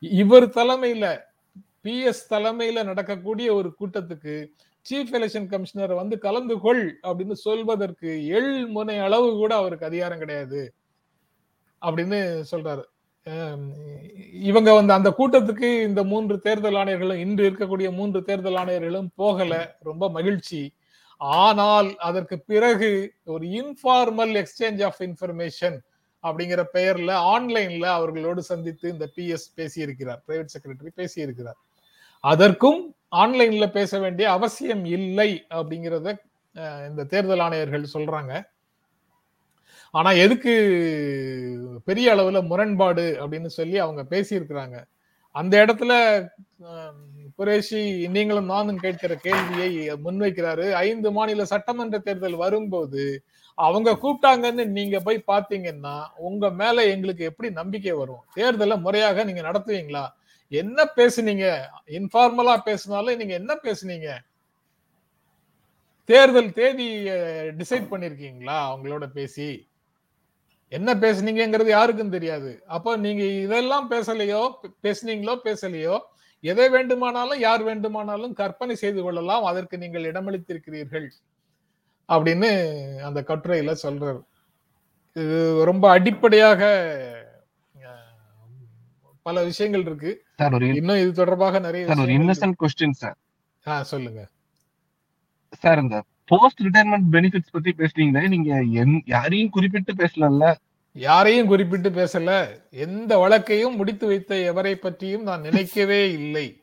இவர் 0.00 0.48
தலைமையில 0.58 1.06
பிஎஸ் 1.84 2.24
தலைமையில 2.30 2.84
நடக்கக்கூடிய 2.84 3.48
ஒரு 3.54 3.68
கூட்டத்துக்கு 3.80 4.34
சீஃப் 4.88 5.12
எலெக்ஷன் 5.16 5.46
கமிஷனர் 5.46 5.94
வந்து 5.94 6.18
கலந்து 6.18 6.58
கொள் 6.58 6.98
அப்படின்னு 7.02 7.32
சொல்வதற்கு 7.32 8.26
எள் 8.26 8.66
முனை 8.66 8.98
அளவு 8.98 9.30
கூட 9.32 9.54
அவருக்கு 9.54 9.86
அதிகாரம் 9.86 10.18
கிடையாது 10.18 10.74
அப்படின்னு 11.82 12.20
சொல்றாரு. 12.50 12.82
இவங்க 14.32 14.72
வந்து 14.72 14.92
அந்த 14.92 15.10
கூட்டத்துக்கு 15.18 15.82
இந்த 15.82 16.04
மூன்று 16.04 16.38
தேர்தல் 16.38 16.74
ஆணையர்களும் 16.74 17.22
இன்று 17.24 17.50
இருக்கக்கூடிய 17.50 17.92
மூன்று 17.92 18.22
தேர்தல் 18.22 18.54
ஆணையர்களும் 18.54 19.08
போகல. 19.14 19.76
ரொம்ப 19.80 20.10
மகிழ்ச்சி. 20.10 20.72
ஆனால் 21.16 21.96
அதற்கு 21.96 22.40
பிறகு 22.40 23.12
ஒரு 23.24 23.46
இன்ஃபார்மல் 23.46 24.32
எக்ஸ்சேஞ்ச் 24.42 24.84
ஆஃப் 24.84 25.00
இன்ஃபர்மேஷன் 25.00 25.78
அப்படிங்கிற 26.22 26.62
பெயர்ல 26.74 27.10
ஆன்லைன்ல 27.34 27.84
அவர்களோடு 27.84 28.42
சந்தித்து 28.42 28.86
இந்த 28.90 29.06
பிஎஸ் 29.16 29.46
பேசியிருக்கிறார் 29.56 30.20
பிரைவேட் 30.28 30.54
செக்ரட்டரி 30.54 30.92
பேசியிருக்கிறார். 30.96 31.58
அதற்கும் 32.24 32.94
ஆன்லைன்ல 33.12 33.66
பேச 33.72 33.98
வேண்டிய 33.98 34.26
அவசியம் 34.30 34.84
இல்லை 34.96 35.30
அப்படிங்கிறத 35.58 36.08
இந்த 36.88 37.02
தேர்தல் 37.12 37.42
ஆணையர்கள் 37.46 37.92
சொல்றாங்க. 37.94 38.32
ஆனா 39.94 40.10
எதுக்கு 40.24 40.52
பெரிய 41.84 42.06
அளவுல 42.14 42.40
முரண்பாடு 42.50 43.06
அப்படின்னு 43.22 43.50
சொல்லி 43.58 43.78
அவங்க 43.84 44.02
பேசியிருக்கிறாங்க. 44.12 44.76
அந்த 45.34 45.54
இடத்துல 45.64 45.92
குரேஷி 47.38 47.82
நீங்களும் 48.14 48.50
நானும் 48.54 48.80
கேட்கிற 48.84 49.12
கேள்வியை 49.26 49.68
முன்வைக்கிறாரு. 50.04 50.66
ஐந்து 50.86 51.08
மாநில 51.16 51.44
சட்டமன்ற 51.44 51.98
தேர்தல் 51.98 52.42
வரும்போது 52.44 53.04
அவங்க 53.58 53.90
கூப்பிட்டாங்கன்னு 54.02 54.64
நீங்க 54.78 54.96
போய் 55.06 55.28
பாத்தீங்கன்னா 55.32 55.96
உங்க 56.28 56.50
மேல 56.60 56.84
எங்களுக்கு 56.86 57.24
எப்படி 57.24 57.48
நம்பிக்கை 57.50 57.92
வரும்? 57.92 58.22
தேர்தலை 58.36 58.76
முறையாக 58.80 59.24
நீங்க 59.24 59.42
நடத்துவீங்களா? 59.48 60.04
என்ன 60.50 60.84
பேசுனீங்க? 60.96 61.46
இன்ஃபார்மலா 61.98 62.54
பேசினாலும் 62.68 63.18
நீங்க 63.20 63.34
என்ன 63.34 63.52
பேசுனீங்க? 63.66 64.10
தேர்தல் 66.04 66.52
தேதி 66.52 66.86
டிசைட் 67.60 67.90
பண்ணிருக்கீங்களா? 67.90 68.56
அவங்களோட 68.70 69.06
பேசி. 69.18 69.48
என்ன 70.68 70.94
பேசுனீங்கங்கிறது 70.94 71.70
யாருக்கும் 71.74 72.14
தெரியாது. 72.16 72.50
அப்போ 72.66 72.90
நீங்க 72.96 73.22
இதெல்லாம் 73.44 73.86
பேசலையோ 73.90 74.42
பேசுனீங்களோ 74.86 75.34
பேசலையோ 75.46 75.96
எதை 76.40 76.66
வேண்டுமானாலும் 76.68 77.38
யார் 77.38 77.62
வேண்டுமானாலும் 77.62 78.36
கற்பனை 78.40 78.74
செய்து 78.82 79.00
கொள்ளலாம். 79.02 79.44
அதற்கு 79.44 79.76
நீங்கள் 79.78 80.08
இடமளித்திருக்கிறீர்கள் 80.10 81.08
அப்படின்னு 82.08 82.50
அந்த 83.08 83.20
கட்டுரையில 83.30 83.74
சொல்றாரு. 83.86 84.20
இது 85.16 85.38
ரொம்ப 85.70 85.84
அடிப்படையாக 85.90 86.62
பல 89.22 89.44
விஷயங்கள் 89.44 89.80
இருக்கு. 89.80 90.24
சார் 90.36 90.52
ஒரு 90.52 90.74
இன்னும் 90.74 90.96
இது 90.96 91.12
தொடர்பாக 91.12 91.58
நிறைய 91.58 91.86
சார் 91.86 91.98
ஒரு. 91.98 92.12
Innocent 92.12 92.52
question 92.60 92.90
sir. 92.90 93.16
ஆ, 93.66 93.82
சொல்லுங்க. 93.82 94.28
சார் 95.50 95.80
இந்த 95.80 96.04
போஸ்ட் 96.24 96.60
ரிட்டையர்மெண்ட் 96.60 97.06
பெனிஃபிட்ஸ் 97.12 97.52
பத்தி 97.52 97.74
பேசுனீங்களே 97.78 98.28
நீங்க 98.28 98.64
யாரையும் 99.06 99.50
குறிப்பிட்டு 99.50 99.94
பேசலல்ல? 99.94 100.54
யாரையும் 100.92 101.46
குறிப்பிட்டு 101.46 101.90
பேசல. 101.90 102.60
எந்த 102.70 103.16
வழக்கையும் 103.16 103.76
முடித்து 103.76 104.06
வைத்த 104.06 104.52
எவரை 104.54 104.74
பற்றியும் 104.74 105.22
நான் 105.22 105.40
நினைக்கவே 105.40 106.12
இல்லை. 106.12 106.62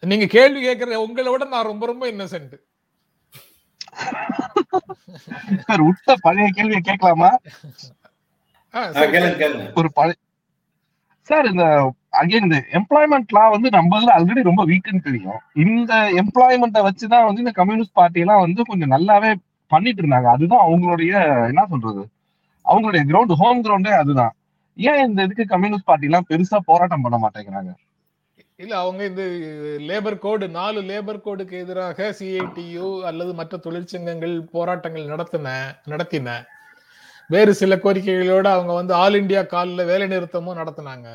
நீங்க 0.00 0.26
கேள்வி 0.26 0.66
கேட்கற 0.66 0.94
உங்களை 0.94 1.30
விட 1.30 1.44
நான் 1.44 1.64
ரொம்ப 1.64 1.86
ரொம்ப 1.86 2.12
இன்னசென்ட் 2.12 2.52
சார் 5.66 5.82
விட்ட 5.86 6.14
பழைய 6.26 6.46
கேள்வியை 6.56 6.80
கேட்கலாமா? 6.88 7.30
ஒரு 9.80 9.90
பழைய 9.98 10.16
சார் 11.28 11.46
இந்த 11.50 11.64
அகைன் 12.20 12.44
இந்த 12.46 12.58
எம்ப்ளாய்மெண்ட் 12.78 13.32
லா 13.36 13.44
வந்து 13.54 13.68
நம்மள 13.76 14.10
ஆல்ரெடி 14.16 14.42
ரொம்ப 14.48 14.62
வீக்குன்னு 14.64 15.06
தெரியும். 15.06 15.40
இந்த 15.64 15.94
எம்ப்ளாய்மெண்ட்டை 16.22 16.82
வச்சுதான் 16.88 17.26
வந்து 17.28 17.42
இந்த 17.44 17.54
கம்யூனிஸ்ட் 17.60 17.96
பார்ட்டி 18.00 18.22
எல்லாம் 18.24 18.44
வந்து 18.44 18.62
கொஞ்சம் 18.64 18.92
நல்லாவே 18.94 19.30
பண்ணிட்டு 19.72 20.02
இருந்தாங்க. 20.02 20.28
அதுதான் 20.36 20.64
அவங்களுடைய 20.66 21.12
என்ன 21.50 21.66
சொல்றது? 21.72 22.02
அவங்களுடைய 22.64 23.02
கிரவுண்ட் 23.10 23.34
ஹோம் 23.40 23.64
கிரவுண்டே 23.64 23.94
அதுதான். 24.02 24.32
ஏன் 24.76 25.02
இந்த 25.08 25.22
இதுக்கு 25.22 25.44
கம்யூனிஸ்ட் 25.54 25.88
பார்ட்டி 25.90 26.08
எல்லாம் 26.10 26.28
பெருசா 26.30 26.58
போராட்டம் 26.70 27.04
பண்ண 27.06 27.18
மாட்டேங்கிறாங்க? 27.24 27.72
இல்ல 28.58 28.74
அவங்க 28.76 29.02
இந்த 29.04 29.22
லேபர் 29.88 30.18
கோடு 30.18 30.48
நாலு 30.48 30.80
லேபர் 30.82 31.24
கோடுக்கு 31.24 31.56
எதிராக 31.62 32.06
சிஐடியு 32.18 32.86
அல்லது 33.02 33.32
மற்ற 33.34 33.56
தொழிற்சங்கங்கள் 33.56 34.36
போராட்டங்கள் 34.54 35.10
நடத்தின 35.12 35.48
நடத்தின. 35.86 36.28
வேறு 37.30 37.52
சில 37.54 37.76
கோரிக்கைகளோட 37.76 38.46
அவங்க 38.56 38.72
வந்து 38.72 38.94
ஆல் 38.94 39.14
இந்தியா 39.14 39.42
காலில் 39.42 39.84
வேலை 39.84 40.06
நிறுத்தமும் 40.08 40.58
நடத்தினாங்க. 40.58 41.08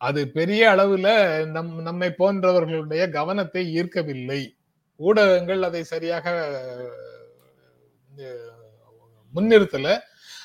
அது 0.00 0.20
பெரிய 0.28 0.62
அளவுல 0.74 1.08
நம் 1.56 1.72
நம்மை 1.82 2.10
போன்றவர்களுடைய 2.18 3.04
கவனத்தை 3.10 3.64
ஈர்க்கவில்லை. 3.78 4.40
ஊடகங்கள் 5.00 5.62
அதை 5.62 5.82
சரியாக 5.84 6.26
முன்னிறுத்தல. 9.34 9.88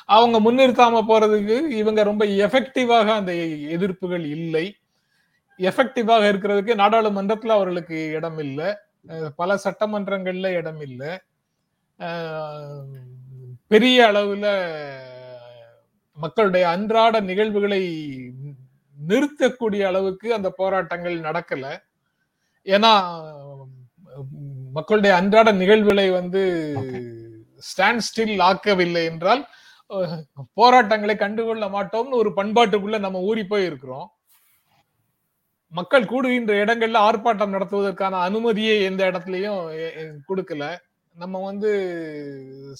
அவங்க 0.10 0.38
முன்னிறுத்தாம 0.48 1.04
போறதுக்கு 1.10 1.58
இவங்க 1.82 2.02
ரொம்ப 2.04 2.24
எஃபெக்டிவாக 2.46 3.08
அந்த 3.20 3.34
எதிர்ப்புகள் 3.76 4.26
இல்லை. 4.38 4.66
எஃபெக்டிவாக 5.70 6.30
இருக்கிறதுக்கு 6.32 6.74
நாடாளுமன்றத்துல 6.82 7.56
அவர்களுக்கு 7.58 7.98
இடம் 8.18 8.40
இல்லை. 8.46 8.70
பல 9.40 9.60
சட்டமன்றங்கள்ல 9.66 10.50
இடம் 10.60 10.82
இல்லை. 10.88 11.12
பெரிய 13.72 13.98
அளவுல 14.12 14.48
மக்களுடைய 16.18 16.64
அன்றாட 16.70 17.16
நிகழ்வுகளை 17.30 17.82
நிறுத்தக்கூடிய 18.98 19.84
அளவுக்கு 19.90 20.28
அந்த 20.38 20.50
போராட்டங்கள் 20.60 21.16
நடக்கல. 21.28 21.66
ஏன்னா 22.68 22.92
மக்களுடைய 24.78 25.14
அன்றாட 25.20 25.50
நிகழ்வுகளை 25.62 26.08
வந்து 26.20 26.42
ஸ்டாண்ட் 27.70 28.06
ஸ்டில் 28.08 28.44
ஆக்கவில்லை 28.50 29.04
என்றால் 29.12 29.42
போராட்டங்களை 30.60 31.16
கண்டுகொள்ள 31.16 31.66
மாட்டோம்னு 31.76 32.20
ஒரு 32.22 32.30
பண்பாட்டுக்குள்ள 32.38 33.00
நம்ம 33.06 33.22
ஊறி 33.30 33.44
போய் 33.46 33.68
இருக்கிறோம் 33.70 34.08
மக்கள் 35.72 36.10
கூடுகின்ற 36.12 36.54
இடங்கள்ல 36.64 37.02
ஆர்ப்பாட்டம் 37.08 37.54
நடத்துவதற்கான 37.56 38.20
அனுமதியை 38.28 38.76
எந்த 38.90 39.02
இடத்துலயும் 39.12 39.62
கொடுக்கல. 40.30 40.64
நம்ம 41.16 41.36
வந்து 41.50 41.70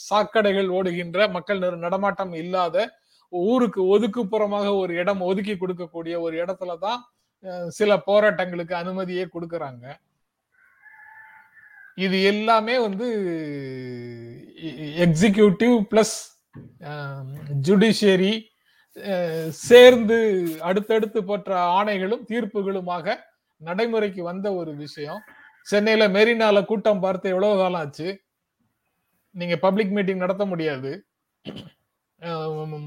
சாக்கடைகள் 0.10 0.70
ஓடுகின்ற 0.78 1.28
மக்கள் 1.36 1.62
நடமாட்டம் 1.86 2.34
இல்லாத 2.44 2.76
ஊருக்கு 3.34 3.82
ஒதுக்குப்புறமாக 3.94 4.68
ஒரு 4.84 4.94
இடம் 5.02 5.22
ஒதுக்கி 5.30 5.56
கொடுக்கக்கூடிய 5.58 6.16
ஒரு 6.26 6.36
இடத்துல 6.44 6.78
தான் 6.86 7.00
சில 7.78 7.92
போராட்டங்களுக்கு 8.08 8.74
அனுமதியே 8.82 9.26
கொடுக்கறாங்க. 9.36 9.86
இது 12.06 12.18
எல்லாமே 12.32 12.76
வந்து 12.88 13.08
எக்ஸிகியூட்டிவ் 15.06 15.76
பிளஸ் 15.92 16.16
ஜுடிஷியரி 17.68 18.34
சேர்ந்து 19.50 20.46
அடுத்தடுத்து 20.62 21.24
போற்ற 21.24 21.60
ஆணைகளும் 21.60 22.26
தீர்ப்புகளுமாக 22.28 23.16
நடைமுறைக்கு 23.58 24.24
வந்த 24.24 24.54
ஒரு 24.54 24.76
விஷயம். 24.76 25.22
சென்னையில 25.62 26.08
மெரினால 26.08 26.66
கூட்டம் 26.66 27.00
பார்த்து 27.00 27.30
எவ்வளவு 27.30 27.58
காலம் 27.58 27.80
ஆச்சு? 27.82 28.22
நீங்க 29.32 29.58
பப்ளிக் 29.58 29.92
மீட்டிங் 29.92 30.18
நடத்த 30.18 30.46
முடியாது. 30.46 31.06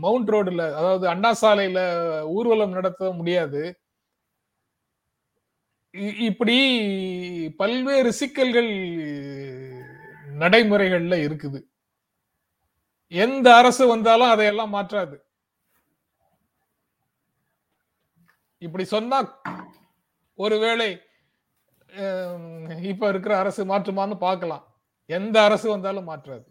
மவுண்ட் 0.00 0.30
ரோடுல 0.30 0.66
அதாவது 0.66 1.08
அண்ணா 1.08 1.34
சாலையில 1.42 2.20
ஊர்வலம் 2.20 2.70
நடத்த 2.70 3.12
முடியாது. 3.12 3.78
இ- 5.92 6.20
இப்படி 6.20 6.56
பல்வேறு 7.56 8.12
சிக்கல்கள் 8.12 8.68
நடைமுறைகள்ல 10.38 11.16
இருக்குது. 11.16 11.62
எந்த 13.08 13.56
அரசு 13.56 13.86
வந்தாலும் 13.86 14.28
அதையெல்லாம் 14.28 14.70
மாற்றாது. 14.70 15.23
இப்படி 18.66 18.84
சொன்னா 18.94 19.18
ஒருவேளை 20.38 20.88
இப்ப 22.92 23.08
இருக்கிற 23.12 23.32
அரசு 23.42 23.62
மாற்றுமான்னு 23.70 24.16
பார்க்கலாம். 24.26 24.64
எந்த 25.10 25.36
அரசு 25.48 25.66
வந்தாலும் 25.72 26.08
மாற்றாது. 26.10 26.46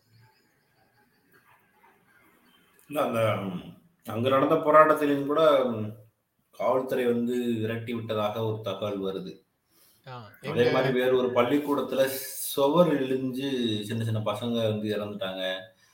அந்த 2.90 3.20
அங்க 4.06 4.28
நடந்த 4.36 4.56
போராட்டத்திலும் 4.66 5.30
கூட 5.32 5.42
காவல்துறை 6.60 7.06
வந்து 7.12 7.36
விரட்டி 7.62 7.92
விட்டதாக 7.98 8.44
ஒரு 8.50 8.58
தகவல் 8.68 9.06
வருது. 9.08 9.34
அதே 10.50 10.66
மாதிரி 10.74 10.92
வேற 11.00 11.12
ஒரு 11.20 11.30
பள்ளிக்கூடத்துல 11.38 12.04
சுவர் 12.54 12.92
இழிஞ்சு 13.04 13.48
சின்ன 13.90 14.02
சின்ன 14.08 14.20
பசங்க 14.32 14.58
வந்து 14.72 14.88
இறந்துட்டாங்க. 14.96 15.44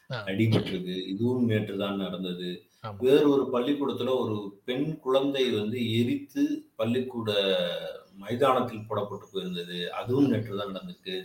அடிபட்டிருக்கு. 0.10 0.96
இதுவும் 1.14 1.46
நேற்று 1.52 1.76
தான் 1.84 2.02
நடந்தது. 2.06 2.50
வேறு 2.84 3.26
ஒரு 3.30 3.44
பள்ளிக்கூடத்துல 3.54 4.14
ஒரு 4.24 4.36
பெண் 4.68 4.90
குழந்தை 5.00 5.44
வந்து 5.60 5.80
எரித்து 6.00 6.44
பள்ளிக்கூட 6.76 7.32
மைதானத்தில் 8.24 8.88
போடப்பட்டு 8.90 9.26
போயிருந்தது. 9.34 9.78
அதுவும் 10.00 10.30
நேற்று 10.32 10.60
தான் 10.60 10.72
நடந்திருக்கு. 10.72 11.18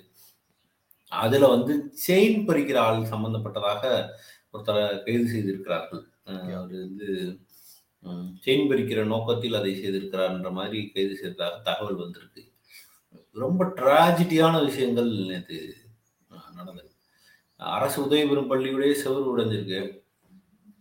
அதுல 1.13 1.49
வந்து 1.55 1.73
செயின் 2.07 2.45
பறிக்கிற 2.49 2.79
ஆள் 2.87 3.11
சம்பந்தப்பட்டதாக 3.13 3.83
ஒருத்தரை 4.53 4.83
கைது 5.05 5.27
செய்திருக்கிறார்கள். 5.35 6.05
அவர் 6.59 6.75
வந்து 6.87 7.09
செயின் 8.45 8.69
பறிக்கிற 8.71 9.01
நோக்கத்தில் 9.13 9.59
அதை 9.61 9.73
செய்திருக்கிறார்ன்ற 9.83 10.51
மாதிரி 10.53 10.81
கைது 10.95 11.15
செய்ததாக 11.17 11.61
தகவல் 11.69 12.03
வந்திருக்கு. 12.03 12.43
ரொம்ப 13.45 13.65
டிராஜடியான 13.79 14.55
விஷயங்கள் 14.65 15.11
நேற்று 15.31 15.59
நடந்தது. 16.59 16.91
அரசு 17.61 17.99
உதவி 18.07 18.25
பெறும் 18.29 18.51
பள்ளியுடைய 18.51 18.95
செவரு 19.05 19.33
உடைஞ்சிருக்கு. 19.33 19.81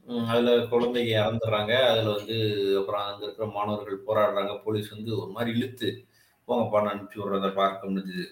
அதுல 0.06 0.56
குழந்தைங்க 0.56 1.12
இறந்துடுறாங்க. 1.20 1.74
அதுல 1.90 2.12
வந்து 2.16 2.38
அப்புறம் 2.80 3.06
அங்க 3.06 3.24
இருக்கிற 3.24 3.48
மாணவர்கள் 3.48 4.06
போராடுறாங்க. 4.08 4.62
போலீஸ் 4.64 4.90
வந்து 4.90 5.20
ஒரு 5.22 5.32
மாதிரி 5.32 5.58
இழுத்து 5.58 6.06
போங்கப்பா 6.48 6.80
அனுப்பிச்சு 6.92 7.18
விடுறத 7.18 7.54
பார்க்க 7.54 7.90
முடிஞ்சுது. 7.90 8.26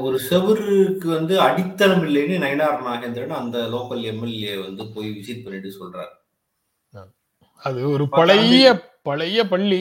ஒரு 0.00 0.20
செவருக்கு 0.30 1.06
வந்து 1.06 1.40
அடித்தளம் 1.40 2.02
இல்லைன்னு 2.02 2.42
நயனார் 2.44 2.86
நாகேந்திரன் 2.86 3.28
அந்த 3.28 3.58
லோக்கல் 3.58 4.02
எம்எல்ஏ 4.02 4.56
வந்து 4.56 4.86
போய் 4.94 5.08
விசிட் 5.10 5.44
பண்ணிட்டு 5.44 5.70
சொல்றாரு. 5.78 6.14
அது 7.56 7.88
ஒரு 7.90 8.08
பழைய 8.08 8.92
பழைய 9.02 9.46
பள்ளி. 9.48 9.80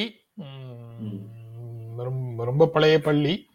ரொம்ப 2.37 2.67
பழைய 2.67 2.99
பள்ளி. 2.99 3.46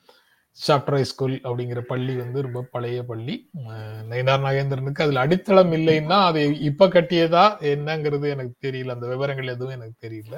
சாப்டரை 0.58 1.00
ஸ்கூல் 1.00 1.40
அப்படிங்கிற 1.44 1.80
பள்ளி 1.80 2.16
வந்து 2.16 2.42
ரொம்ப 2.42 2.60
பழைய 2.70 3.02
பள்ளி. 3.02 3.50
நயனார் 3.68 4.10
நயினார் 4.10 4.44
நாகேந்திரனுக்கு 4.44 5.02
அதுல 5.02 5.20
அடித்தளம் 5.20 5.72
இல்லைன்னா 5.72 6.18
அது 6.24 6.60
இப்ப 6.60 6.86
கட்டியதா 6.86 7.44
என்னங்கிறது 7.72 8.28
எனக்கு 8.28 8.68
தெரியல. 8.68 8.88
அந்த 8.88 9.06
விவரங்கள் 9.06 9.46
எதுவும் 9.46 9.74
எனக்கு 9.74 10.08
தெரியல. 10.08 10.36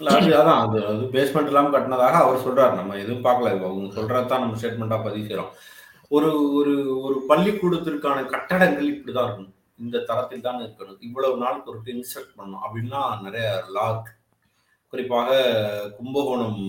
அது 0.00 0.26
அதான். 0.26 0.60
அது 0.64 0.86
அது 0.86 1.04
பேஸ்மெண்ட் 1.12 1.46
இல்லாம 1.46 1.78
கட்டினதாக 1.78 2.18
அவர் 2.22 2.44
சொல்றாரு. 2.46 2.74
நம்ம 2.74 2.96
எதுவும் 2.96 3.24
பார்க்கல. 3.24 3.52
அவங்க 3.62 4.00
சொல்றதான் 4.00 4.40
நம்ம 4.40 4.56
ஸ்டேட்மெண்டா 4.60 5.02
பதிவு 5.04 5.26
செய்யறோம் 5.28 5.52
ஒரு 6.08 6.52
ஒரு 6.52 7.00
ஒரு 7.00 7.16
பள்ளிக்கூடத்திற்கான 7.28 8.26
கட்டடங்கள் 8.26 8.88
இப்படிதான் 8.94 9.28
இருக்கணும். 9.28 9.54
இந்த 9.76 9.98
தரத்தில் 9.98 10.40
தான் 10.40 10.60
இருக்கணும். 10.60 10.96
இவ்வளவு 11.00 11.36
நாளுக்கு 11.36 11.70
ஒரு 11.70 11.80
இன்ஸ்ட்ரக்ட் 11.86 12.38
பண்ணணும். 12.38 12.62
அப்படின்னா 12.66 13.20
நிறைய 13.22 13.62
லா 13.72 14.02
குறிப்பாக 14.92 15.30
கும்பகோணம் 15.96 16.60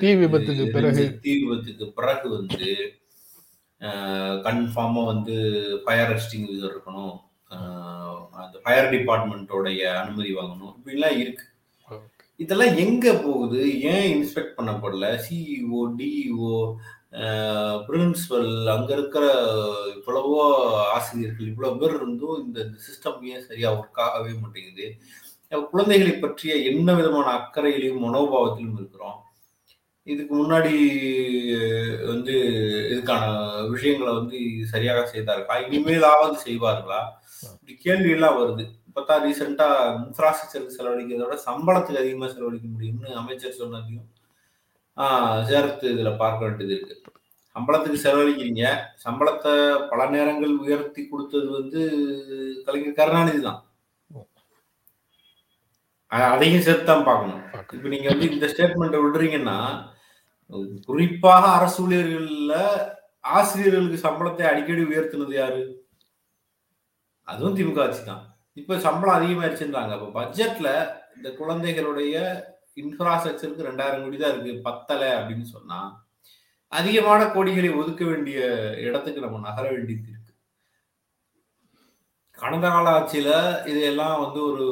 தீ 0.00 0.08
விபத்துக்கு 0.20 0.64
பிறகு. 0.72 1.04
தீ 1.24 1.32
விபத்துக்கு 1.42 1.86
பிறகு 1.98 2.26
வந்து 2.36 2.70
கன்ஃபார்மா 4.46 5.02
வந்து 5.12 5.36
ஃபயர் 5.84 6.12
எக்ஸ்டிங்யூசர் 6.14 6.72
இருக்கணும். 6.74 7.16
அந்த 8.42 8.56
ஃபயர் 8.64 8.90
டிபார்ட்மெண்ட்டோடைய 8.94 9.82
அனுமதி 10.02 10.30
வாங்கணும். 10.34 10.74
இப்படிலாம் 10.76 11.18
இருக்கு. 11.22 11.44
இதெல்லாம் 12.44 12.76
எங்க 12.84 13.14
போகுது? 13.24 13.60
ஏன் 13.92 14.08
இன்ஸ்பெக்ட் 14.14 14.56
பண்ணப்படல? 14.58 15.06
சிஇஓ 15.26 15.80
டிஇஓ 15.98 16.54
பிரின்சிபல் 17.88 18.50
அங்க 18.74 18.90
இருக்கிற 18.96 19.26
இவ்வளவோ 19.94 20.40
ஆசிரியர்கள் 20.96 21.50
இவ்வளவு 21.52 21.78
பேர் 21.80 21.94
இருந்தும் 21.98 22.42
இந்த 22.46 22.60
சிஸ்டம் 22.86 23.20
ஏன் 23.34 23.46
சரியா 23.48 23.68
ஒர்க் 23.78 24.02
ஆகவே 24.06 24.32
மாட்டேங்குது? 24.40 24.88
குழந்தைகளை 25.70 26.14
பற்றிய 26.16 26.54
என்ன 26.70 26.88
விதமான 26.94 27.28
அக்கறையிலையும் 27.36 28.04
மனோபாவத்திலும் 28.06 28.78
இருக்கிறோம். 28.80 29.16
இதுக்கு 30.12 30.32
முன்னாடி 30.40 30.74
வந்து 32.10 32.34
இதுக்கான 32.90 33.24
விஷயங்களை 33.72 34.12
வந்து 34.18 34.38
சரியாக 34.72 35.00
செய்தார்களா? 35.12 35.56
இனிமேலாவது 35.66 36.36
செய்வார்களா? 36.46 37.00
இப்படி 37.54 37.74
கேள்வி 37.86 38.10
எல்லாம் 38.16 38.38
வருது. 38.40 38.64
இப்பதான் 38.88 39.24
ரீசெண்டா 39.26 39.66
இன்ஃப்ராஸ்ட்ரக்சருக்கு 40.04 40.76
செலவழிக்கிறத 40.76 41.24
விட 41.24 41.38
சம்பளத்துக்கு 41.48 42.02
அதிகமா 42.02 42.28
செலவழிக்க 42.34 42.68
முடியும்னு 42.74 43.18
அமைச்சர் 43.22 43.58
சொன்னதையும் 43.62 44.06
சேர்த்து 45.50 45.86
இதுல 45.94 46.10
பார்க்க 46.22 46.46
வேண்டியது 46.46 46.74
இருக்கு. 46.76 46.94
சம்பளத்துக்கு 47.56 47.98
செலவழிக்கிறீங்க. 48.04 48.64
சம்பளத்தை 49.04 49.52
பல 49.90 50.06
நேரங்கள் 50.14 50.54
உயர்த்தி 50.64 51.02
கொடுத்தது 51.10 51.48
வந்து 51.58 51.80
கலைஞர் 52.66 52.98
கருணாநிதி 53.00 53.42
தான். 53.48 53.60
அதையும் 56.32 56.64
சேர்த்து 56.66 56.86
தான் 56.92 57.06
பார்க்கணும். 57.10 57.42
இப்ப 57.76 57.86
நீங்க 57.94 58.08
வந்து 58.12 58.26
இந்த 58.34 58.46
ஸ்டேட்மெண்ட் 58.52 58.96
விடுறீங்கன்னா 59.04 59.58
குறிப்பாக 60.86 61.44
அரசு 61.56 61.78
ஊழியர்கள்ல 61.84 62.54
ஆசிரியர்களுக்கு 63.36 63.98
சம்பளத்தை 64.06 64.44
அடிக்கடி 64.50 64.82
உயர்த்தினது 64.90 65.34
யாரு? 65.34 65.62
அதுவும் 67.28 67.56
திமுக 67.56 67.80
ஆட்சி 67.84 68.02
தான் 68.04 68.24
இப்ப 68.56 68.78
சம்பளம் 68.78 69.16
அதிகமாயிருச்சுன்றாங்க. 69.18 69.92
அப்ப 69.96 70.08
பட்ஜெட்ல 70.18 70.68
இந்த 71.16 71.28
குழந்தைகளுடைய 71.40 72.14
இன்ஃப்ராஸ்ட்ரக்சருக்கு 72.76 73.68
ரெண்டாயிரம் 73.70 74.04
கோடி 74.04 74.18
தான் 74.18 74.34
இருக்கு. 74.34 74.52
பத்தலை 74.68 75.10
அப்படின்னு 75.18 75.46
சொன்னா 75.56 75.78
அதிகமான 76.72 77.20
கோடிகளை 77.34 77.70
ஒதுக்க 77.80 78.04
வேண்டிய 78.04 78.38
இடத்துக்கு 78.86 79.20
நம்ம 79.20 79.40
நகர 79.48 79.66
வேண்டியது 79.70 80.12
கடந்த 82.38 82.66
கால 82.72 82.86
ஆட்சியில 82.96 83.30
இதையெல்லாம் 83.70 84.16
வந்து 84.22 84.40
ஒரு 84.50 84.66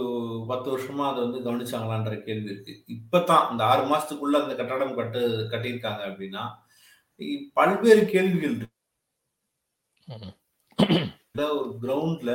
பத்து 0.50 0.68
வருஷமா 0.72 1.04
அதை 1.10 1.20
வந்து 1.24 1.38
கவனிச்சாங்களான்ற 1.46 2.14
கேள்வி 2.26 2.50
இருக்கு. 2.52 2.72
இப்பதான் 2.94 3.46
இந்த 3.52 3.62
ஆறு 3.70 3.84
மாசத்துக்குள்ள 3.92 4.40
அந்த 4.42 4.54
கட்டடம் 4.58 4.96
கட்டு 4.98 5.20
கட்டியிருக்காங்க 5.52 6.02
அப்படின்னா 6.08 6.44
பல்வேறு 7.58 8.04
கேள்விகள் 8.12 8.56
இருக்கு. 8.56 8.72
ஒரு 11.56 11.70
கிரவுண்ட்ல 11.82 12.32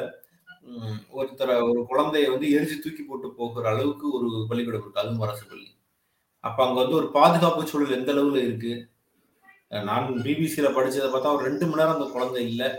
ஒருத்தர 1.19 1.49
ஒரு 1.69 1.79
குழந்தைய 1.91 2.31
வந்து 2.33 2.47
எரிஞ்சு 2.55 2.75
தூக்கி 2.83 3.03
போட்டு 3.03 3.27
போகிற 3.37 3.69
அளவுக்கு 3.73 4.05
ஒரு 4.17 4.29
பள்ளிக்கூடம் 4.49 4.81
இருக்கு. 4.81 5.01
அதுவும் 5.01 5.23
அரசு 5.27 5.45
பள்ளி. 5.51 5.69
அப்ப 6.43 6.59
அங்க 6.65 6.77
வந்து 6.81 6.99
ஒரு 7.01 7.07
பாதுகாப்பு 7.15 7.69
சூழல் 7.71 7.97
எந்த 7.99 8.11
அளவுல 8.13 8.43
இருக்கு? 8.47 8.73
நான் 9.87 10.05
பிபிசியில 10.25 10.67
படிச்சதை 10.75 11.07
பார்த்தா 11.13 11.35
ஒரு 11.37 11.47
ரெண்டு 11.49 11.65
மணி 11.65 11.81
நேரம் 11.81 11.95
அந்த 11.97 12.07
குழந்தை 12.13 12.43
இல்லை. 12.51 12.69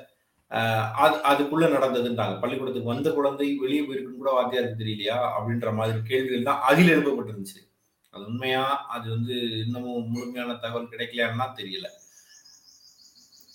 அது 0.92 1.16
அதுக்குள்ள 1.16 1.62
நடந்ததுன்றாங்க. 1.62 2.40
பள்ளிக்கூடத்துக்கு 2.40 2.88
வந்த 2.88 3.10
குழந்தை 3.10 3.54
வெளியே 3.54 3.80
போயிருக்குன்னு 3.80 4.16
கூட 4.16 4.30
வாத்தியாருக்கு 4.32 4.82
தெரியலையா? 4.82 5.30
அப்படின்ற 5.38 5.74
மாதிரி 5.74 5.98
கேள்விகள் 6.02 6.42
தான் 6.42 6.60
அதில் 6.60 6.96
எழுப்பப்பட்டிருந்துச்சு. 6.96 7.68
அது 8.10 8.24
உண்மையா? 8.24 8.86
அது 8.86 9.10
வந்து 9.10 9.34
இன்னமும் 9.64 10.10
முழுமையான 10.10 10.54
தகவல் 10.54 10.88
கிடைக்கலையான்னா 10.88 11.54
தெரியல. 11.56 11.86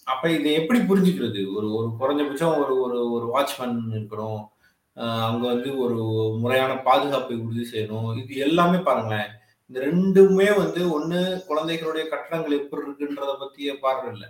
அப்ப 0.05 0.31
இதை 0.31 0.53
எப்படி 0.53 0.79
புரிஞ்சுக்கிறது? 0.79 1.55
ஒரு 1.55 1.73
ஒரு 1.73 1.87
குறைஞ்சபட்சம் 1.99 2.63
ஒரு 2.63 2.81
ஒரு 2.81 3.11
ஒரு 3.11 3.39
வாட்ச்மேன் 3.39 3.79
இருக்கணும். 3.91 4.47
அஹ் 4.95 5.25
அங்க 5.25 5.47
வந்து 5.47 5.77
ஒரு 5.77 5.95
முறையான 6.39 6.77
பாதுகாப்பை 6.77 7.37
உறுதி 7.37 7.69
செய்யணும். 7.71 8.23
இது 8.23 8.35
எல்லாமே 8.35 8.77
பாருங்களேன். 8.77 9.27
இந்த 9.65 9.79
ரெண்டுமே 9.79 10.57
வந்து 10.57 10.99
ஒண்ணு 10.99 11.45
குழந்தைகளுடைய 11.45 12.09
கட்டணங்கள் 12.09 12.59
எப்படி 12.59 12.81
இருக்குன்றத 12.89 13.35
பத்திய 13.39 13.79
பார்வை 13.79 14.11
இல்லை. 14.11 14.29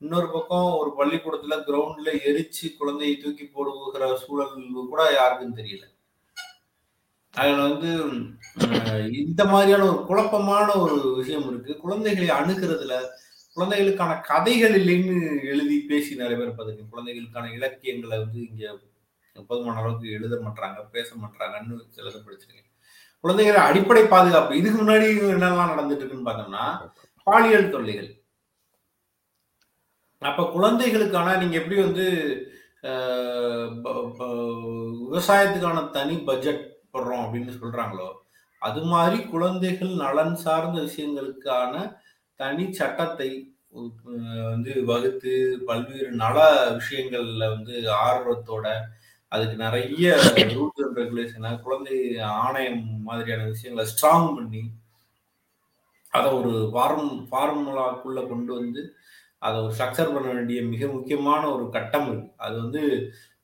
இன்னொரு 0.00 0.30
பக்கம் 0.30 0.72
ஒரு 0.80 0.90
பள்ளிக்கூடத்துல 0.98 1.54
கிரவுண்ட்ல 1.68 2.10
எரிச்சு 2.28 2.76
குழந்தையை 2.78 3.16
தூக்கி 3.16 3.44
போடுகிற 3.44 4.16
சூழல் 4.16 4.88
கூட 4.90 5.14
யாருக்கும் 5.14 5.56
தெரியல. 5.56 5.84
அதில் 7.34 7.64
வந்து 7.68 7.90
இந்த 9.22 9.44
மாதிரியான 9.44 9.86
ஒரு 9.92 10.04
குழப்பமான 10.06 10.68
ஒரு 10.74 11.14
விஷயம் 11.16 11.48
இருக்கு. 11.48 11.76
குழந்தைகளை 11.76 12.28
அணுகிறதுல 12.28 12.94
குழந்தைகளுக்கான 13.54 14.20
கதைகள் 14.20 14.74
இல்லைன்னு 14.80 15.42
எழுதி 15.42 15.78
பேசி 15.80 16.14
நிறைய 16.14 16.36
பேர் 16.38 16.56
பார்த்துருக்கேன் 16.56 16.90
குழந்தைகளுக்கான 16.90 17.52
இலக்கியங்களை 17.52 18.18
வந்து 18.18 18.40
இங்க 18.48 18.78
போதுமான 19.48 19.80
அளவுக்கு 19.80 20.10
எழுத 20.10 20.36
மாட்டாங்க 20.36 20.80
பேச 20.90 21.14
மாட்டாங்கன்னு 21.14 21.76
சிலதை 21.96 22.20
படிச்சிருக்கேன் 22.20 22.70
குழந்தைகளை 23.20 23.60
அடிப்படை 23.60 24.04
பாதுகாப்பு 24.04 24.56
இதுக்கு 24.56 24.78
முன்னாடி 24.82 25.06
என்னெல்லாம் 25.34 25.72
நடந்துட்டு 25.72 26.02
இருக்குன்னு 26.02 26.30
பார்த்தோம்னா 26.30 26.64
பாலியல் 27.22 27.70
தொல்லைகள். 27.70 28.17
அப்போ 30.22 30.42
குழந்தைகளுக்கான 30.50 31.34
நீங்கள் 31.36 31.60
எப்படி 31.60 31.76
வந்து 31.82 32.06
விவசாயத்துக்கான 35.04 35.84
தனி 35.90 36.16
பட்ஜெட் 36.26 36.64
போடுறோம் 36.92 37.22
அப்படின்னு 37.24 37.52
சொல்கிறாங்களோ 37.54 38.08
அது 38.62 38.80
மாதிரி 38.84 39.18
குழந்தைகள் 39.24 39.92
நலன் 39.96 40.36
சார்ந்த 40.36 40.78
விஷயங்களுக்கான 40.80 41.74
தனி 42.40 42.64
சட்டத்தை 42.72 43.30
வந்து 44.44 44.72
வகுத்து 44.84 45.32
பல்வேறு 45.66 46.10
நல 46.16 46.38
விஷயங்கள்ல 46.72 47.46
வந்து 47.50 47.74
ஆர்வத்தோட 48.00 48.66
அதுக்கு 49.32 49.56
நிறைய 49.56 50.10
ரூல்ஸ் 50.52 50.82
அண்ட் 50.84 50.98
ரெகுலேஷனை 50.98 51.50
குழந்தை 51.60 51.96
ஆணையம் 52.38 52.84
மாதிரியான 53.02 53.46
விஷயங்களை 53.46 53.84
ஸ்ட்ராங் 53.86 54.28
பண்ணி 54.36 54.62
அதை 56.12 56.28
ஒரு 56.32 56.52
ஃபார்ம் 56.72 57.10
ஃபார்முலாக்குள்ள 57.28 58.20
கொண்டு 58.26 58.52
வந்து 58.54 58.82
அதை 59.42 59.60
ஒரு 59.60 59.74
ஸ்ட்ரக்சர் 59.74 60.14
பண்ண 60.14 60.32
வேண்டிய 60.32 60.62
மிக 60.64 60.86
முக்கியமான 60.88 61.50
ஒரு 61.50 61.70
கட்டம் 61.70 62.08
இருக்கு 62.08 62.34
அது 62.36 62.56
வந்து 62.62 62.82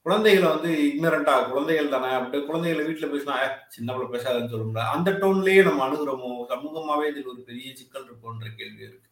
குழந்தைகளை 0.07 0.49
வந்து 0.55 0.71
இக்னரண்டா 0.89 1.51
குழந்தைகள் 1.51 1.89
தானே 1.89 2.09
அப்படி 2.15 2.47
குழந்தைகளை 2.47 2.85
வீட்டுல 2.87 3.07
பேசினா 3.13 3.37
"ஏ, 3.43 3.49
சின்ன 3.69 3.93
பிள்ளை 3.93 4.09
பேசாதுன்னு 4.11 4.49
சொல்ல 4.49 4.65
முடியாது 4.65 4.95
அந்த 4.97 5.11
டோன்லயே 5.13 5.63
நம்ம 5.63 5.87
அணுகிறோமோ? 5.89 6.31
சமூகமாவே 6.51 7.09
இதில் 7.11 7.27
ஒரு 7.27 7.43
பெரிய 7.43 7.75
சிக்கல் 7.77 8.09
இருக்கும்ன்ற 8.11 8.49
கேள்வி 8.57 8.83
இருக்கு. 8.83 9.11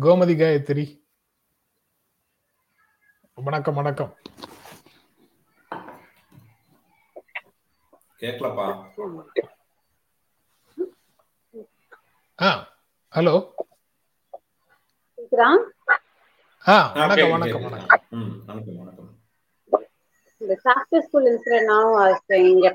கோமதி 0.00 0.34
காயத்ரி. 0.36 0.84
வணக்கம் 3.38 3.74
வணக்கம். 3.74 4.12
கேட்கலப்பா 8.20 8.66
ஆ 12.38 12.50
ஹலோ. 13.12 13.34
கேக்குதா 15.26 15.48
ஆ 16.64 16.74
ஆ, 16.74 16.76
வணக்கம் 16.94 17.16
கேக்குது, 17.18 17.32
வணக்கம் 17.32 17.62
கேக்குது. 17.62 17.74
வணக்கம். 17.76 18.02
ம் 18.18 18.30
வணக்கம் 18.48 18.78
வணக்கம். 18.80 19.10
இந்த 20.40 20.54
சாஃப்ட்வேர் 20.64 21.04
ஸ்கூல் 21.06 21.28
இங்க 22.46 22.68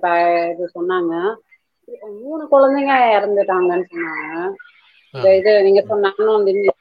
இது 0.52 0.66
சொன்னாங்க. 0.78 1.14
மூணு 2.22 2.44
குழந்தைங்க 2.52 2.94
இறந்துட்டாங்கன்னு 3.18 3.88
சொன்னாங்க. 3.94 4.26
இந்த 5.14 5.28
இது 5.40 5.52
நீங்க 5.64 5.82
சொன்னாங்கன்னு 5.92 6.38
வந்து 6.38 6.52
இன்னும் 6.56 6.78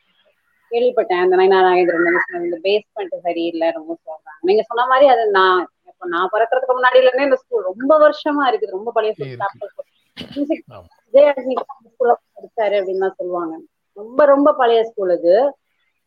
கேள்விப்பட்டேன். 0.73 1.23
அந்த 1.25 1.37
நயனா 1.37 1.61
நாகேந்திரன் 1.67 2.09
இந்த 2.47 2.59
பேஸ்மெண்ட் 2.67 3.17
சரியில்லை 3.27 3.71
ரொம்ப 3.71 3.93
சொல்றாங்க. 4.05 4.39
நீங்க 4.41 4.65
சொன்ன 4.69 4.87
மாதிரி 4.87 5.09
அது 5.15 5.25
நான் 5.39 5.61
இப்ப 5.91 6.09
நான் 6.09 6.33
பிறக்கிறதுக்கு 6.35 6.77
முன்னாடில 6.77 7.09
இருந்தே 7.09 7.29
இந்த 7.29 7.39
ஸ்கூல் 7.43 7.69
ரொம்ப 7.71 7.93
வருஷமா 8.05 8.45
இருக்குது. 8.51 8.77
ரொம்ப 8.79 8.93
பழைய 8.93 9.13
ஸ்கூல் 9.15 9.37
படிச்சாரு 12.37 12.75
அப்படின்னு 12.81 13.05
தான் 13.07 13.19
சொல்லுவாங்க. 13.21 13.55
ரொம்ப 13.97 14.25
ரொம்ப 14.25 14.49
பழைய 14.55 14.83
ஸ்கூல் 14.91 15.19
இது 15.19 15.35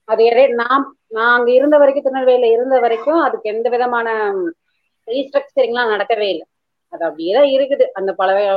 அது 0.06 0.24
இடை- 0.24 0.54
நான் 0.54 0.98
நான் 1.08 1.38
அங்க 1.38 1.52
இருந்த 1.52 1.78
வரைக்கும் 1.78 2.06
திருநெல்வேலியில 2.06 2.52
இருந்த 2.52 2.80
வரைக்கும் 2.80 3.20
அதுக்கு 3.22 3.50
எந்த 3.50 3.70
விதமான 3.70 4.34
ரீஸ்ட்ரக்சரிங்லாம் 5.08 5.92
நடக்கவே 5.94 6.28
இல்லை. 6.28 6.46
அது 6.90 7.06
அப்படியேதான் 7.06 7.44
இருக்குது. 7.44 7.84
அந்த 7.94 8.14
பழைய 8.14 8.52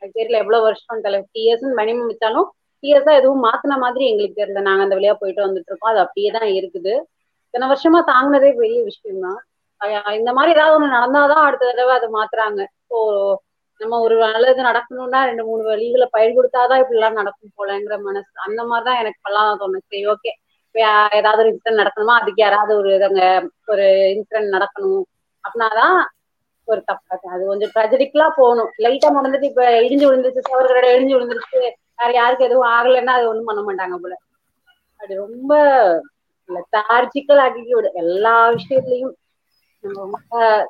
தெரியல 0.00 0.36
எவ்வளவு 0.42 0.62
வருஷம் 0.62 1.02
தெரியல 1.02 1.16
ஃபிஃப்டி 1.16 1.42
இயர்ஸ் 1.44 1.66
மினிமம் 1.76 2.10
வச்சாலும் 2.12 2.48
இயர்ஸா 2.82 3.12
எதுவும் 3.14 3.44
மாத்தின 3.44 3.78
மாதிரி 3.78 4.06
எங்களுக்கு 4.10 4.44
தெரியல. 4.44 4.60
நாங்க 4.60 4.82
அந்த 4.82 4.96
வழியா 4.96 5.14
போயிட்டு 5.14 5.46
வந்துட்டு 5.46 5.66
இருக்கோம். 5.66 5.90
அது 5.90 5.98
அப்படியே 5.98 6.30
தான் 6.30 6.48
இருக்குது. 6.58 6.94
இத்தனை 7.44 7.68
வருஷமா 7.68 8.02
தாங்கினதே 8.06 8.56
பெரிய 8.56 8.82
விஷயம் 8.82 9.20
தான் 9.20 9.42
இந்த 10.12 10.32
மாதிரி 10.32 10.54
ஏதாவது 10.58 10.76
ஒண்ணு 10.78 10.90
நடந்தாதான் 10.90 11.44
அடுத்த 11.48 11.70
தடவை 11.70 11.94
அதை 11.96 12.08
மாத்துறாங்க. 12.12 12.66
ஸோ 12.90 12.96
நம்ம 13.78 14.00
ஒரு 14.00 14.16
நல்லது 14.18 14.62
நடக்கணும்னா 14.62 15.24
ரெண்டு 15.24 15.44
மூணு 15.44 15.62
வழிகளை 15.70 16.06
பயிர் 16.10 16.30
கொடுத்தாதான் 16.30 16.78
இப்படி 16.78 16.98
எல்லாம் 16.98 17.12
நடக்கும் 17.12 17.52
போலங்கிற 17.58 18.02
மனசு. 18.02 18.30
அந்த 18.46 18.64
மாதிரிதான் 18.64 19.00
எனக்கு 19.00 19.20
இப்பெல்லாம் 19.20 19.56
தோணுச்சு 19.60 19.88
சரி 19.88 20.06
ஓகே 20.06 20.30
ஏதாவது 21.18 21.42
ஒரு 21.42 21.50
இன்சிடென்ட் 21.52 21.80
நடக்கணுமா? 21.80 22.14
அதுக்கு 22.20 22.42
யாராவது 22.42 22.72
ஒரு 22.76 22.90
இதங்க 22.94 23.22
ஒரு 23.66 23.86
இன்சிடென்ட் 24.12 24.54
நடக்கணும். 24.56 25.02
அப்படின்னாதான் 25.44 25.96
ஒரு 26.68 26.80
தப்பு. 26.84 27.04
அது 27.28 27.42
கொஞ்சம் 27.46 27.72
ட்ரெஜடிக்கலா 27.74 28.28
போகணும். 28.36 28.70
லைட்டா 28.84 29.08
முடிஞ்சிட்டு 29.14 29.50
இப்ப 29.50 29.64
இடிஞ்சு 29.80 30.06
விழுந்துருச்சு 30.06 30.48
சவர்களோட 30.48 30.86
இடிஞ்சு 30.94 31.16
விழுந்துருச்சு. 31.16 31.60
வேற 31.98 32.10
யாருக்கு 32.14 32.44
எதுவும் 32.44 32.70
ஆகலைன்னா 32.70 33.14
அது 33.18 33.28
ஒண்ணும் 33.28 33.48
பண்ண 33.48 33.62
மாட்டாங்க 33.62 33.96
போல. 33.98 34.14
அது 35.00 35.12
ரொம்ப 35.24 35.52
லெத்தார்ஜிக்கல் 36.48 37.40
ஆட்டிடியூடு 37.44 37.88
எல்லா 38.02 38.34
விஷயத்துலயும் 38.56 39.14
நம்ம 39.84 39.98
ரொம்ப 40.04 40.18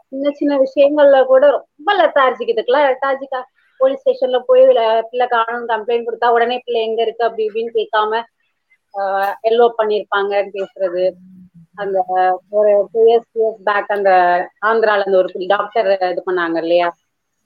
சின்ன 0.09 0.31
சின்ன 0.33 0.55
விஷயங்கள்ல 0.65 1.19
கூட 1.27 1.45
ரொம்ப 1.57 1.91
லெத்தார்ஜிக்கிறதுக்குலாம் 2.01 2.87
லெத்தார்ஜிக்கா 2.89 3.41
போலீஸ் 3.81 4.01
ஸ்டேஷன்ல 4.01 4.39
போய் 4.47 4.63
பிள்ளை 5.11 5.27
காணும் 5.29 5.69
கம்ப்ளைண்ட் 5.71 6.09
கொடுத்தா 6.09 6.29
உடனே 6.37 6.57
பிள்ளை 6.65 6.81
எங்க 6.83 7.01
இருக்கு? 7.03 7.23
அப்படி 7.25 7.47
இப்படின்னு 7.49 7.73
கேட்காம 7.77 8.21
எல்லோ 9.45 9.65
பண்ணிருப்பாங்கன்னு 9.79 10.55
பேசுறது. 10.55 11.05
அந்த 11.77 11.99
ஒரு 12.53 12.71
two 12.93 13.01
years 13.07 13.29
two 13.33 13.41
years 13.43 13.63
back 13.69 13.93
அந்த 13.97 14.11
ஆந்திரால 14.69 15.07
அந்த 15.07 15.19
ஒரு 15.19 15.31
டாக்டர் 15.55 15.89
இது 16.09 16.23
பண்ணாங்க 16.27 16.59
இல்லையா? 16.65 16.89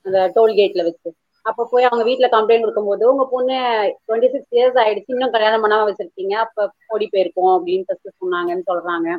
அந்த 0.05 0.17
டோல்கேட்ல 0.35 0.83
வச்சு. 0.87 1.09
அப்ப 1.45 1.67
போய் 1.71 1.83
அவங்க 1.83 2.03
வீட்டுல 2.07 2.27
கம்ப்ளைண்ட் 2.33 2.63
கொடுக்கும்போது 2.63 3.03
உங்க 3.11 3.23
பொண்ணு 3.31 3.55
டுவெண்ட்டி 4.03 4.29
சிக்ஸ் 4.33 4.55
இயர்ஸ் 4.57 4.79
ஆயிடுச்சு 4.83 5.05
இன்னும் 5.07 5.33
கல்யாணம் 5.33 5.63
பண்ணாம 5.63 5.87
வச்சிருக்கீங்க 5.89 6.35
அப்ப 6.45 6.67
ஓடி 6.89 7.07
போயிருக்கோம் 7.09 7.53
அப்படின்னு 7.55 7.87
ஃபர்ஸ்ட் 7.87 8.19
சொன்னாங்கன்னு 8.21 8.69
சொல்றாங்க. 8.71 9.09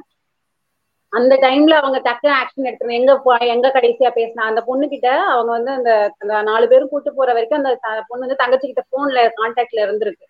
அந்த 1.13 1.35
டைம்ல 1.43 1.75
அவங்க 1.79 1.99
டக்குனு 2.07 2.33
ஆக்ஷன் 2.39 2.69
எடுக்கணும் 2.69 2.99
எங்க 2.99 3.13
எங்க 3.55 3.69
கடைசியா 3.75 4.11
பேசினா 4.15 4.45
அந்த 4.45 4.61
பொண்ணு 4.67 4.87
கிட்ட 4.89 5.09
அவங்க 5.33 5.51
வந்து 5.53 5.73
அந்த 5.73 5.91
அந்த 6.19 6.43
நாலு 6.43 6.67
பேரும் 6.69 6.93
கூட்டு 6.93 7.11
போற 7.13 7.29
வரைக்கும் 7.33 7.61
அந்த 7.63 7.73
பொண்ணு 8.09 8.25
வந்து 8.25 8.43
தங்கச்சி 8.43 8.67
கிட்ட 8.67 8.85
போன்ல 8.93 9.21
கான்டாக்ட்ல 9.39 9.85
இருந்திருக்கு. 9.87 10.27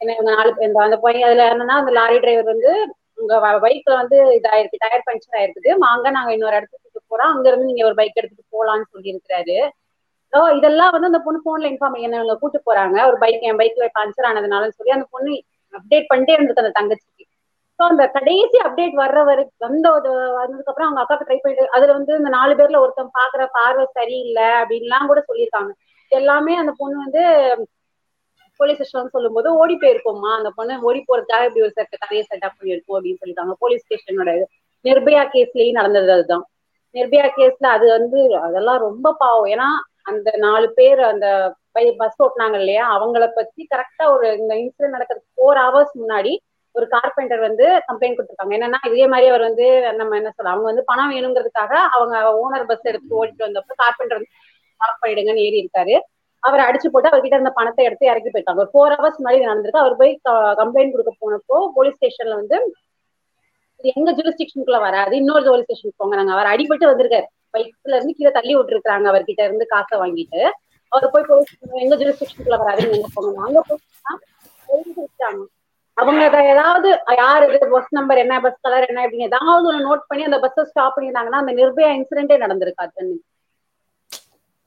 என்ன 0.00 0.14
நாலு 0.30 0.50
பேர் 0.54 0.68
இந்த 0.68 0.80
அந்த 0.86 0.96
பையன் 1.04 1.26
அதுல 1.28 1.44
என்னன்னா 1.52 1.76
அந்த 1.80 1.92
லாரி 1.98 2.18
டிரைவர் 2.22 2.52
வந்து 2.52 2.72
உங்க 3.18 3.34
பைக்ல 3.64 3.92
வந்து 4.00 4.18
இதாயிருக்கு 4.38 4.82
டயர் 4.84 5.06
பஞ்சர் 5.06 5.38
ஆயிருக்குது. 5.38 5.70
வாங்க 5.86 6.10
நாங்க 6.16 6.30
இன்னொரு 6.36 6.58
இடத்துக்கு 6.58 6.86
போறோம். 7.12 7.30
அங்க 7.32 7.46
இருந்து 7.50 7.68
நீங்க 7.70 7.82
ஒரு 7.88 7.96
பைக் 8.00 8.18
எடுத்துட்டு 8.20 8.54
போலாம்னு 8.56 8.90
சொல்லி 8.92 9.12
இருக்கிறாரு 9.14 9.58
ஸோ 10.32 10.38
இதெல்லாம் 10.56 10.92
வந்து 10.94 11.08
அந்த 11.10 11.20
பொண்ணு 11.26 11.38
போன்ல 11.44 11.68
இன்ஃபார்ம் 11.72 12.02
என்ன 12.06 12.18
அவங்க 12.18 12.34
கூட்டு 12.40 12.58
போறாங்க. 12.66 12.96
ஒரு 13.08 13.16
பைக் 13.22 13.46
என் 13.48 13.60
பைக்ல 13.60 13.84
பஞ்சர் 13.98 14.28
ஆனதுனால 14.30 14.64
சொல்லி 14.76 14.92
அந்த 14.96 15.06
பொண்ணு 15.14 15.32
அப்டேட் 15.74 16.10
பண்ணிட்டே 16.10 16.34
இருந்திருக்கு 16.34 16.64
அந்த 16.64 16.74
தங்கச்சிக்கு. 16.78 17.24
ஸோ 17.78 17.84
அந்த 17.84 18.04
கடைசி 18.16 18.56
அப்டேட் 18.66 18.94
வர்ற 19.00 19.18
வரைக்கும் 19.24 19.64
வந்த 19.66 19.86
வந்ததுக்கு 20.38 20.70
அப்புறம் 20.72 20.88
அவங்க 20.88 21.00
அக்காவுக்கு 21.02 21.28
ட்ரை 21.28 21.38
பண்ணிட்டு 21.38 21.74
அதுல 21.76 21.92
வந்து 21.92 22.12
இந்த 22.20 22.30
நாலு 22.36 22.54
பேர்ல 22.60 22.80
ஒருத்தன் 22.84 23.12
பாக்குற 23.18 23.42
பார்வை 23.56 23.84
சரியில்லை 23.98 24.48
அப்படின்லாம் 24.60 25.10
கூட 25.10 25.20
சொல்லியிருக்காங்க. 25.28 25.72
எல்லாமே 26.12 26.52
அந்த 26.56 26.72
பொண்ணு 26.78 26.96
வந்து 27.04 27.22
போலீஸ் 28.60 28.78
ஸ்டேஷன் 28.78 29.14
சொல்லும் 29.16 29.36
போது 29.36 29.48
ஓடி 29.62 29.74
போயிருக்கோம்மா 29.82 30.30
அந்த 30.38 30.50
பொண்ணு 30.58 30.74
ஓடி 30.88 31.00
போறதுக்காக 31.08 31.46
இப்படி 31.48 31.64
ஒரு 31.66 31.74
செட் 31.78 32.00
கதையை 32.02 32.22
செட்டப் 32.30 32.56
பண்ணியிருக்கோம் 32.58 32.96
அப்படின்னு 32.98 33.20
சொல்லிட்டாங்க. 33.22 33.54
போலீஸ் 33.64 33.84
ஸ்டேஷனோட 33.86 34.32
நிர்பயா 34.84 35.22
கேஸ்லயும் 35.34 35.78
நடந்தது 35.80 36.12
அதுதான். 36.16 36.44
நிர்பயா 36.94 37.26
கேஸ்ல 37.38 37.68
அது 37.76 37.86
வந்து 37.96 38.18
அதெல்லாம் 38.48 38.82
ரொம்ப 38.88 39.14
பாவம். 39.22 39.48
ஏன்னா 39.54 39.68
அந்த 40.10 40.28
நாலு 40.46 40.66
பேர் 40.78 41.00
அந்த 41.12 41.26
பஸ் 42.00 42.20
ஓட்டினாங்க 42.24 42.56
இல்லையா? 42.62 42.84
அவங்கள 42.94 43.24
பத்தி 43.34 43.62
கரெக்டா 43.72 44.04
ஒரு 44.14 44.26
இந்த 44.40 44.52
இன்சிடென்ட் 44.62 44.94
நடக்கிறதுக்கு 44.96 45.36
ஃபோர் 45.38 45.58
ஹவர்ஸ் 45.64 45.92
முன்னாடி 46.00 46.32
ஒரு 46.74 46.86
கார்பெண்டர் 46.94 47.42
வந்து 47.46 47.66
கம்ப்ளைண்ட் 47.88 48.16
கொடுத்துருக்காங்க. 48.16 48.54
என்னன்னா 48.56 48.78
இதே 48.90 49.06
மாதிரி 49.12 49.26
அவர் 49.32 49.44
வந்து 49.48 49.66
நம்ம 50.00 50.16
என்ன 50.20 50.30
சொல்ல 50.36 50.52
அவங்க 50.52 50.66
வந்து 50.70 50.84
பணம் 50.90 51.12
வேணுங்கிறதுக்காக 51.14 51.72
அவங்க 51.96 52.16
ஓனர் 52.42 52.68
பஸ் 52.70 52.88
எடுத்து 52.90 53.18
ஓடிட்டு 53.20 53.46
வந்தப்போ 53.46 53.76
கார்பெண்டர் 53.82 54.18
வந்து 54.18 54.32
ஆஃப் 54.80 55.00
பண்ணிடுங்கன்னு 55.04 55.44
ஏறி 55.46 55.58
இருக்காரு. 55.62 55.94
அவரை 56.42 56.62
அடிச்சு 56.68 56.88
போட்டு 56.92 57.10
அவர்கிட்ட 57.10 57.38
இருந்த 57.38 57.52
பணத்தை 57.58 57.84
எடுத்து 57.88 58.10
இறக்கி 58.10 58.30
போயிருக்காங்க 58.30 58.62
ஒரு 58.64 58.72
ஃபோர் 58.74 58.94
ஹவர்ஸ் 58.98 59.18
முன்னாடி 59.20 59.38
நடந்திருக்கு. 59.46 59.82
அவர் 59.84 59.98
போய் 60.00 60.12
கம்ப்ளைண்ட் 60.60 60.94
கொடுக்க 60.94 61.12
போனப்போ 61.24 61.58
போலீஸ் 61.76 61.98
ஸ்டேஷன்ல 61.98 62.36
வந்து 62.42 62.58
எங்க 63.96 64.10
ஜூரிஸ்டிக்ஷனுக்குள்ள 64.18 64.80
வராது 64.86 65.14
இன்னொரு 65.22 65.44
போலீஸ் 65.50 65.66
ஸ்டேஷனுக்கு 65.68 66.00
போங்க 66.02 66.16
நாங்க. 66.20 66.32
அவர் 66.36 66.52
அடிபட்டு 66.52 66.90
வந்திருக்காரு. 66.92 67.26
பைக்ல 67.54 67.96
இருந்து 67.96 68.16
கீழே 68.18 68.32
தள்ளி 68.38 68.54
விட்டுருக்காங்க 68.56 69.06
அவர்கிட்ட 69.12 69.42
இருந்து 69.48 69.66
காசை 69.74 69.98
வாங்கிட்டு. 70.02 70.40
அவர் 70.92 71.12
போய் 71.14 71.28
போலீஸ் 71.30 71.52
எங்க 71.84 71.94
ஜூரிஸ்டிக்ஷனுக்குள்ள 72.00 72.58
வராதுன்னு 72.64 72.96
எங்க 72.98 73.10
போங்க 73.14 73.30
நாங்க 73.40 73.62
போயிட்டாங்க 74.68 75.44
அவங்க 75.96 76.24
ஏதாவது 76.54 76.88
யார் 77.20 77.44
இது 77.46 77.66
பஸ் 77.72 77.94
நம்பர் 77.96 78.20
என்ன 78.22 78.34
பஸ் 78.44 78.60
கலர் 78.64 78.84
என்ன 78.90 79.00
அப்படின்னு 79.04 79.28
ஏதாவது 79.30 79.68
ஒன்று 79.70 79.86
நோட் 79.86 80.04
பண்ணி 80.10 80.22
அந்த 80.26 80.38
பஸ்ஸை 80.44 80.64
ஸ்டாப் 80.68 80.94
பண்ணியிருந்தாங்கன்னா 80.96 81.40
அந்த 81.42 81.52
நிர்பயா 81.60 81.88
இன்சிடென்டே 81.96 82.36
நடந்திருக்காது. 82.44 83.06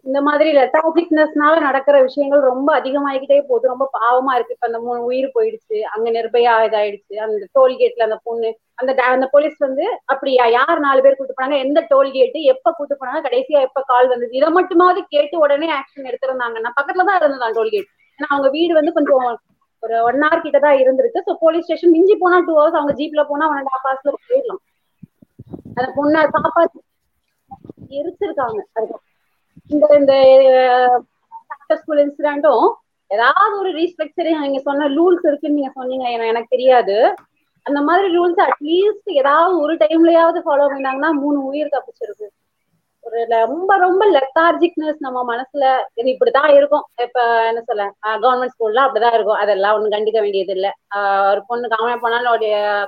இந்த 0.05 0.19
மாதிரி 0.21 0.49
லெத்தாஜிக்னஸ்னால 0.51 1.55
நடக்கிற 1.59 1.95
விஷயங்கள் 2.01 2.41
ரொம்ப 2.41 2.69
அதிகமாகிக்கிட்டே 2.79 3.37
போகுது. 3.41 3.65
ரொம்ப 3.67 3.85
பாவமா 3.97 4.31
இருக்கு. 4.35 4.55
இப்ப 4.55 4.67
அந்த 4.67 4.79
மூணு 4.79 4.99
உயிர் 5.09 5.27
போயிடுச்சு. 5.35 5.77
அங்க 5.93 6.07
நிர்பயா 6.11 6.53
இதாயிடுச்சு. 6.67 7.15
அந்த 7.25 7.47
டோல்கேட்ல 7.57 8.07
அந்த 8.09 8.17
பொண்ணு 8.23 8.49
அந்த 8.77 8.91
அந்த 9.07 9.27
போலீஸ் 9.31 9.57
வந்து 9.59 9.85
அப்படியா? 10.05 10.45
யார் 10.57 10.79
நாலு 10.79 11.01
பேர் 11.01 11.17
கூட்டு 11.17 11.35
போனாங்க? 11.37 11.57
எந்த 11.65 11.79
டோல்கேட் 11.91 12.37
எப்ப 12.53 12.73
கூட்டு 12.77 12.95
போனாங்க? 12.95 13.21
கடைசியா 13.27 13.61
எப்ப 13.67 13.83
கால் 13.91 14.07
வந்தது? 14.07 14.31
இதை 14.39 14.49
மட்டுமாவது 14.59 15.01
கேட்டு 15.09 15.37
உடனே 15.37 15.69
ஆக்ஷன் 15.79 16.09
எடுத்திருந்தாங்கன்னா 16.11 16.71
பக்கத்துல 16.79 17.05
தான் 17.09 17.19
இருந்ததான் 17.21 17.55
டோல்கேட் 17.59 17.89
ஏன்னா 18.19 18.29
அவங்க 18.29 18.49
வீடு 18.49 18.73
வந்து 18.73 18.91
கொஞ்சம் 18.91 19.25
ஒரு 19.83 19.95
ஒன் 20.07 20.23
ஹவர் 20.23 20.43
கிட்ட 20.45 20.57
தான் 20.59 20.79
இருந்திருக்கு. 20.81 21.21
ஸோ 21.27 21.33
போலீஸ் 21.43 21.65
ஸ்டேஷன் 21.65 21.93
மிஞ்சி 21.95 22.15
போனா 22.15 22.39
டூ 22.47 22.53
ஹவர்ஸ் 22.57 22.79
அவங்க 22.79 22.93
ஜீப்ல 22.99 23.21
போனா 23.31 23.45
ஒன் 23.51 23.59
அண்ட் 23.61 23.71
ஹாஃப் 23.73 23.87
ஹவர்ஸ்ல 23.87 24.11
போயிடலாம். 24.27 24.61
அந்த 25.77 25.87
பொண்ணு 25.95 26.19
சாப்பாடு 26.35 26.81
எரிச்சிருக்காங்க. 27.99 28.59
அதுக்கு 28.75 28.97
இந்த 29.69 29.85
இந்த 29.99 30.13
சக்சஸ்ஃபுல் 31.51 32.01
இன்சிடென்ட்டும் 32.05 32.67
ஏதாவது 33.11 33.53
ஒரு 33.59 33.69
ரீஸ்ட்ரக்சரிங் 33.71 34.43
நீங்க 34.43 34.59
சொன்ன 34.59 34.87
ரூல்ஸ் 34.97 35.25
இருக்குன்னு 35.27 35.57
நீங்க 35.59 35.71
சொன்னீங்க. 35.75 36.05
எனக்கு 36.31 36.53
தெரியாது. 36.55 36.95
அந்த 37.65 37.79
மாதிரி 37.81 38.07
ரூல்ஸ் 38.17 38.39
அட்லீஸ்ட் 38.45 39.09
ஏதாவது 39.21 39.53
ஒரு 39.59 39.73
டைம்லயாவது 39.75 40.39
ஃபாலோ 40.45 40.67
பண்ணாங்கன்னா 40.73 41.09
மூணு 41.23 41.39
உயிர் 41.45 41.73
தப்பிச்சிருக்கு 41.75 42.27
ஒரு 43.03 43.19
ரொம்ப 43.29 43.71
ரொம்ப 43.77 44.03
லெத்தார்ஜிக்னஸ் 44.11 44.99
நம்ம 44.99 45.19
மனசுல 45.31 45.63
இது 45.93 46.09
இப்படிதான் 46.15 46.51
இருக்கும். 46.57 46.83
இப்ப 47.05 47.19
என்ன 47.47 47.61
சொல்ல 47.61 47.85
கவர்மெண்ட் 48.23 48.53
ஸ்கூல்ல 48.55 48.83
அப்படிதான் 48.87 49.15
இருக்கும். 49.17 49.39
அதெல்லாம் 49.43 49.75
ஒண்ணும் 49.75 49.95
கண்டிக்க 49.95 50.19
வேண்டியது 50.21 50.53
இல்ல 50.57 50.67
ஒரு 51.31 51.41
பொண்ணு 51.47 51.67
காமனா 51.67 51.95
போனாலும் 52.03 52.45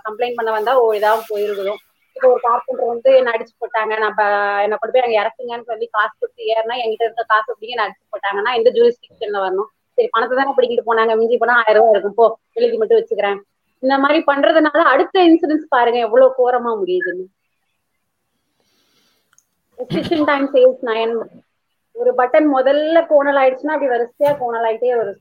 கம்ப்ளைண்ட் 0.07 0.39
பண்ண 0.39 0.51
வந்தா 0.51 0.75
ஓ 0.81 0.85
இதாக 0.93 1.23
போயிருக்கணும். 1.31 1.81
இப்போ 2.15 2.27
ஒரு 2.33 2.41
கார்பெண்டர் 2.47 2.91
வந்து 2.93 3.09
என்ன 3.19 3.31
அடிச்சு 3.35 3.53
போட்டாங்க. 3.61 3.93
நம்ம 4.05 4.19
என்ன 4.65 4.75
கொண்டு 4.79 4.93
போய் 4.95 5.05
அங்க 5.05 5.15
இறக்குங்கன்னு 5.21 5.69
சொல்லி 5.71 5.85
காசு 5.95 6.13
கொடுத்து 6.19 6.49
ஏறினா 6.55 6.75
என்கிட்ட 6.81 7.07
இருக்க 7.07 7.23
காசு 7.33 7.47
அப்படிங்க 7.53 7.75
என்ன 7.75 7.85
அடிச்சு 7.85 8.11
போட்டாங்கன்னா 8.15 8.51
எந்த 8.59 8.69
ஜூரிஸ்டிக்ஷன்ல 8.77 9.39
வரணும்? 9.45 9.69
சரி 9.97 10.09
பணத்தை 10.13 10.35
தானே 10.37 10.53
பிடிக்கிட்டு 10.57 10.87
போனாங்க. 10.89 11.13
மிஞ்சி 11.21 11.37
போனா 11.41 11.55
ஆயிரம் 11.63 11.81
ரூபாய் 11.81 11.95
இருக்கும். 11.95 12.17
போ 12.19 12.25
எழுதி 12.59 12.77
மட்டும் 12.81 12.99
வச்சுக்கிறேன். 12.99 13.39
இந்த 13.83 13.95
மாதிரி 14.03 14.19
பண்றதுனால 14.31 14.81
அடுத்த 14.93 15.23
இன்சூரன்ஸ் 15.29 15.65
பாருங்க 15.75 15.99
எவ்வளவு 16.07 16.37
கோரமா 16.41 16.71
முடியுதுன்னு. 16.81 17.25
டைம் 20.29 20.47
சேல்ஸ் 20.53 20.83
நயன் 20.89 21.15
ஒரு 21.95 22.11
பட்டன் 22.19 22.47
முதல்ல 22.57 22.97
கோணல் 23.09 23.39
ஆயிடுச்சுன்னா 23.41 23.75
அப்படி 23.75 23.91
வரிசையா 23.93 24.31
கோணல் 24.41 24.65
ஆயிட்டே 24.67 24.93
வரும். 24.99 25.19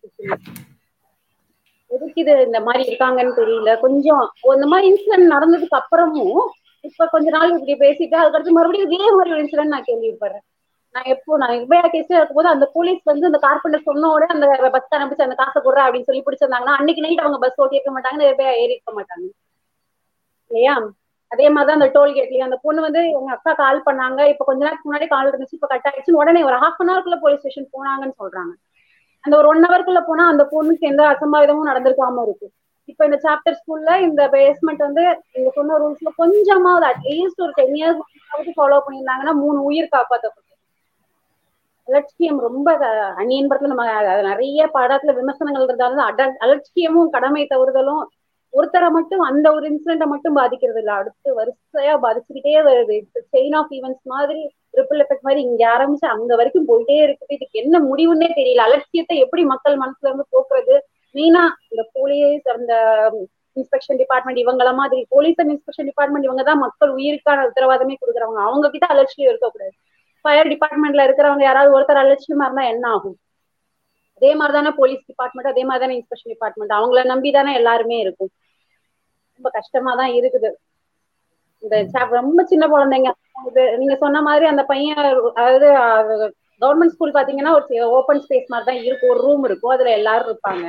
எதுக்கு 1.95 2.20
இது 2.22 2.34
இந்த 2.49 2.59
மாதிரி 2.66 2.82
இருக்காங்கன்னு 2.88 3.38
தெரியல. 3.40 3.70
கொஞ்சம் 3.84 4.22
இந்த 4.57 4.66
மாதிரி 4.72 4.86
இன்சிடென்ட் 4.90 5.32
நடந்ததுக்கு 5.34 5.78
அப்புறமும் 5.80 6.38
இப்ப 6.85 7.07
கொஞ்ச 7.07 7.30
நாள் 7.30 7.53
இப்படி 7.53 7.74
பேசிட்டு 7.85 8.16
அதுக்கடுத்து 8.22 8.57
மறுபடியும் 8.57 8.91
இதே 8.91 9.11
மாதிரி 9.11 9.33
ஒரு 9.33 9.43
இன்சிடென்ட் 9.43 9.74
நான் 9.74 9.89
கேள்விப்படுறேன். 9.91 10.45
நான் 10.95 11.05
எப்போ 11.05 11.37
நான் 11.37 11.51
நிர்பயா 11.51 11.85
கேஸ்ல 11.93 12.16
இருக்கும்போது 12.16 12.49
அந்த 12.49 12.70
போலீஸ் 12.72 13.03
வந்து 13.03 13.26
அந்த 13.26 13.39
கார்பெண்டர் 13.43 13.87
சொன்னோட 13.87 14.24
அந்த 14.35 14.70
பஸ் 14.70 14.95
அனுப்பிச்சு 14.95 15.26
அந்த 15.26 15.35
காசை 15.35 15.62
கொடுறா 15.62 15.85
அப்படின்னு 15.85 16.09
சொல்லி 16.09 16.22
பிடிச்சிருந்தாங்கன்னா 16.26 16.74
அன்னைக்கு 16.78 17.03
நைட் 17.03 17.20
அவங்க 17.20 17.39
பஸ் 17.39 17.61
ஓட்டி 17.61 17.78
இருக்க 17.78 17.93
மாட்டாங்க 17.93 18.18
நிர்பயா 18.22 18.53
ஏறி 18.62 18.72
இருக்க 18.72 18.93
மாட்டாங்க. 19.01 19.26
இல்லையா? 20.51 20.74
அதே 21.28 21.49
மாதிரிதான் 21.49 21.80
அந்த 21.80 22.01
டோல்கேட்லயும் 22.01 22.47
அந்த 22.49 22.59
பொண்ணு 22.62 22.80
வந்து 22.80 23.03
எங்க 23.11 23.30
அக்கா 23.33 23.53
கால் 23.53 23.83
பண்ணாங்க. 23.87 24.28
இப்ப 24.28 24.45
கொஞ்ச 24.45 24.61
நேரத்துக்கு 24.64 24.91
முன்னாடி 24.91 25.07
கால் 25.09 25.30
இருந்துச்சு 25.30 25.59
இப்ப 25.59 25.66
கட் 25.66 25.87
ஆயிடுச்சு 25.91 26.12
உடனே 26.12 26.43
ஒரு 26.43 26.57
ஹாஃப் 26.57 26.80
அன் 26.83 26.89
ஹவர்க்குள்ள 26.89 27.18
போலீஸ் 27.20 27.39
ஸ்டேஷன் 27.39 27.70
போனாங்கன்னு 27.72 28.18
சொல்றாங்க. 28.22 28.53
அந்த 29.24 29.37
ஒரு 29.37 29.49
ஒன் 29.49 29.64
ஹவர்க்குள்ள 29.64 30.01
போனா 30.07 30.24
அந்த 30.26 30.45
பொண்ணுக்கு 30.51 30.91
எந்த 30.93 31.03
அசம்பாவிதமும் 31.05 31.70
நடந்திருக்காம 31.70 32.22
இருக்கு. 32.22 32.47
இப்ப 32.93 33.05
இந்த 33.09 33.18
சாப்டர் 33.26 33.59
ஸ்கூல்ல 33.61 33.93
இந்த 34.07 34.22
பேஸ்மெண்ட் 34.34 34.86
வந்து 34.86 35.05
நீங்க 35.34 35.51
சொன்ன 35.59 35.78
ரூல்ஸ்ல 35.82 36.12
கொஞ்சமாவது 36.22 36.86
அட்லீஸ்ட் 36.93 37.45
ஒரு 37.47 37.53
டென் 37.61 37.76
இயர்ஸ் 37.80 38.01
ஃபாலோ 38.57 38.80
பண்ணியிருந்தாங்கன்னா 38.86 39.34
மூணு 39.43 39.61
உயிர் 39.70 39.95
காப்பாற்றப்படும் 39.97 40.49
அலட்சியம் 41.88 42.40
ரொம்ப 42.49 42.68
அந்நியன் 43.20 43.49
படத்துல 43.51 43.72
நம்ம 43.72 43.84
நிறைய 44.30 44.66
படத்துல 44.74 45.14
விமர்சனங்கள் 45.16 45.66
இருந்தாலும் 45.68 46.05
அட 46.09 46.26
அலட்சியமும் 46.45 47.14
கடமை 47.14 47.43
தவறுதலும் 47.53 48.03
ஒருத்தரை 48.55 48.88
மட்டும் 48.97 49.22
அந்த 49.28 49.47
ஒரு 49.57 49.64
இன்சிடென்ட்டை 49.70 50.07
மட்டும் 50.11 50.38
பாதிக்கிறது 50.38 50.80
இல்லை. 50.82 50.95
அடுத்து 51.01 51.28
வரிசையா 51.38 51.95
பாதிச்சுக்கிட்டே 52.05 52.57
வருது. 52.66 52.97
செயின் 53.34 53.55
ஆஃப் 53.61 53.72
ஈவெண்ட்ஸ் 53.76 54.07
மாதிரி 54.14 54.43
ட்ரிபிள் 54.74 55.01
எஃபெக்ட் 55.05 55.26
மாதிரி 55.28 55.40
இங்க 55.49 55.62
ஆரம்பிச்சு 55.74 56.07
அங்க 56.14 56.32
வரைக்கும் 56.40 56.68
போயிட்டே 56.70 56.99
இருக்குது. 57.07 57.32
இதுக்கு 57.36 57.62
என்ன 57.62 57.78
முடிவுன்னே 57.90 58.28
தெரியல. 58.40 58.66
அலட்சியத்தை 58.68 59.16
எப்படி 59.24 59.45
மக்கள் 59.53 59.76
மனசுல 59.84 60.09
இருந்து 60.11 60.26
போக்குறது? 60.34 60.76
மெயினா 61.15 61.45
இந்த 61.71 61.83
போலீஸ் 61.97 62.47
அந்த 62.57 62.75
um, 63.07 63.17
இன்ஸ்பெக்ஷன் 63.57 63.99
டிபார்ட்மெண்ட் 64.03 64.39
இவங்கள 64.43 64.71
மாதிரி 64.81 65.01
போலீஸ் 65.15 65.41
அண்ட் 65.43 65.53
இன்ஸ்பெக்ஷன் 65.55 65.89
டிபார்ட்மெண்ட் 65.91 66.27
இவங்க 66.29 66.43
தான் 66.49 66.63
மக்கள் 66.65 66.93
உயிருக்கான 66.99 67.45
உத்தரவாதமே 67.49 67.95
கொடுக்குறவங்க. 68.03 68.41
அவங்க 68.49 68.67
கிட்ட 68.75 68.87
அலட்சியம் 68.95 69.31
இருக்கக்கூடாது. 69.33 69.75
ஃபயர் 70.25 70.51
டிபார்ட்மெண்ட்ல 70.53 71.05
இருக்கிறவங்க 71.07 71.45
யாராவது 71.47 71.75
ஒருத்தர் 71.77 72.03
அலட்சியமா 72.05 72.47
இருந்தா 72.49 72.65
என்ன 72.75 72.85
ஆகும்? 72.97 73.17
அதே 74.19 74.31
மாதிரி 74.41 74.55
தானே 74.59 74.71
போலீஸ் 74.81 75.03
டிபார்ட்மெண்ட் 75.11 75.51
அதே 75.53 75.63
மாதிரி 75.69 75.83
தானே 75.85 75.97
இன்ஸ்பெக்ஷன் 75.99 76.33
டிபார்ட்மெண்ட் 76.35 76.75
அவங்கள 76.79 77.03
நம்பி 77.13 77.31
தானே 77.39 77.53
எல்லாருமே 77.61 77.99
இருக்கும். 78.05 78.33
ரொம்ப 79.37 79.51
கஷ்டமா 79.59 79.93
தான் 80.01 80.13
இருக்குது. 80.21 80.51
இந்த 81.63 82.07
ரொம்ப 82.21 82.41
சின்ன 82.53 82.65
குழந்தைங்க. 82.75 83.11
நீங்க 83.81 83.95
சொன்ன 84.05 84.23
மாதிரி 84.29 84.47
அந்த 84.53 84.63
பையன் 84.73 85.03
அதாவது 85.41 85.69
கவர்மெண்ட் 86.63 86.95
ஸ்கூல் 86.95 87.17
பாத்தீங்கன்னா 87.19 87.53
ஒரு 87.59 87.87
ஓப்பன் 87.99 88.23
ஸ்பேஸ் 88.25 88.51
மாதிரி 88.53 88.67
தான் 88.71 88.83
இருக்கும் 88.87 89.13
ஒரு 89.15 89.23
ரூம் 89.27 89.45
இருக்கும். 89.49 89.75
அதுல 89.77 89.93
எல்லாரும் 90.01 90.29
இருப்பாங்க. 90.31 90.67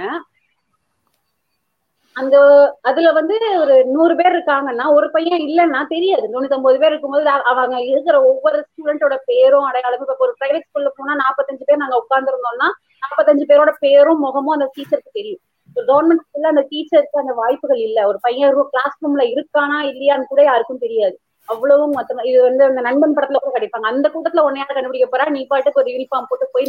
அந்த 2.15 2.35
அதுல 2.81 3.11
வந்து 3.11 3.35
ஒரு 3.61 3.75
நூறு 3.85 4.13
பேர் 4.15 4.35
இருக்காங்கன்னா 4.35 4.85
ஒரு 4.97 5.07
பையன் 5.11 5.43
இல்லைன்னா 5.47 5.79
தெரியாது. 5.87 6.25
தொண்ணூத்தொன்பது 6.33 6.77
பேர் 6.79 6.91
இருக்கும்போது 6.91 7.25
அவங்க 7.51 7.77
இருக்கிற 7.83 8.15
ஒவ்வொரு 8.31 8.57
ஸ்டூடெண்டோட 8.67 9.15
பேரும் 9.25 9.67
அடையாளமும் 9.69 10.05
இப்ப 10.07 10.25
ஒரு 10.27 10.35
பிரைவேட் 10.41 10.67
ஸ்கூல்ல 10.67 10.91
போனா 10.97 11.15
நாற்பத்தஞ்சு 11.23 11.65
பேர் 11.65 11.81
நாங்க 11.83 11.97
உட்கார்ந்துருந்தோம்னா 12.03 12.69
நாற்பத்தஞ்சு 13.03 13.45
பேரோட 13.51 13.71
பேரும் 13.79 14.19
முகமும் 14.19 14.55
அந்த 14.57 14.67
டீச்சருக்கு 14.75 15.17
தெரியும். 15.19 15.41
கவர்மெண்ட் 15.89 16.23
ஸ்கூல்ல 16.25 16.51
அந்த 16.53 16.63
டீச்சருக்கு 16.71 17.21
அந்த 17.23 17.33
வாய்ப்புகள் 17.33 17.81
இல்ல. 17.87 17.99
ஒரு 18.07 18.19
பையன் 18.21 18.53
கிளாஸ் 18.73 18.97
ரூம்ல 19.03 19.23
இருக்கானா 19.33 19.79
இல்லையான்னு 19.91 20.31
கூட 20.31 20.41
யாருக்கும் 20.43 20.83
தெரியாது. 20.85 21.15
அவ்வளவும் 21.49 21.95
மொத்தமா 21.97 22.21
இது 22.29 22.39
வந்து 22.41 22.63
அந்த 22.67 22.81
நண்பன் 22.87 23.15
படத்துல 23.15 23.39
கூட 23.41 23.51
கிடைப்பாங்க 23.55 23.87
அந்த 23.91 24.07
கூட்டத்துல 24.13 24.45
ஒன்னையாவது 24.47 24.75
கண்டுபிடிக்க 24.75 25.07
போறா? 25.09 25.25
நீ 25.35 25.41
பாட்டுக்கு 25.51 25.81
ஒரு 25.81 25.91
யூனிஃபார்ம் 25.93 26.29
போட்டு 26.29 26.45
போய் 26.53 26.67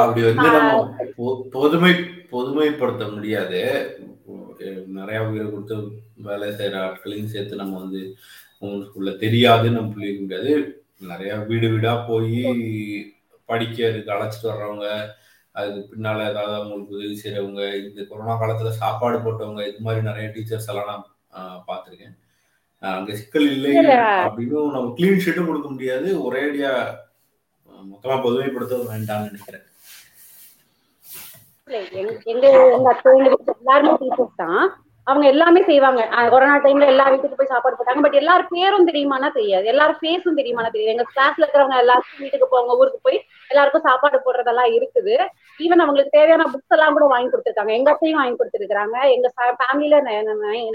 அப்படி 0.00 0.22
வந்து 0.28 0.48
நம்ம 0.56 0.74
பொதுமை 1.56 1.92
பொதுமைப்படுத்த 2.32 3.04
முடியாது. 3.14 3.60
நிறைய 4.96 5.18
உயிரை 5.28 5.46
கொடுத்து 5.46 5.76
வேலை 6.26 6.48
செய்யற 6.58 6.76
ஆட்களையும் 6.86 7.32
சேர்த்து 7.32 7.62
நம்ம 7.62 7.78
வந்து 7.82 8.02
ஸ்கூல்ல 8.84 9.12
தெரியாதுன்னு 9.24 9.78
நம்ம 9.78 9.92
புள்ளிக்க 9.94 10.20
முடியாது. 10.24 10.52
நிறைய 11.12 11.32
வீடு 11.48 11.68
வீடா 11.72 11.92
போய் 12.08 12.42
படிக்கிறதுக்கு 13.48 14.14
அழைச்சிட்டு 14.14 14.50
வர்றவங்க 14.50 14.86
அதுக்கு 15.54 15.80
பின்னால 15.88 16.26
ஏதாவது 16.30 16.54
அவங்களுக்கு 16.58 16.94
உதவி 16.96 17.16
செய்யறவங்க 17.22 17.62
இந்த 17.80 18.04
கொரோனா 18.10 18.34
காலத்துல 18.42 18.70
சாப்பாடு 18.82 19.18
போட்டவங்க 19.24 19.62
இது 19.70 19.80
மாதிரி 19.86 20.02
நிறைய 20.08 20.26
டீச்சர்ஸ் 20.34 20.70
எல்லாம் 20.72 20.90
நான் 20.90 21.08
பார்த்திருக்கேன். 21.68 22.14
அங்க 22.90 23.14
சிக்கல் 23.18 23.48
இல்லை. 23.54 23.72
அப்படின்னு 24.26 24.60
நம்ம 24.76 24.88
கிளீன் 24.98 25.22
ஷீட்டும் 25.24 25.50
கொடுக்க 25.50 25.68
முடியாது. 25.68 26.08
ஒரேடியா 26.26 26.70
மொத்தமா 27.90 28.16
பொதுமைப்படுத்த 28.24 28.78
வேண்டாம்னு 28.92 29.28
நினைக்கிறேன். 29.28 29.66
எங்க 32.00 32.12
எங்க 32.32 32.46
எல்லாருமே 33.54 33.92
டீச்சர்ஸ் 34.00 34.40
தான் 34.42 34.64
அவங்க 35.10 35.24
எல்லாமே 35.32 35.60
செய்வாங்க. 35.68 36.02
கொரோனா 36.32 36.56
டைம்ல 36.64 36.86
எல்லா 36.92 37.04
வீட்டுக்கு 37.12 37.38
போய் 37.38 37.50
சாப்பாடு 37.52 37.76
போட்டாங்க. 37.78 38.02
பட் 38.04 38.18
எல்லாரும் 38.20 38.52
பேரும் 38.56 38.86
தெரியுமானா 38.90 39.28
தெரியாது. 39.38 39.64
எல்லாரும் 39.72 39.98
ஃபேஸும் 40.00 40.38
தெரியுமானா 40.40 40.70
தெரியாது. 40.74 40.94
எங்க 40.94 41.06
கிளாஸ்ல 41.12 41.42
இருக்கிறவங்க 41.44 41.78
எல்லாருக்கும் 41.84 42.22
வீட்டுக்கு 42.24 42.46
போவாங்க 42.52 42.76
ஊருக்கு 42.80 43.00
போய் 43.06 43.18
எல்லாருக்கும் 43.52 43.86
சாப்பாடு 43.88 44.18
போடுறதெல்லாம் 44.26 44.70
இருக்குது. 44.78 45.16
ஈவன் 45.64 45.82
அவங்களுக்கு 45.84 46.16
தேவையான 46.18 46.46
புக்ஸ் 46.52 46.76
எல்லாம் 46.76 46.94
கூட 46.98 47.08
வாங்கி 47.14 47.30
கொடுத்துருக்காங்க. 47.32 47.74
எங்க 47.78 47.90
அத்தையும் 47.94 48.20
வாங்கி 48.20 48.38
கொடுத்துருக்காங்க 48.42 48.96
எங்க 49.16 49.28
ஃபேமிலியில 49.62 49.98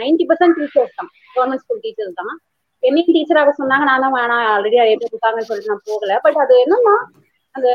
நைன்டி 0.04 0.28
பர்சன்ட் 0.32 0.60
டீச்சர்ஸ் 0.60 1.00
தான். 1.00 1.12
கவர்மெண்ட் 1.38 1.64
ஸ்கூல் 1.66 1.84
டீச்சர்ஸ் 1.88 2.20
தான். 2.22 2.36
என்னையும் 2.84 3.16
டீச்சராக 3.16 3.52
சொன்னாங்க. 3.62 3.86
நானும் 3.94 4.16
வேணாம் 4.20 4.46
ஆல்ரெடி 4.54 4.78
எப்படி 4.94 5.14
இருக்காங்கன்னு 5.14 5.50
சொல்லிட்டு 5.50 5.74
நான் 5.74 5.88
போகல. 5.92 6.20
பட் 6.26 6.40
அது 6.46 6.56
என்னன்னா 6.66 6.96
அந்த 7.56 7.70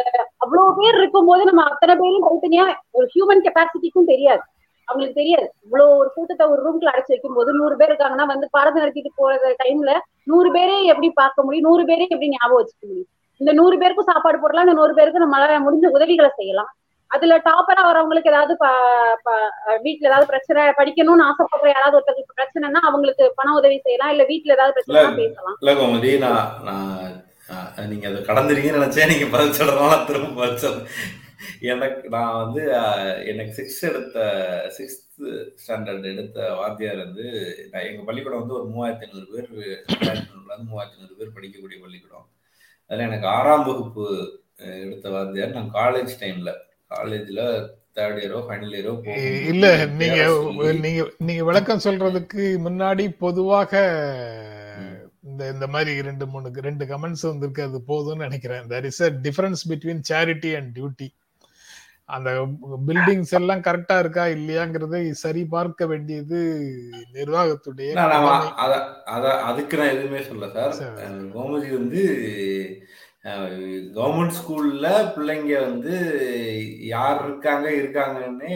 அவ்வளவு 0.45 0.75
பேர் 0.79 0.97
இருக்கும்போது 1.01 1.43
நம்ம 1.49 1.63
அத்தனை 1.71 1.95
பேரும் 2.01 2.27
தனித்தனியா 2.27 2.65
ஒரு 2.99 3.07
ஹியூமன் 3.15 3.45
கெப்பாசிட்டிக்கும் 3.47 4.11
தெரியாது. 4.11 4.45
அவங்களுக்கு 4.93 5.21
தெரியாது. 5.23 5.49
இவ்வளவு 5.67 5.97
ஒரு 6.03 6.11
கூட்டத்தை 6.17 6.45
ஒரு 6.53 6.61
ரூம்குள்ள 6.67 6.93
அடைச்சு 6.95 7.15
வைக்கும் 7.15 7.39
போது 7.39 7.51
நூறு 7.61 7.75
பேர் 7.81 7.93
இருக்காங்கன்னா 7.93 8.27
வந்து 8.33 8.47
பாடத்தை 8.57 8.81
நடத்திட்டு 8.83 9.19
போற 9.21 9.55
டைம்ல 9.65 9.95
நூறு 10.33 10.51
பேரே 10.57 10.77
எப்படி 10.93 11.09
பார்க்க 11.23 11.45
முடியும்? 11.47 11.67
நூறு 11.69 11.85
பேரே 11.91 12.07
எப்படி 12.15 12.31
ஞாபகம் 12.37 12.61
வச்சுக்க 12.61 12.85
முடியும்? 12.91 13.09
இந்த 13.41 13.53
நூறு 13.59 13.77
பேருக்கும் 13.81 14.11
சாப்பாடு 14.13 14.39
போடலாம் 14.43 14.67
இந்த 14.67 14.77
நூறு 14.81 14.95
பேருக்கு 14.99 15.25
நம்மளால 15.25 15.59
முடிஞ்ச 15.67 15.87
உதவிகளை 15.97 16.31
செய்யலாம். 16.39 16.71
அதுல 17.11 17.37
டாப்பரா 17.47 17.83
வரவங்களுக்கு 17.87 18.31
ஏதாவது 18.33 18.55
வீட்ல 19.87 20.09
ஏதாவது 20.11 20.29
பிரச்சனை 20.31 20.63
படிக்கணும்னு 20.79 21.27
ஆசைப்படுற 21.31 21.69
யாராவது 21.73 21.97
ஒருத்தருக்கு 21.99 22.39
பிரச்சனைனா 22.39 22.81
அவங்களுக்கு 22.91 23.25
பண 23.41 23.49
உதவி 23.59 23.77
செய்யலாம் 23.87 24.13
இல்ல 24.15 24.25
வீட்ல 24.31 24.57
ஏதாவது 24.57 24.77
பிரச்சனை 24.77 25.11
பேசலாம். 25.21 25.59
இல்ல 25.63 25.75
கோமதி 25.81 26.13
நான் 26.25 26.47
நான் 26.69 27.13
நான் 27.51 27.91
நீங்க 27.93 28.07
அதை 28.11 28.23
கடந்துறீங்கன்னு 28.31 28.81
நினைச்சேன். 28.81 29.13
நீங்க 29.13 29.29
பதில் 29.35 29.59
சொல்றதுனால 29.59 29.99
திரும்ப 30.11 30.41
பதில் 30.41 30.63
எனக்கு 31.73 32.09
நான் 32.09 32.39
வந்து 32.43 32.63
எனக்கு 33.33 33.53
சிக்ஸ்த் 33.59 33.89
எடுத்த 33.91 34.19
சிக்ஸ்த் 34.79 35.01
ஸ்டாண்டர்ட் 35.63 36.07
எடுத்த 36.13 36.49
வாத்தியார் 36.61 37.05
வந்து 37.05 37.25
நான் 37.73 37.87
எங்க 37.89 38.03
பள்ளிக்கூடம் 38.03 38.43
வந்து 38.43 38.59
ஒரு 38.59 38.67
மூவாயிரத்தி 38.75 39.07
ஐநூறு 39.09 39.29
பேர் 39.35 39.49
ரெண்டாயிரத்தி 39.93 40.69
மூவாயிரத்தி 40.71 40.99
ஐநூறு 40.99 41.19
பேர் 41.21 41.35
படிக்கக்கூடிய 41.37 41.79
பள்ளிக்கூடம். 41.83 42.27
அதில் 42.91 43.07
எனக்கு 43.07 43.29
ஆறாம் 43.29 43.67
வகுப்பு 43.69 44.07
எடுத்த 44.85 45.11
வாத்தியார் 45.11 45.57
நான் 45.59 45.73
காலேஜ் 45.81 46.15
டைம்ல 46.23 46.51
காலேஜ்ல 46.91 47.43
தேர்ட் 47.97 48.21
இயரோ 48.23 48.39
ஃபைனல் 48.47 48.75
இயரோ 48.77 48.93
இல்ல 49.53 49.67
நீங்க 50.01 50.21
நீங்க 50.87 51.03
நீங்க 51.29 51.43
விளக்கம் 51.45 51.85
சொல்றதுக்கு 51.87 52.45
முன்னாடி 52.67 53.05
பொதுவாக 53.25 53.73
இந்த 55.25 55.43
இந்த 55.51 55.67
மாதிரி 55.67 55.93
ரெண்டு 56.03 56.25
மூணு 56.27 56.49
ரெண்டு 56.61 56.85
கமெண்ட்ஸ் 56.85 57.27
வந்திருக்கு 57.31 57.63
அது 57.63 57.81
போதும்னு 57.91 58.25
நினைக்கிறேன். 58.25 58.65
There 58.71 58.87
is 58.91 59.03
a 59.03 59.11
difference 59.27 59.63
between 59.71 60.03
charity 60.11 60.51
and 60.59 60.71
duty 60.77 61.09
அந்த 62.09 62.31
பில்டிங்ஸ் 62.87 63.35
எல்லாம் 63.35 63.63
கரெக்டா 63.63 63.99
இருக்கா 63.99 64.25
இல்லையாங்கிறதை 64.29 65.11
சரி 65.21 65.45
பார்க்க 65.47 65.87
வேண்டியது 65.87 66.39
நிர்வாகத்துடைய 67.15 67.91
அதுக்கு 69.45 69.79
நான் 69.79 69.89
எதுவுமே 69.89 70.23
சொல்ல 70.23 70.49
சார். 70.73 70.99
கோமதி 71.35 71.71
வந்து 71.73 72.03
கவர்மெண்ட் 73.97 74.37
ஸ்கூல்ல 74.39 74.87
பிள்ளைங்க 75.15 75.61
வந்து 75.63 75.95
யார் 76.87 77.21
இருக்காங்க 77.25 77.69
இருக்காங்கன்னு 77.73 78.53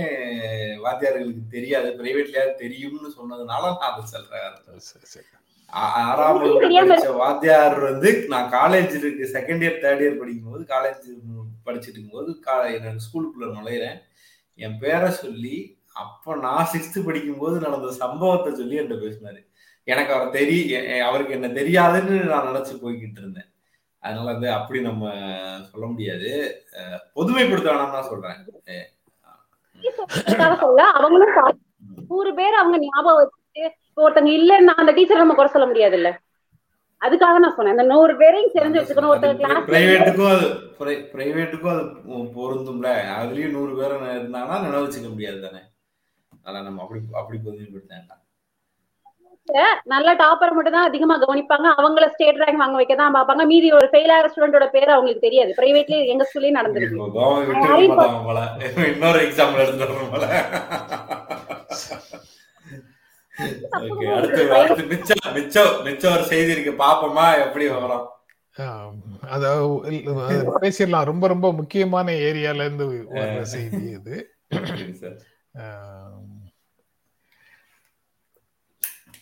வாத்தியார்களுக்கு 0.84 1.44
தெரியாது 1.50 1.90
பிரைவேட்லயாவது 1.98 2.54
தெரியும்னு 2.56 3.10
சொன்னதுனால 3.16 3.62
நான் 3.72 3.88
அதை 3.90 4.04
சொல்றேன் 4.06 4.80
சரி, 4.84 5.06
சரி. 5.06 5.26
ஆ- 5.72 5.92
ஆறாம் 6.02 6.42
வாத்தியார் 7.18 7.78
வந்து 7.84 8.10
நான் 8.28 8.52
காலேஜ் 8.52 8.92
இருக்கு 8.96 9.24
செகண்ட் 9.32 9.64
இயர் 9.64 9.80
தேர்ட் 9.80 10.04
இயர் 10.04 10.18
படிக்கும் 10.18 10.52
போது 10.52 10.64
காலேஜ் 10.68 11.06
படிச்சுட்டு 11.66 11.94
இருக்கும்போது 11.94 12.30
கா- 12.46 12.82
நான் 12.84 13.02
ஸ்கூலுக்குள்ள 13.06 13.44
நுழையிறேன். 13.44 13.98
என் 14.54 14.78
பேரை 14.78 15.10
சொல்லி 15.10 15.80
அப்ப 15.92 16.36
நான் 16.36 16.68
சிக்ஸ்த்து 16.72 17.04
படிக்கும்போது 17.04 17.60
நடந்த 17.60 17.92
சம்பவத்தை 17.92 18.54
சொல்லி 18.54 18.80
என்கிட்ட 18.80 19.04
பேசினாரு. 19.04 19.40
எனக்கு 19.84 20.12
அவர் 20.12 20.30
தெரிய 20.30 21.04
அவருக்கு 21.04 21.32
என்ன 21.32 21.48
தெரியாதுன்னு 21.48 22.24
நான் 22.24 22.46
நினைச்சு 22.46 22.74
போய்கிட்டு 22.82 23.18
இருந்தேன். 23.18 23.50
அதனால 23.98 24.32
வந்து 24.32 24.50
அப்படி 24.50 24.80
நம்ம 24.80 25.10
சொல்ல 25.72 25.86
முடியாது. 25.86 26.30
பொதுமைப்படுத்த 27.14 27.70
வேணாம் 27.70 27.92
தான் 27.92 28.08
சொல்றேன். 28.08 28.38
சொல்ல 30.58 30.82
அவங்களும் 30.84 31.58
நூறு 32.08 32.34
பேர் 32.34 32.54
அவங்க 32.54 32.78
ஞாபகம் 32.78 33.18
வச்சுட்டு 33.22 33.62
ஒருத்தங்க 33.96 34.30
இல்லைன்னா 34.36 34.74
அந்த 34.82 34.92
டீச்சர் 34.92 35.16
நம்ம 35.16 35.34
குறை 35.34 35.50
சொல்ல 35.50 35.66
முடியாது 35.66 35.94
இல்ல 35.96 36.08
அதுக்காக 37.06 37.38
நான் 37.44 37.56
சொன்னேன். 37.56 37.76
அந்த 37.76 37.86
நூறு 37.94 38.12
பேரையும் 38.22 38.54
தெரிஞ்சு 38.58 38.80
வச்சுக்கணும். 38.80 39.12
ஒருத்தர் 39.12 39.40
கிளாஸ் 39.40 39.70
பிரைவேட்டுக்கும் 39.70 40.32
அது 40.34 40.46
பிரைவேட்டுக்கும் 41.14 41.74
அது 41.76 41.86
பொருந்தும்ல. 42.36 42.90
அதுலயும் 43.20 43.56
நூறு 43.56 43.72
பேர் 43.80 43.96
இருந்தாங்கன்னா 44.18 44.62
நினைவு 44.66 44.84
வச்சுக்க 44.84 45.08
முடியாது 45.14 45.40
தானே. 45.46 45.62
அதனால 46.44 46.64
நம்ம 46.68 46.82
அப்படி 46.84 47.00
அப்படி 47.22 47.36
பொதுமைப்படுத்த 47.48 47.92
வேண்டாம் 47.98 48.22
நல்ல 49.92 50.08
டாப்பர் 50.20 50.54
மட்டும் 50.54 50.74
தான் 50.76 50.86
அதிகமா 50.88 51.14
கவனிப்பாங்க. 51.24 51.66
அவங்கள 51.80 52.06
ஸ்டேட் 52.12 52.40
ரேங்க் 52.42 52.62
வாங்க 52.62 52.76
வைக்க 52.78 52.94
தான் 53.00 53.14
பார்ப்பாங்க. 53.16 53.42
மீதி 53.50 53.68
ஒரு 53.78 53.86
ஃபெயில் 53.92 54.12
ஆகிற 54.14 54.30
ஸ்டூடெண்டோட 54.30 54.66
பேர் 54.72 54.94
அவங்களுக்கு 54.94 55.26
தெரியாது. 55.26 55.50
பிரைவேட்லயே 55.58 56.08
எங்க 56.12 56.24
ஸ்கூல்லயும் 56.28 56.58
நடந்திருக்கு. 56.60 56.96
இன்னொரு 58.94 59.20
எக்ஸாம்பிள் 59.26 59.64
எடுத்துறோம் 59.64 60.12
ஒரு 63.36 64.28
பேசிடலாம். 70.60 71.04
ரொம்ப 71.04 71.26
ரொம்ப 71.26 71.52
முக்கியமான 71.52 72.12
ஏரியால 72.12 72.54
இருந்து 72.54 73.08
வர்ற 73.14 73.42
செய்தி 73.42 73.76
இது. 73.76 74.36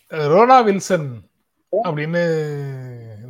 ரோனா 0.07 0.59
வில்சன் 0.59 1.29
அப்படின்னு 1.83 2.21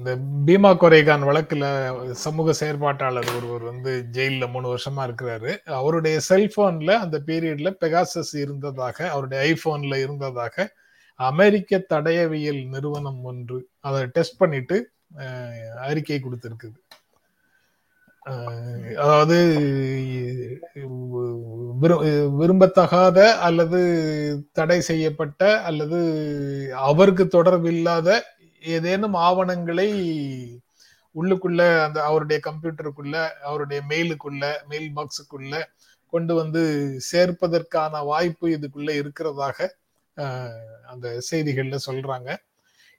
இந்த 0.05 0.17
பீமா 0.45 0.73
கொரேகான் 0.73 1.23
வழக்குல 1.23 2.11
சமூக 2.11 2.53
செயற்பாட்டாளர் 2.59 3.35
ஒருவர் 3.35 3.61
வந்து 3.61 4.03
ஜெயிலில் 4.03 4.49
மூணு 4.49 4.75
வருஷமா 4.75 4.97
இருக்கிறாரு. 4.97 5.57
அவருடைய 5.63 6.19
செல்போன்ல 6.29 6.91
அந்த 6.91 7.21
பீரியட்ல 7.25 7.75
பெகாசஸ் 7.81 8.37
இருந்ததாக 8.37 9.09
அவருடைய 9.09 9.53
ஐபோன்ல 9.53 9.95
இருந்ததாக 9.95 10.73
அமெரிக்க 11.15 11.85
தடயவியல் 11.89 12.69
நிறுவனம் 12.69 13.23
ஒன்று 13.23 13.67
அதை 13.79 14.05
டெஸ்ட் 14.05 14.37
பண்ணிட்டு 14.37 14.89
அறிக்கை 15.81 16.21
கொடுத்திருக்குது. 16.21 16.83
அதாவது 18.97 19.59
விரு- 21.81 22.29
விரும்பத்தகாத 22.39 23.23
அல்லது 23.31 24.47
தடை 24.51 24.81
செய்யப்பட்ட 24.81 25.61
அல்லது 25.61 25.99
அவருக்கு 26.75 27.23
தொடர்பில்லாத 27.23 28.19
ஏதேனும் 28.73 29.15
ஆவணங்களை 29.27 29.89
உள்ளுக்குள்ள 31.15 31.61
அந்த 31.85 31.99
அவருடைய 32.09 32.39
கம்ப்யூட்டருக்குள்ள 32.47 33.15
அவருடைய 33.47 33.79
மெயிலுக்குள்ள 33.91 34.43
மெயில் 34.71 34.89
பாக்ஸுக்குள்ள 34.97 35.53
கொண்டு 36.13 36.33
வந்து 36.39 36.61
சேர்ப்பதற்கான 37.11 38.03
வாய்ப்பு 38.11 38.47
இதுக்குள்ள 38.55 38.89
இருக்கிறதாக 39.01 39.57
அந்த 40.91 41.07
செய்திகள்ல 41.29 41.77
சொல்றாங்க. 41.87 42.29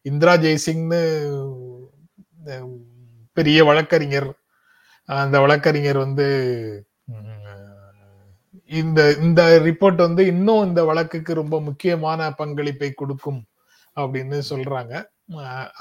இந்திரா 0.06 0.34
ஜெய்சிங்னு 0.44 1.00
பெரிய 3.36 3.58
வழக்கறிஞர் 3.68 4.28
அந்த 5.08 5.36
வழக்கறிஞர் 5.44 5.98
வந்து 6.04 6.26
இந்த 8.80 9.00
இந்த 9.26 9.40
ரிப்போர்ட் 9.66 10.00
வந்து 10.06 10.22
இன்னும் 10.32 10.64
இந்த 10.68 10.80
வழக்குக்கு 10.90 11.32
ரொம்ப 11.40 11.56
முக்கியமான 11.68 12.20
பங்களிப்பை 12.40 12.90
கொடுக்கும் 12.92 13.40
அப்படின்னு 13.96 14.38
சொல்றாங்க. 14.52 14.94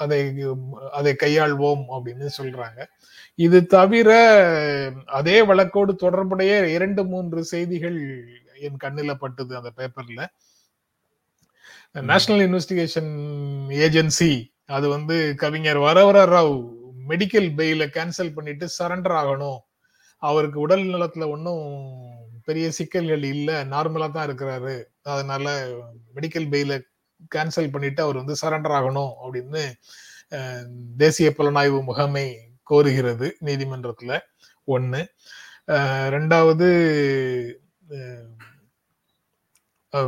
அதை 0.02 0.20
அதை 0.92 1.12
கையாள்வோம் 1.22 1.84
அப்படின்னு 1.94 2.28
சொல்றாங்க. 2.38 2.80
இது 3.34 3.58
தவிர 3.66 4.10
அதே 5.18 5.36
வழக்கோடு 5.46 5.92
தொடர்புடைய 5.94 6.52
இரண்டு 6.68 7.04
மூன்று 7.04 7.40
செய்திகள் 7.44 7.98
என் 8.66 8.82
கண்ணில 8.84 9.14
பட்டது 9.14 9.52
அந்த 9.56 9.70
பேப்பர்ல. 9.78 10.22
நேஷனல் 12.10 12.42
இன்வெஸ்டிகேஷன் 12.46 13.12
ஏஜென்சி 13.84 14.32
அது 14.76 14.86
வந்து 14.88 15.16
கவிஞர் 15.36 15.78
Varavara 15.78 16.18
Rao 16.34 16.56
medical 17.08 17.48
bail 17.58 17.82
cancel 17.96 18.34
பண்ணிட்டு 18.34 18.66
சரண்டர் 18.78 19.16
ஆகணும். 19.22 19.60
அவருக்கு 20.22 20.58
உடல் 20.60 20.84
நலத்துல 20.94 21.28
ஒன்றும் 21.28 21.64
பெரிய 22.44 22.66
சிக்கல்கள் 22.70 23.24
இல்ல 23.34 23.50
நார்மலா 23.64 24.08
தான் 24.10 24.28
இருக்கிறாரு. 24.28 24.74
அதனால 25.02 25.46
மெடிக்கல் 26.14 26.50
பெயில 26.54 26.72
கேன்சல் 27.34 27.72
பண்ணிட்டு 27.72 28.02
அவர் 28.02 28.16
வந்து 28.16 28.36
சரண்டர் 28.42 28.76
ஆகணும் 28.78 29.12
அப்படின்னு 29.24 29.62
தேசிய 30.96 31.34
புலனாய்வு 31.38 31.84
முகமை 31.84 32.26
கோருகிறது 32.70 33.30
நீதிமன்றத்துல. 33.44 34.12
அஹ், 35.68 36.08
ரெண்டாவது 36.14 36.68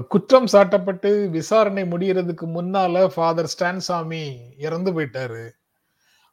குற்றம் 0.09 0.47
சாட்டப்பட்டு 0.53 1.31
விசாரணை 1.31 1.83
முடியறதுக்கு 1.85 2.47
முன்னால 2.57 3.09
ஃபாதர் 3.15 3.51
ஸ்டான்சாமி 3.55 4.23
இறந்து 4.59 4.91
போயிட்டாரு. 4.93 5.45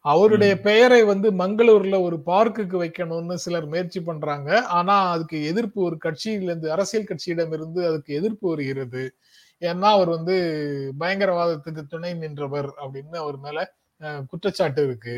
அவருடைய 0.06 0.54
பெயரை 0.62 1.04
வந்து 1.04 1.32
மங்களூர்ல 1.32 2.02
ஒரு 2.02 2.18
பார்க்குக்கு 2.26 2.76
வைக்கணும்னு 2.84 3.34
சிலர் 3.36 3.66
முயற்சி 3.66 4.02
பண்றாங்க. 4.02 4.50
ஆனா 4.80 5.12
அதுக்கு 5.12 5.46
எதிர்ப்பு 5.46 5.82
ஒரு 5.82 5.98
கட்சியில 6.04 6.48
இருந்து 6.50 6.72
அரசியல் 6.72 7.08
கட்சியிடம் 7.08 7.54
இருந்து 7.54 7.88
அதுக்கு 7.88 8.14
எதிர்ப்பு 8.14 8.50
வருகிறது. 8.50 9.04
ஏன்னா 9.62 9.90
அவர் 9.98 10.10
வந்து 10.10 10.36
பயங்கரவாதத்துக்கு 11.00 11.84
துணை 11.88 12.12
நின்றவர் 12.24 12.70
அப்படின்னு 12.84 13.18
அவர் 13.24 13.38
மேல 13.38 13.60
குற்றச்சாட்டு 14.32 14.82
இருக்கு. 14.84 15.16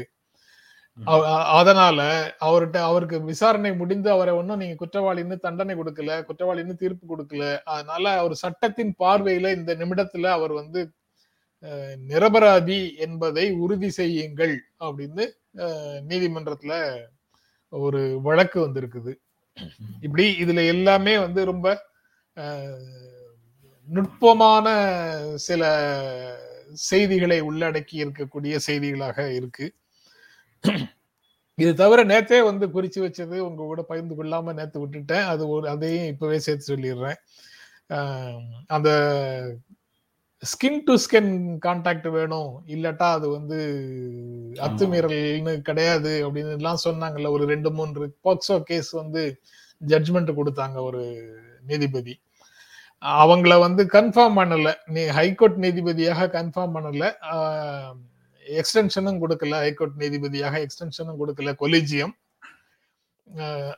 அதனால 1.57 1.99
அவர்கிட்ட 2.39 2.77
அவருக்கு 2.89 3.17
விசாரணை 3.23 3.71
முடிந்து 3.75 4.09
அவரை 4.11 4.33
ஒன்றும் 4.33 4.61
நீங்க 4.61 4.75
குற்றவாளின்னு 4.79 5.35
தண்டனை 5.39 5.73
கொடுக்கல 5.75 6.15
குற்றவாளின்னு 6.29 6.75
தீர்ப்பு 6.75 7.05
கொடுக்கல 7.11 7.43
அதனால 7.73 8.03
அவர் 8.19 8.35
சட்டத்தின் 8.43 8.93
பார்வையில 8.99 9.51
இந்த 9.57 9.73
நிமிடத்துல 9.75 10.31
அவர் 10.37 10.53
வந்து 10.53 10.81
நிரபராதி 12.09 12.79
என்பதை 13.05 13.45
உறுதி 13.63 13.89
செய்யுங்கள் 13.99 14.55
அப்படின்னு 14.79 15.25
நீதிமன்றத்துல 16.09 16.73
ஒரு 17.73 18.01
வழக்கு 18.21 18.57
வந்திருக்குது. 18.65 19.13
இப்படி 20.01 20.25
இதுல 20.43 20.65
எல்லாமே 20.67 21.13
வந்து 21.17 21.41
ரொம்ப 21.45 21.67
நுட்பமான 23.95 24.67
சில 25.47 25.63
செய்திகளை 26.89 27.39
உள்ளடக்கி 27.49 27.97
இருக்கக்கூடிய 28.03 28.55
செய்திகளாக 28.67 29.27
இருக்கு. 29.39 29.65
இது 31.55 31.71
தவிர 31.73 31.99
நேத்தே 32.03 32.39
வந்து 32.43 32.65
குறிச்சு 32.67 32.99
வச்சது 33.03 33.37
உங்க 33.45 33.61
கூட 33.69 33.81
பகிர்ந்து 33.81 34.15
கொள்ளாம 34.17 34.53
நேத்து 34.53 34.81
விட்டுட்டேன். 34.83 35.25
அது 35.31 35.43
ஒரு 35.47 35.65
அதையும் 35.69 36.09
இப்பவே 36.13 36.39
சேர்த்து 36.39 36.71
சொல்லிடுறேன். 36.71 37.19
அந்த 38.67 38.89
ஸ்கின் 40.43 40.81
டு 40.87 40.93
ஸ்கின் 41.03 41.31
கான்டாக்ட் 41.65 42.09
வேணும். 42.17 42.51
இல்லட்டா 42.75 43.07
அது 43.17 43.27
வந்து 43.29 43.57
அத்துமீறல்னு 44.67 45.53
கிடையாது 45.69 46.11
அப்படின்னு 46.25 46.53
எல்லாம் 46.57 46.83
சொன்னாங்கல்ல. 46.83 47.31
ஒரு 47.37 47.45
ரெண்டு 47.53 47.71
மூன்று 47.71 48.05
போக்சோ 48.27 48.57
கேஸ் 48.69 48.91
வந்து 49.01 49.23
ஜட்ஜ்மெண்ட் 49.81 50.31
கொடுத்தாங்க 50.39 50.77
ஒரு 50.89 51.03
நீதிபதி. 51.67 52.15
அவங்கள 53.01 53.53
வந்து 53.65 53.83
கன்ஃபார்ம் 53.95 54.37
பண்ணல. 54.39 54.69
நீ 54.95 55.01
ஹைகோர்ட் 55.17 55.57
நீதிபதியாக 55.65 56.29
கன்ஃபார்ம் 56.37 56.75
பண்ணல. 56.77 57.05
எக்ஸ்டென்ஷனும் 58.45 59.21
கொடுக்கல. 59.23 59.59
ஹைகோர்ட் 59.65 59.97
நீதிபதியாக 60.03 60.55
எக்ஸ்டென்ஷனும் 60.65 61.19
கொடுக்கல. 61.21 61.53
கொலிஜியம் 61.63 62.15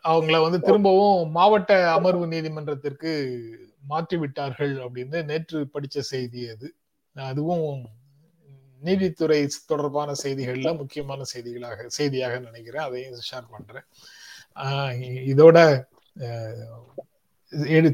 அவங்கள 0.09 0.37
வந்து 0.45 0.59
திரும்பவும் 0.65 1.21
மாவட்ட 1.37 1.73
அமர்வு 1.97 2.25
நீதிமன்றத்திற்கு 2.33 3.11
மாற்றி 3.91 4.17
விட்டார்கள் 4.23 4.73
அப்படின்னு 4.85 5.19
நேற்று 5.29 5.59
படிச்ச 5.75 5.99
செய்தி 6.11 6.41
அது. 6.53 6.67
அதுவும் 7.15 7.63
நீதித்துறை 8.81 9.39
தொடர்பான 9.71 10.09
செய்திகள்ல 10.23 10.69
முக்கியமான 10.81 11.21
செய்திகளாக 11.33 11.87
செய்தியாக 11.97 12.35
நினைக்கிறேன். 12.47 12.85
அதையும் 12.87 13.27
ஷேர் 13.29 13.51
பண்றேன். 13.55 13.87
இதோட 15.31 15.57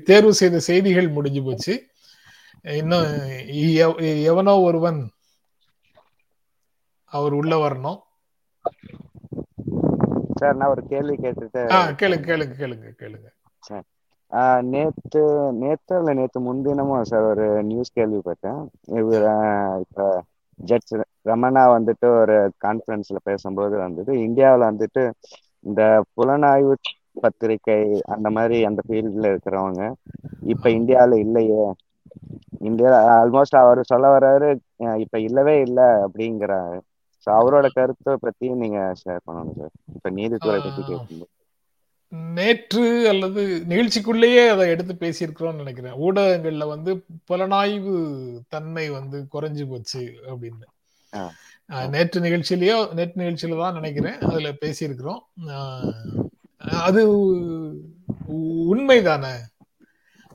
தேர்வு 0.04 0.34
செய்த 0.34 0.60
செய்திகள் 0.60 1.10
முடிஞ்சு 1.10 1.44
போச்சு. 1.44 1.88
இன்னும் 2.62 3.04
எவ- 3.52 4.24
எவனோ 4.24 4.60
ஒருவன் 4.60 5.10
அவர் 7.06 7.32
உள்ள 7.32 7.70
வரணும். 7.70 8.00
சார் 10.36 10.56
நான் 10.56 10.70
ஒரு 10.70 10.84
கேள்வி 10.88 11.16
கேட்டுட்டு 11.16 11.58
ஆஹ் 11.58 11.96
கேளுங்க 12.02 12.26
கேளுங்க 12.26 12.54
கேளுங்க 12.58 12.92
கேளுங்க. 13.00 13.82
ஆஹ் 14.32 14.62
நேத்து 14.62 15.52
நேத்து 15.54 15.98
இல்ல 15.98 16.14
நேத்து 16.14 16.40
முன்தினமும் 16.40 17.02
சார் 17.02 17.22
ஒரு 17.22 17.64
நியூஸ் 17.64 17.98
கேள்விப்பட்டேன் 17.98 18.68
இவர் 18.82 19.80
இப்ப 19.80 20.24
ஜட்ஜ் 20.56 20.94
ரமணா 21.26 21.64
வந்துட்டு 21.78 22.20
ஒரு 22.20 22.52
கான்ஃபரன்ஸ்ல 22.66 23.16
பேசும்போது 23.24 23.78
வந்துட்டு 23.78 24.12
இந்தியாவுல 24.12 24.72
வந்துட்டு 24.72 25.12
இந்த 25.60 26.04
புலனாய்வு 26.18 26.74
பத்திரிகை 27.22 27.78
அந்த 28.06 28.30
மாதிரி 28.30 28.58
அந்த 28.64 28.82
ஃபீல்ட்ல 28.88 29.32
இருக்கிறவங்க. 29.34 29.84
இப்ப 30.54 30.70
இந்தியாவுல 30.70 31.18
இல்லையே. 31.18 31.64
இந்தியா 32.60 32.90
ஆல்மோஸ்ட் 33.16 33.62
அவர் 33.62 33.80
சொல்ல 33.84 34.08
வர்றாரு 34.16 34.50
இப்ப 35.04 35.20
இல்லவே 35.20 35.56
இல்லை 35.60 35.88
அப்படிங்கிறாரு. 36.06 36.78
ஸோ 37.28 37.30
அவரோட 37.40 37.68
கருத்தை 37.74 38.14
பத்தி 38.22 38.48
நீங்க 38.64 38.80
ஷேர் 39.02 39.26
பண்ணணும் 39.28 39.58
சார் 39.60 39.74
இப்ப 39.96 40.10
நீதித்துறை 40.10 40.60
ஆஹ் 40.60 40.78
கேட்கும்போது 40.90 41.32
நேற்று 42.34 42.84
அல்லது 43.08 43.42
நிகழ்ச்சிக்குள்ளேயே 43.70 44.44
அதை 44.48 44.66
எடுத்து 44.70 44.94
பேசியிருக்கிறோம்னு 45.00 45.62
நினைக்கிறேன். 45.64 45.96
ஊடகங்கள்ல 46.06 46.68
வந்து 46.68 46.92
புலனாய்வு 47.30 47.96
தன்மை 48.48 48.86
வந்து 48.90 49.20
குறைஞ்சு 49.34 49.66
போச்சு 49.68 50.04
அப்படின்னு. 50.30 50.66
நேற்று 51.90 52.18
நிகழ்ச்சியிலயோ 52.22 52.78
நேற்று 52.94 53.22
நிகழ்ச்சியில 53.22 53.58
தான் 53.58 53.74
நினைக்கிறேன். 53.74 54.18
அதுல 54.22 54.52
பேசியிருக்கிறோம். 54.62 55.22
அது 56.62 57.02
உண்மைதானே? 58.74 59.36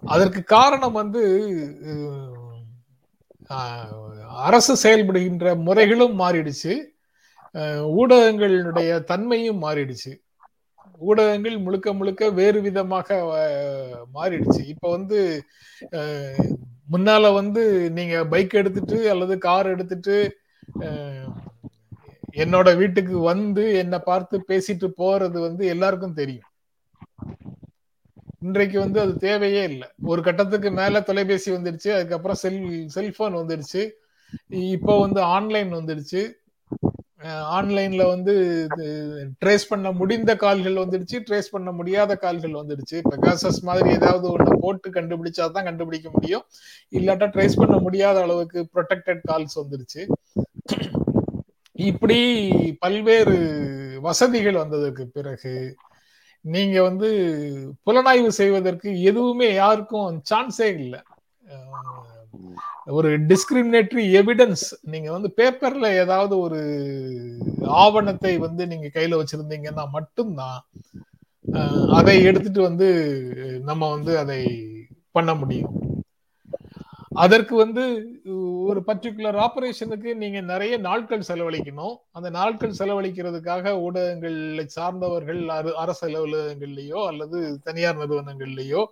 அதற்கு 0.02 0.40
காரணம் 0.54 0.98
வந்து 1.00 1.22
அரசு 4.46 4.74
செயல்படுகின்ற 4.82 5.54
முறைகளும் 5.66 6.14
மாறிடுச்சு. 6.20 6.72
ஊடகங்களினுடைய 7.98 7.98
ஊடகங்களுடைய 7.98 8.90
தன்மையும் 9.04 9.62
மாறிடுச்சு. 9.62 10.12
ஊடகங்கள் 11.00 11.56
முழுக்க 11.58 11.92
முழுக்க 11.92 12.30
வேறு 12.38 12.58
விதமாக 12.60 13.08
மாறிடுச்சு. 14.14 14.62
இப்ப 14.72 14.90
வந்து 14.90 15.18
முன்னால 16.92 17.32
வந்து 17.34 17.62
நீங்க 17.90 18.14
பைக் 18.24 18.54
எடுத்துட்டு 18.60 18.98
அல்லது 19.10 19.34
கார் 19.38 19.66
எடுத்துட்டு 19.66 20.16
என்னோட 22.34 22.68
வீட்டுக்கு 22.76 23.16
வந்து 23.32 23.62
என்னை 23.82 23.98
பார்த்து 24.04 24.36
பேசிட்டு 24.48 24.88
போறது 25.02 25.38
வந்து 25.40 25.62
எல்லாருக்கும் 25.66 26.18
தெரியும். 26.20 26.46
இன்றைக்கு 28.46 28.76
வந்து 28.78 28.98
அது 29.00 29.14
தேவையே 29.18 29.62
இல்லை. 29.62 29.88
ஒரு 30.04 30.22
கட்டத்துக்கு 30.22 30.68
மேல 30.70 31.00
தொலைபேசி 31.00 31.50
வந்துடுச்சு 31.56 31.90
அதுக்கப்புறம் 31.96 32.38
செல் 32.44 32.60
செல்போன் 32.96 33.40
வந்துடுச்சு 33.40 33.82
இப்போ 34.74 34.92
வந்து 35.00 35.20
ஆன்லைன் 35.36 35.72
வந்துடுச்சு 35.78 36.20
ஆன்லைன்ல 37.56 38.02
வந்து 38.06 38.34
ட்ரேஸ் 39.42 39.64
பண்ண 39.68 39.88
முடிந்த 39.92 40.36
கால்கள் 40.36 40.76
வந்துடுச்சு 40.82 41.16
ட்ரேஸ் 41.28 41.50
பண்ண 41.50 41.70
முடியாத 41.72 42.16
கால்கள் 42.16 42.54
வந்துடுச்சு 42.60 42.98
பெகாசஸ் 43.10 43.60
மாதிரி 43.62 43.88
ஏதாவது 43.90 44.26
ஒன்று 44.32 44.56
போட்டு 44.60 44.90
கண்டுபிடிச்சா 44.90 45.50
தான் 45.50 45.68
கண்டுபிடிக்க 45.68 46.10
முடியும். 46.10 46.44
இல்லாட்டா 46.92 47.28
ட்ரேஸ் 47.34 47.56
பண்ண 47.56 47.78
முடியாத 47.78 48.22
அளவுக்கு 48.22 48.60
ப்ரொடெக்டட் 48.74 49.22
கால்ஸ் 49.30 49.58
வந்துடுச்சு 49.62 50.02
இப்படி 51.88 52.18
பல்வேறு 52.78 53.36
வசதிகள் 54.00 54.60
வந்ததற்கு 54.62 55.04
பிறகு 55.06 55.54
நீங்க 56.44 56.76
வந்து 56.82 57.08
புலனாய்வு 57.86 58.30
செய்வதற்கு 58.38 58.88
எதுவுமே 59.02 59.48
யாருக்கும் 59.54 60.22
சான்ஸே 60.30 60.68
இல்லை. 60.78 61.00
ஒரு 62.84 63.10
டிஸ்கிரிமினேட்டரி 63.20 64.04
எவிடன்ஸ் 64.20 64.64
நீங்க 64.92 65.08
வந்து 65.10 65.28
பேப்பர்ல 65.36 65.86
ஏதாவது 65.94 66.34
ஒரு 66.38 66.60
ஆவணத்தை 67.82 68.32
வந்து 68.38 68.62
நீங்க 68.66 68.88
கையில 68.94 69.18
வச்சிருந்தீங்கன்னா 69.20 69.84
மட்டும்தான் 69.88 70.60
அதை 71.98 72.16
எடுத்துட்டு 72.22 72.62
வந்து 72.62 72.88
நம்ம 73.64 73.90
வந்து 73.90 74.12
அதை 74.18 74.40
பண்ண 75.12 75.34
முடியும். 75.34 75.74
அதற்கு 77.12 77.56
வந்து 77.56 77.84
ஒரு 78.64 78.80
பர்டிகுலர் 78.86 79.38
ஆபரேஷனுக்கு 79.46 80.10
நீங்க 80.14 80.40
நிறைய 80.40 80.74
நாட்கள் 80.78 81.26
செலவழிக்கணும். 81.28 81.96
அந்த 82.12 82.30
நாட்கள் 82.30 82.78
செலவழிக்கிறதுக்காக 82.78 83.72
ஊடகங்களை 83.86 84.64
சார்ந்தவர்கள் 84.66 85.40
அரசு 85.74 86.04
அலுவலகங்கள்லயோ 86.08 87.00
அல்லது 87.06 87.60
தனியார் 87.62 87.98
நிறுவனங்கள்லயோ 87.98 88.84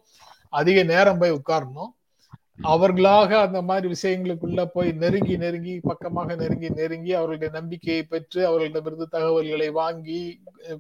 அதிக 0.49 0.83
நேரம் 0.83 1.19
போய் 1.19 1.39
உட்காரணும். 1.39 1.93
அவர்களாக 2.63 3.41
அந்த 3.41 3.63
மாதிரி 3.63 3.95
விஷயங்களுக்குள்ள 3.95 4.65
போய் 4.65 4.93
நெருங்கி 4.93 5.37
நெருங்கி 5.37 5.81
பக்கமாக 5.81 6.35
நெருங்கி 6.35 6.71
நெருங்கி 6.71 7.13
அவர்களுடைய 7.13 7.51
நம்பிக்கையை 7.61 8.03
பெற்று 8.03 8.47
அவர்களிடமிருந்து 8.47 9.09
தகவல்களை 9.09 9.71
வாங்கி 9.71 10.21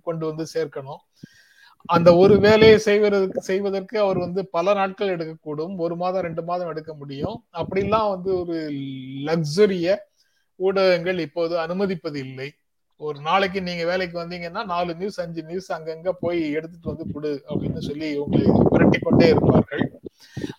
கொண்டு 0.03 0.27
வந்து 0.27 0.47
சேர்க்கணும். 0.55 1.03
அந்த 1.95 2.09
ஒரு 2.23 2.35
வேலையை 2.47 2.77
செய்வதற்கு 2.87 3.41
செய்வதற்கு 3.49 3.97
அவர் 4.05 4.19
வந்து 4.25 4.41
பல 4.57 4.75
நாட்கள் 4.79 5.13
எடுக்கக்கூடும். 5.15 5.75
ஒரு 5.85 5.95
மாதம் 6.03 6.25
ரெண்டு 6.27 6.43
மாதம் 6.51 6.71
எடுக்க 6.73 6.93
முடியும். 7.01 7.37
அப்படிலாம் 7.61 8.09
வந்து 8.15 8.31
ஒரு 8.41 8.57
லக்ஸரிய 9.29 9.97
ஊடகங்கள் 10.61 11.19
இப்போது 11.27 11.55
அனுமதிப்பது 11.65 12.19
இல்லை. 12.27 12.49
ஒரு 13.01 13.19
நாளைக்கு 13.29 13.61
நீங்க 13.67 13.85
வேலைக்கு 13.91 14.17
வந்தீங்கன்னா 14.21 14.63
நாலு 14.73 14.93
நியூஸ் 15.01 15.19
அஞ்சு 15.25 15.43
நியூஸ் 15.51 15.69
அங்கங்க 15.77 16.13
போய் 16.25 16.41
எடுத்துட்டு 16.59 16.91
வந்து 16.93 17.07
கொடு 17.15 17.31
அப்படின்னு 17.49 17.83
சொல்லி 17.89 18.09
உங்களை 18.23 18.45
விரட்டி 18.73 18.99
கொண்டே 18.99 19.29
இருப்பார்கள். 19.35 19.85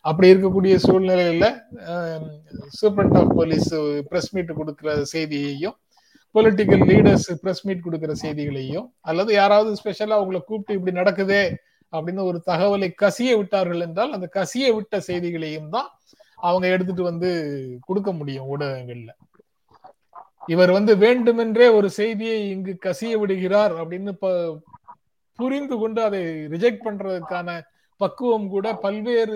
அப்படி 0.10 0.28
இருக்கக்கூடிய 0.34 0.76
சூழ்நிலையில 0.86 1.46
superintendent 2.80 3.18
of 3.22 3.34
police 3.40 3.70
press 4.10 4.32
meet 4.36 4.60
கொடுக்கிற 4.60 4.90
செய்தியையும் 5.14 5.78
பொலிட்டிக்கல் 6.36 6.84
லீடர்ஸ் 6.88 7.32
பிரஸ் 7.42 7.68
மீட் 7.68 7.82
கொடுக்கிற 7.82 8.14
செய்திகளையும் 8.16 8.94
அல்லது 9.02 9.34
யாராவது 9.34 9.74
ஸ்பெஷலா 9.74 10.16
அவங்களை 10.16 10.40
கூப்பிட்டு 10.40 10.74
இப்படி 10.74 11.00
நடக்குதே 11.00 11.44
அப்படின்னு 11.94 12.24
ஒரு 12.24 12.44
தகவலை 12.46 12.94
கசிய 13.02 13.38
விட்டார்கள் 13.38 13.80
என்றால் 13.80 14.12
அந்த 14.12 14.30
கசிய 14.36 14.76
விட்ட 14.76 15.00
செய்திகளையும் 15.00 15.70
தான் 15.70 15.90
அவங்க 16.40 16.68
எடுத்துட்டு 16.68 17.04
வந்து 17.04 17.30
கொடுக்க 17.86 18.12
முடியும் 18.12 18.50
ஊடகங்கள்ல. 18.50 19.10
இவர் 20.48 20.72
வந்து 20.72 20.98
வேண்டுமென்றே 20.98 21.68
ஒரு 21.70 21.90
செய்தியை 21.92 22.50
இங்கு 22.50 22.78
கசிய 22.86 23.20
விடுகிறார் 23.20 23.74
அப்படின்னு 23.74 24.12
ப- 24.20 24.60
புரிந்து 25.40 25.78
கொண்டு 25.78 26.04
அதை 26.04 26.22
ரிஜெக்ட் 26.48 26.86
பண்றதுக்கான 26.86 27.50
பக்குவம் 28.02 28.50
கூட 28.50 28.74
பல்வேறு 28.76 29.36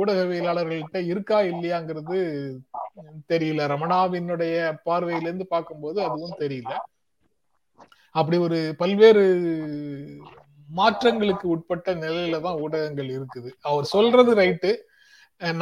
ஊடகவியலாளர்கள்ட்ட 0.00 0.98
இருக்கா 1.12 1.38
இல்லையாங்கிறது 1.52 2.18
தெரியல. 3.32 3.66
ரமணாவினுடைய 3.74 4.56
பார்வையிலேருந்து 4.88 5.46
பார்க்கும்போது 5.54 5.98
அதுவும் 6.06 6.40
தெரியல. 6.42 6.72
அப்படி 8.14 8.36
ஒரு 8.46 8.58
பல்வேறு 8.78 9.22
மாற்றங்களுக்கு 10.68 11.46
உட்பட்ட 11.54 11.94
நிலையில 11.94 12.40
தான் 12.40 12.60
ஊடகங்கள் 12.64 13.08
இருக்குது. 13.16 13.50
அவர் 13.70 13.86
சொல்றது 13.94 14.32
ரைட்டு. 14.34 14.70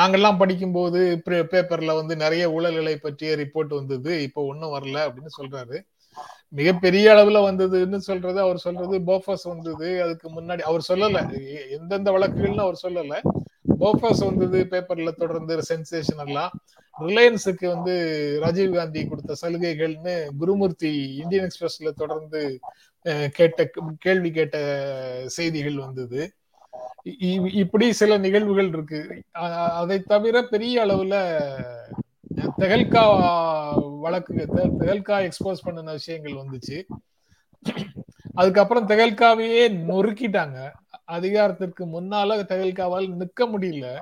நாங்கெல்லாம் 0.01 0.41
படிக்கும்போது 0.41 1.01
பேப்பர்ல 1.27 1.93
வந்து 2.01 2.15
நிறைய 2.17 2.45
ஊழல்களை 2.57 2.95
பற்றிய 2.97 3.37
ரிப்போர்ட் 3.37 3.73
வந்தது. 3.79 4.13
இப்போ 4.23 4.41
ஒன்றும் 4.51 4.75
வரல 4.75 4.99
அப்படின்னு 5.07 5.33
சொல்றாரு. 5.39 5.79
மிகப்பெரிய 6.53 7.13
அளவுல 7.13 7.43
வந்ததுன்னு 7.45 7.97
சொல்றது 7.97 8.41
அவர் 8.41 8.59
சொல்றது 8.59 8.99
போஃபஸ் 8.99 9.45
வந்தது 9.45 10.03
அதுக்கு 10.03 10.29
முன்னாடி 10.31 10.61
அவர் 10.61 10.85
சொல்லல. 10.89 11.19
எந்தெந்த 11.71 12.11
வழக்குகள்னு 12.11 12.61
அவர் 12.61 12.81
சொல்லல. 12.83 13.21
போஃபஸ் 13.81 14.25
வந்தது 14.25 14.67
பேப்பர்ல 14.71 15.13
தொடர்ந்து 15.13 15.63
சென்சேஷன் 15.69 16.27
எல்லாம். 16.27 16.51
ரிலையன்ஸுக்கு 17.01 17.67
வந்து 17.67 17.95
ராஜீவ் 18.41 18.75
காந்தி 18.75 19.07
கொடுத்த 19.07 19.37
சலுகைகள்னு 19.43 20.29
குருமூர்த்தி 20.39 20.93
இந்தியன் 21.17 21.49
எக்ஸ்பிரஸ்ல 21.49 21.91
தொடர்ந்து 21.91 22.59
அஹ், 23.07 23.29
கேட்ட 23.29 23.71
கேள்வி 23.99 24.31
கேட்ட 24.31 24.57
செய்திகள் 25.27 25.77
வந்தது. 25.77 26.21
இ- 27.05 27.55
இப்படி 27.55 27.93
சில 27.93 28.17
நிகழ்வுகள் 28.17 28.69
இருக்கு. 28.69 29.01
அதை 29.81 30.01
தவிர 30.03 30.43
பெரிய 30.43 30.85
அளவுல 30.87 31.15
தெகல்கா 32.37 34.01
வழக்கு 34.01 34.35
தெ- 34.35 34.73
தெகல்கா 34.79 35.31
எக்ஸ்போஸ் 35.31 35.59
பண்ணின 35.63 35.91
விஷயங்கள் 35.91 36.33
வந்துச்சு. 36.33 36.87
அதுக்கப்புறம் 38.35 38.89
தெகல்காவையே 38.89 39.69
நொறுக்கிட்டாங்க. 39.69 40.73
அதிகாரத்திற்கு 41.05 41.87
முன்னால 41.87 42.45
தெகல்காவால் 42.45 43.13
நிக்க 43.13 43.45
முடியல. 43.45 44.01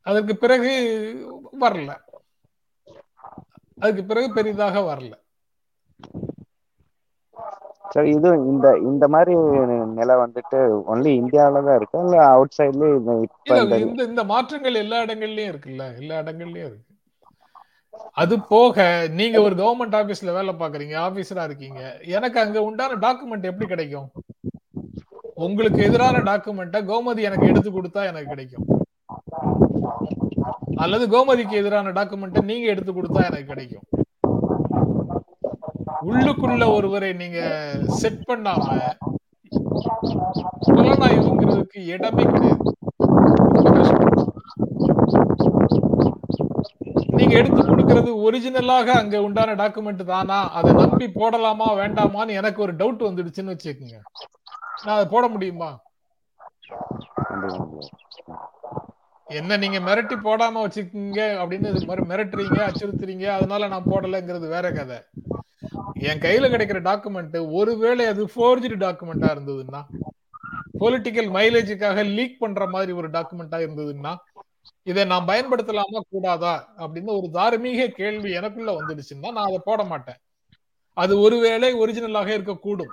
அதற்கு 0.00 0.36
பிறகு 0.36 0.70
வரல. 1.60 2.00
அதுக்கு 3.78 4.04
பிறகு 4.04 4.32
பெரிதாக 4.32 4.80
வரல. 4.80 5.21
சரி 7.94 8.10
இது 8.16 8.28
இந்த 8.52 8.66
இந்த 8.90 9.04
மாதிரி 9.14 9.32
நிலை 9.98 10.14
வந்துட்டு 10.22 10.58
ஒன்லி 10.92 11.10
இந்தியாவில 11.22 11.62
தான் 11.66 11.78
இருக்கா? 11.80 11.98
இல்ல 12.06 12.16
அவுட் 12.34 12.56
சைட்லயே 12.58 12.92
இந்த 13.86 14.02
இந்த 14.10 14.22
மாற்றங்கள் 14.32 14.82
எல்லா 14.84 14.98
இடங்கள்லயும் 15.06 15.52
இருக்குல்ல? 15.52 15.84
எல்லா 16.00 16.16
இடங்கள்லயும் 16.22 16.68
இருக்கு. 16.70 16.88
அது 18.20 18.34
போக 18.52 18.84
நீங்க 19.18 19.36
ஒரு 19.46 19.54
கவர்மெண்ட் 19.60 19.96
ஆபீஸ்ல 20.00 20.34
வேலை 20.38 20.52
பாக்குறீங்க 20.62 20.94
ஆபீசரா 21.06 21.44
இருக்கீங்க 21.48 21.80
எனக்கு 22.16 22.38
அங்க 22.44 22.58
உண்டான 22.68 22.98
டாக்குமெண்ட் 23.06 23.48
எப்படி 23.50 23.68
கிடைக்கும்? 23.72 24.08
உங்களுக்கு 25.46 25.80
எதிரான 25.88 26.16
டாக்குமெண்ட்டை 26.30 26.80
கோமதி 26.90 27.22
எனக்கு 27.28 27.50
எடுத்து 27.52 27.70
கொடுத்தா 27.76 28.02
எனக்கு 28.10 28.32
கிடைக்கும். 28.34 28.66
அல்லது 30.84 31.04
கோமதிக்கு 31.14 31.54
எதிரான 31.62 31.92
டாக்குமெண்ட்டை 31.98 32.42
நீங்க 32.50 32.66
எடுத்து 32.74 32.92
கொடுத்தா 32.92 33.22
எனக்கு 33.30 33.52
கிடைக்கும். 33.52 33.86
உள்ளுக்குள்ள 36.10 36.64
ஒருவரை 36.76 37.10
நீங்க 37.22 37.40
செட் 38.00 38.22
பண்ணாம 38.28 38.66
புலனாய்வுங்கிறதுக்கு 40.66 41.80
இடமே 41.94 42.24
கிடையாது. 42.32 42.70
நீங்க 47.18 47.34
எடுத்து 47.40 47.62
கொடுக்கறது 47.62 48.10
ஒரிஜினலாக 48.26 48.88
அங்க 49.00 49.16
உண்டான 49.26 49.54
டாக்குமெண்ட் 49.60 50.02
தானா? 50.12 50.38
அதை 50.58 50.72
நம்பி 50.72 51.06
போடலாமா 51.20 51.68
வேண்டாமான்னு 51.80 52.38
எனக்கு 52.40 52.62
ஒரு 52.66 52.74
டவுட் 52.80 53.06
வந்துடுச்சுன்னு 53.08 53.54
வச்சுக்கோங்க. 53.54 53.98
நான் 54.84 54.96
அதை 54.96 55.06
போட 55.14 55.24
முடியுமா? 55.34 55.70
என்ன 59.26 59.56
நீங்க 59.56 59.78
மிரட்டி 59.88 60.16
போடாம 60.28 60.62
வச்சுக்கீங்க 60.64 61.20
அப்படின்னு 61.42 61.70
இது 61.74 61.86
மாதிரி 61.90 62.02
மிரட்டுறீங்க 62.12 62.60
அச்சுறுத்துறீங்க 62.68 63.26
அதனால 63.36 63.68
நான் 63.74 63.90
போடலைங்கிறது 63.92 64.48
வேற 64.56 64.72
கதை. 64.72 64.98
என் 65.94 66.18
கையில 66.18 66.48
கிடைக்கிற 66.48 66.78
டாக்குமெண்ட் 66.90 67.50
ஒருவேளை 67.50 68.06
அது 68.06 68.24
ஃபோர்ஜரி 68.24 68.76
டாக்குமெண்டா 68.84 69.28
இருந்ததுன்னா 69.34 69.82
பொலிட்டிக்கல் 70.80 71.30
மைலேஜுக்காக 71.38 72.04
லீக் 72.14 72.38
பண்ற 72.38 72.66
மாதிரி 72.66 72.92
ஒரு 72.92 73.10
டாக்குமெண்டா 73.10 73.58
இருந்ததுன்னா 73.64 74.16
இதை 74.82 75.04
நான் 75.04 75.26
பயன்படுத்தலாமா 75.26 76.00
கூடாதா 76.08 76.74
அப்படின்னு 76.78 77.16
ஒரு 77.16 77.28
தார்மீக 77.32 77.88
கேள்வி 77.88 78.32
எனக்குள்ள 78.32 78.80
வந்துடுச்சுன்னா 78.80 79.30
நான் 79.32 79.44
அதை 79.44 79.60
போட 79.64 79.84
மாட்டேன். 79.84 80.16
அது 80.94 81.20
ஒருவேளை 81.20 81.74
ஒரிஜினலாக 81.74 82.30
இருக்கக்கூடும். 82.38 82.92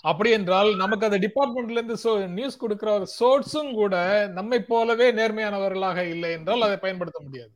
அப்படி 0.00 0.30
என்றால் 0.30 0.76
நமக்கு 0.76 1.06
அந்த 1.06 1.18
டிபார்ட்மெண்ட்ல 1.18 1.70
இருந்து 1.70 2.28
நியூஸ் 2.28 2.56
கொடுக்கிற 2.56 2.92
ஒரு 2.92 3.06
சோர்ஸும் 3.20 3.74
கூட 3.74 4.26
நம்மை 4.26 4.62
போலவே 4.62 5.12
நேர்மையானவர்களாக 5.12 5.96
இல்லை 5.96 6.32
என்றால் 6.32 6.62
அதை 6.62 6.76
பயன்படுத்த 6.76 7.20
முடியாது. 7.22 7.52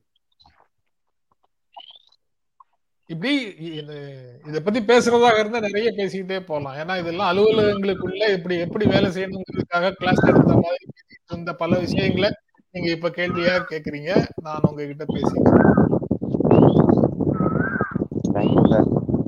இப்படி 3.08 3.48
இது- 3.48 4.48
இத 4.48 4.60
பத்தி 4.60 4.80
பேசுறதாக 4.80 5.38
இருந்தா 5.38 5.60
நிறைய 5.60 5.92
பேசிக்கிட்டே 5.92 6.40
போலாம். 6.40 6.74
ஏன்னா 6.74 6.98
இதெல்லாம் 6.98 7.36
அலுவலகங்களுக்குள்ள 7.36 8.32
இப்படி 8.32 8.58
எப்படி 8.58 8.86
வேலை 8.86 9.10
செய்யணுங்கிறதுக்காக 9.10 9.90
கிளாஸ் 9.90 10.26
எடுத்த 10.26 10.52
மாதிரி 10.52 10.84
பேசிட்டு 10.84 11.30
இருந்த 11.30 11.52
பல 11.52 11.78
விஷயங்களை 11.78 12.34
நீங்க 12.70 12.90
இப்ப 12.90 13.08
கேள்வியா 13.08 13.64
கேக்குறீங்க. 13.70 14.26
நான் 14.42 14.60
உங்ககிட்ட 14.62 15.04
பேசிக்கிறேன். 15.04 15.76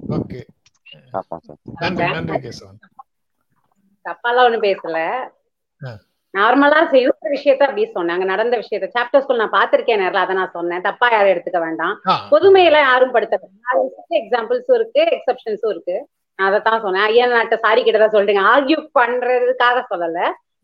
ஓகே 0.09 0.43
நன்றி 1.79 2.11
நன்றி 2.11 2.35
கேசவன். 2.37 2.81
தப்பாலாம் 4.05 4.45
ஒண்ணும் 4.45 4.63
பேசல. 4.63 6.10
நார்மலா 6.35 6.81
செய்யற 6.93 7.31
விஷயத்த 7.37 7.63
அப்படி 7.67 7.85
சொன்னேன். 7.95 8.15
அங்க 8.17 8.27
நடந்த 8.33 8.55
விஷயத்த 8.63 8.89
சாப்டர் 8.97 9.23
ஸ்கூல் 9.23 9.43
நான் 9.43 9.57
பாத்திருக்கேன் 9.57 10.01
நேரில் 10.03 10.23
அதை 10.23 10.35
நான் 10.41 10.55
சொன்னேன். 10.57 10.85
தப்பா 10.89 11.07
யாரும் 11.15 11.33
எடுத்துக்க 11.33 11.61
வேண்டாம். 11.67 11.95
பொதுமையில 12.33 12.81
யாரும் 12.89 13.15
படுத்த 13.15 13.39
எக்ஸாம்பிள்ஸும் 14.21 14.77
இருக்கு 14.81 15.03
எக்ஸப்ஷன்ஸும் 15.17 15.73
இருக்கு. 15.75 15.97
நான் 16.39 16.49
அதைத்தான் 16.51 16.83
சொன்னேன். 16.85 17.07
ஐயா 17.11 17.25
நாட்ட 17.33 17.57
சாரி 17.65 17.81
கிட்ட 17.87 17.99
தான் 18.03 18.15
சொல்றீங்க 18.17 18.43
ஆர்கியூ 18.53 18.79
பண்றதுக்காக 18.99 19.81
சொல்லல. 19.93 20.19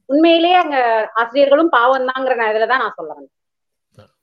உண்மையிலேயே 0.08 0.56
அங்க 0.64 0.76
ஆசிரியர்களும் 1.22 1.72
பாவம் 1.76 2.08
தாங்கிற 2.10 2.34
இதுல 2.52 2.68
தான் 2.72 2.82
நான் 2.84 2.96
சொல்ல 2.98 3.10
வந்தேன். 3.16 3.32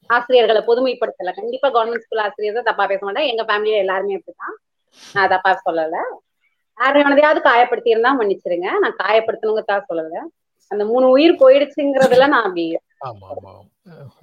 ஆசிரியர்களை 0.10 0.62
பொதுமைப்படுத்தல. 0.70 1.34
கண்டிப்பா 1.40 1.68
கவர்மெண்ட் 1.76 2.06
ஸ்கூல் 2.06 2.24
ஆசிரியர் 2.26 2.58
தான் 2.60 2.70
தப்பா 2.70 2.86
பேச 2.92 3.02
மாட்டேன் 3.06 3.30
எங்க 3.32 3.44
ஃபேமிலியில 3.50 3.84
எல்லாருமே 3.84 4.18
அப்படிதான் 4.20 4.56
நான் 5.16 5.32
தப்பா 5.34 5.52
சொல்லல. 5.68 5.98
யாரையானதையாவது 6.78 7.42
காயப்படுத்தி 7.50 7.94
இருந்தா 7.94 8.12
மன்னிச்சிருங்க. 8.22 8.70
நான் 8.84 8.98
காயப்படுத்தணுங்கிறதா 9.04 9.78
சொல்லல. 9.92 10.16
அந்த 10.74 10.86
மூணு 10.86 11.10
உயிர் 11.10 11.38
போயிடுச்சுங்கிறதுல 11.40 12.28
நான் 12.28 12.42
அப்படி 12.42 12.76
ஆமா 12.76 13.28
ஆமா. 13.30 13.60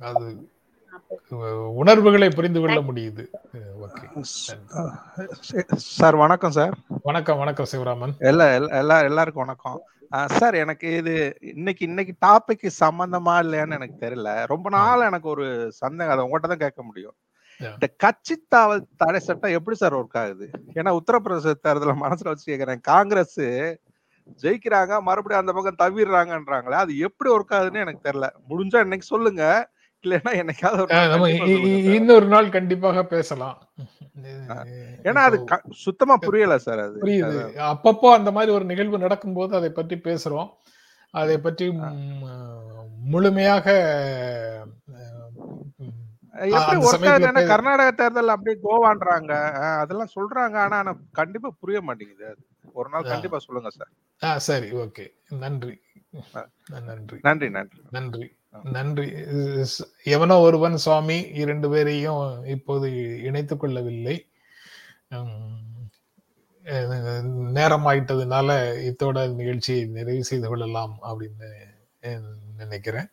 அது 0.01 0.51
உணர்வுகளை 1.75 2.29
புரிந்து 2.29 2.61
கொள்ள 2.61 2.81
முடியுது. 2.81 3.27
ஓகே. 3.81 5.73
சார் 5.75 6.17
வணக்கம் 6.17 6.51
சார். 6.51 6.77
வணக்கம் 7.03 7.39
வணக்கம் 7.39 7.67
சிவராமன். 7.73 8.19
எல்லா 8.19 8.45
எல்லா- 8.47 8.79
எல்லா 8.79 9.03
எல்லாருக்கும் 9.03 9.47
வணக்கம். 9.47 9.83
சார் 10.27 10.55
எனக்கு 10.55 10.97
இது 10.97 11.37
இன்னைக்கு 11.41 11.87
இன்னைக்கு 11.87 12.15
டாபிக் 12.27 12.71
சம்பந்தமா 12.81 13.43
இல்லையான்னு 13.43 13.73
எனக்கு 13.73 14.07
தெரியல. 14.07 14.47
ரொம்ப 14.47 14.69
நாள் 14.69 15.01
எனக்கு 15.01 15.29
ஒரு 15.29 15.73
சந்தேகம். 15.73 16.19
அதை 16.19 16.31
உங்கள்கிட்ட 16.31 16.47
தான் 16.47 16.57
கேட்க 16.57 16.83
முடியும். 16.83 17.15
இந்த 17.61 17.87
கட்சி 17.97 18.47
தாவல் 18.57 18.83
தடை 18.97 19.21
சட்டம் 19.21 19.53
எப்படி 19.53 19.77
சார் 19.77 19.97
ஒர்க் 19.97 20.17
ஆகுது? 20.17 20.51
ஏன்னா 20.75 20.97
உத்தரப்பிரதேச 20.97 21.55
தேர்தல 21.69 21.95
மனசுல 22.01 22.25
வச்சு 22.25 22.57
கேக்குறேன். 22.57 22.81
காங்கிரஸ் 22.81 23.41
ஜெயிக்கிறாங்க 24.43 24.93
மறுபடியும் 25.09 25.43
அந்த 25.43 25.53
பக்கம் 25.57 25.83
தவிர்றாங்கன்றாங்களே 25.85 26.79
அது 26.85 26.93
எப்படி 27.09 27.31
ஒர்க் 27.35 27.55
ஆகுதுன்னு 27.59 27.85
எனக்கு 27.85 28.07
தெரியல. 28.09 28.29
முடிஞ்சா 28.51 28.81
இன்னைக்கு 28.87 29.07
சொல்லுங்க. 29.13 29.45
இல்லைன்னா 30.05 30.33
என்னைக்காவது. 30.41 31.95
இன்னொரு 31.97 32.27
நாள் 32.27 32.55
கண்டிப்பாக 32.55 33.01
பேசலாம். 33.15 33.57
ஏன்னா 35.09 35.23
அது 35.29 35.39
சுத்தமா 35.85 36.15
புரியல 36.27 36.55
சார் 36.67 36.81
அது. 36.85 36.97
புரியுது. 37.03 37.41
அப்பப்போ 37.73 38.09
அந்த 38.19 38.31
மாதிரி 38.37 38.55
ஒரு 38.59 38.65
நிகழ்வு 38.71 39.05
நடக்கும்போது 39.05 39.53
அதை 39.61 39.71
பற்றி 39.79 39.99
பேசுறோம். 40.07 40.49
அதை 41.15 41.37
பற்றி 41.47 41.67
முழுமையாக 43.13 43.67
கர்நாடக 47.53 47.91
தேர்தல் 48.01 48.35
அப்படியே 48.35 48.57
கோவான்றாங்க. 48.67 49.33
அதெல்லாம் 49.83 50.15
சொல்றாங்க. 50.19 50.57
ஆனா 50.79 50.93
கண்டிப்பா 51.21 51.49
புரிய 51.63 51.81
மாட்டேங்குது 51.89 52.27
அது. 52.33 52.43
ஒரு 52.73 52.89
நாள். 52.89 53.03
கண்டிப்பா 53.03 53.39
சொல்லுங்க 53.39 53.71
சார். 53.71 53.89
ஆ 54.23 54.39
சரி 54.39 54.73
ஓகே. 54.73 55.09
நன்றி. 55.29 55.81
நன்றி. 56.71 57.19
நன்றி. 57.23 57.49
நன்றி 57.51 57.81
நன்றி. 57.91 58.37
நன்றி. 58.63 59.13
எவனோ 60.05 60.39
ஒருவன் 60.39 60.77
சுவாமி 60.77 61.21
இரண்டு 61.21 61.71
பேரையும் 61.71 62.45
இப்போது 62.45 63.19
இணைத்துக் 63.23 63.61
கொள்ளவில்லை. 63.61 64.25
நேரம் 67.53 67.87
ஆயிட்டதுனால 67.87 68.49
இத்தோட 68.89 69.35
நிகழ்ச்சியை 69.35 69.87
நிறைவு 69.87 70.25
செய்து 70.25 70.49
கொள்ளலாம் 70.49 70.99
அப்படின்னு 71.03 72.29
நினைக்கிறேன். 72.57 73.09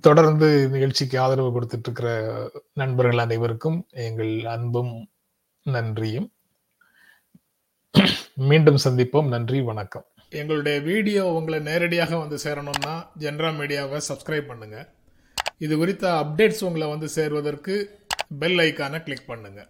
தொடர்ந்து 0.00 0.68
நிகழ்ச்சிக்கு 0.68 1.20
ஆதரவு 1.20 1.60
கொடுத்துட்டு 1.60 1.82
இருக்கிற 1.82 2.08
நண்பர்கள் 2.72 3.18
அனைவருக்கும் 3.18 3.86
எங்கள் 3.90 4.44
அன்பும் 4.44 5.08
நன்றியும். 5.62 6.32
மீண்டும் 8.48 8.78
சந்திப்போம். 8.84 9.26
நன்றி 9.32 9.58
வணக்கம். 9.68 10.04
எங்களுடைய 10.40 10.76
வீடியோ 10.88 11.22
உங்களை 11.38 11.58
நேரடியாக 11.68 12.12
வந்து 12.20 12.36
சேரணும்னா 12.44 12.92
ஜென்ரா 13.22 13.48
மீடியாவை 13.58 13.98
சப்ஸ்கிரைப் 14.08 14.46
பண்ணுங்கள் 14.50 14.86
இது 15.64 15.74
குறித்த 15.80 16.04
அப்டேட்ஸ் 16.20 16.62
உங்களை 16.68 16.86
வந்து 16.92 17.08
சேர்வதற்கு 17.16 17.74
பெல் 18.42 18.60
ஐக்கானை 18.66 19.00
கிளிக் 19.06 19.28
பண்ணுங்கள் 19.30 19.68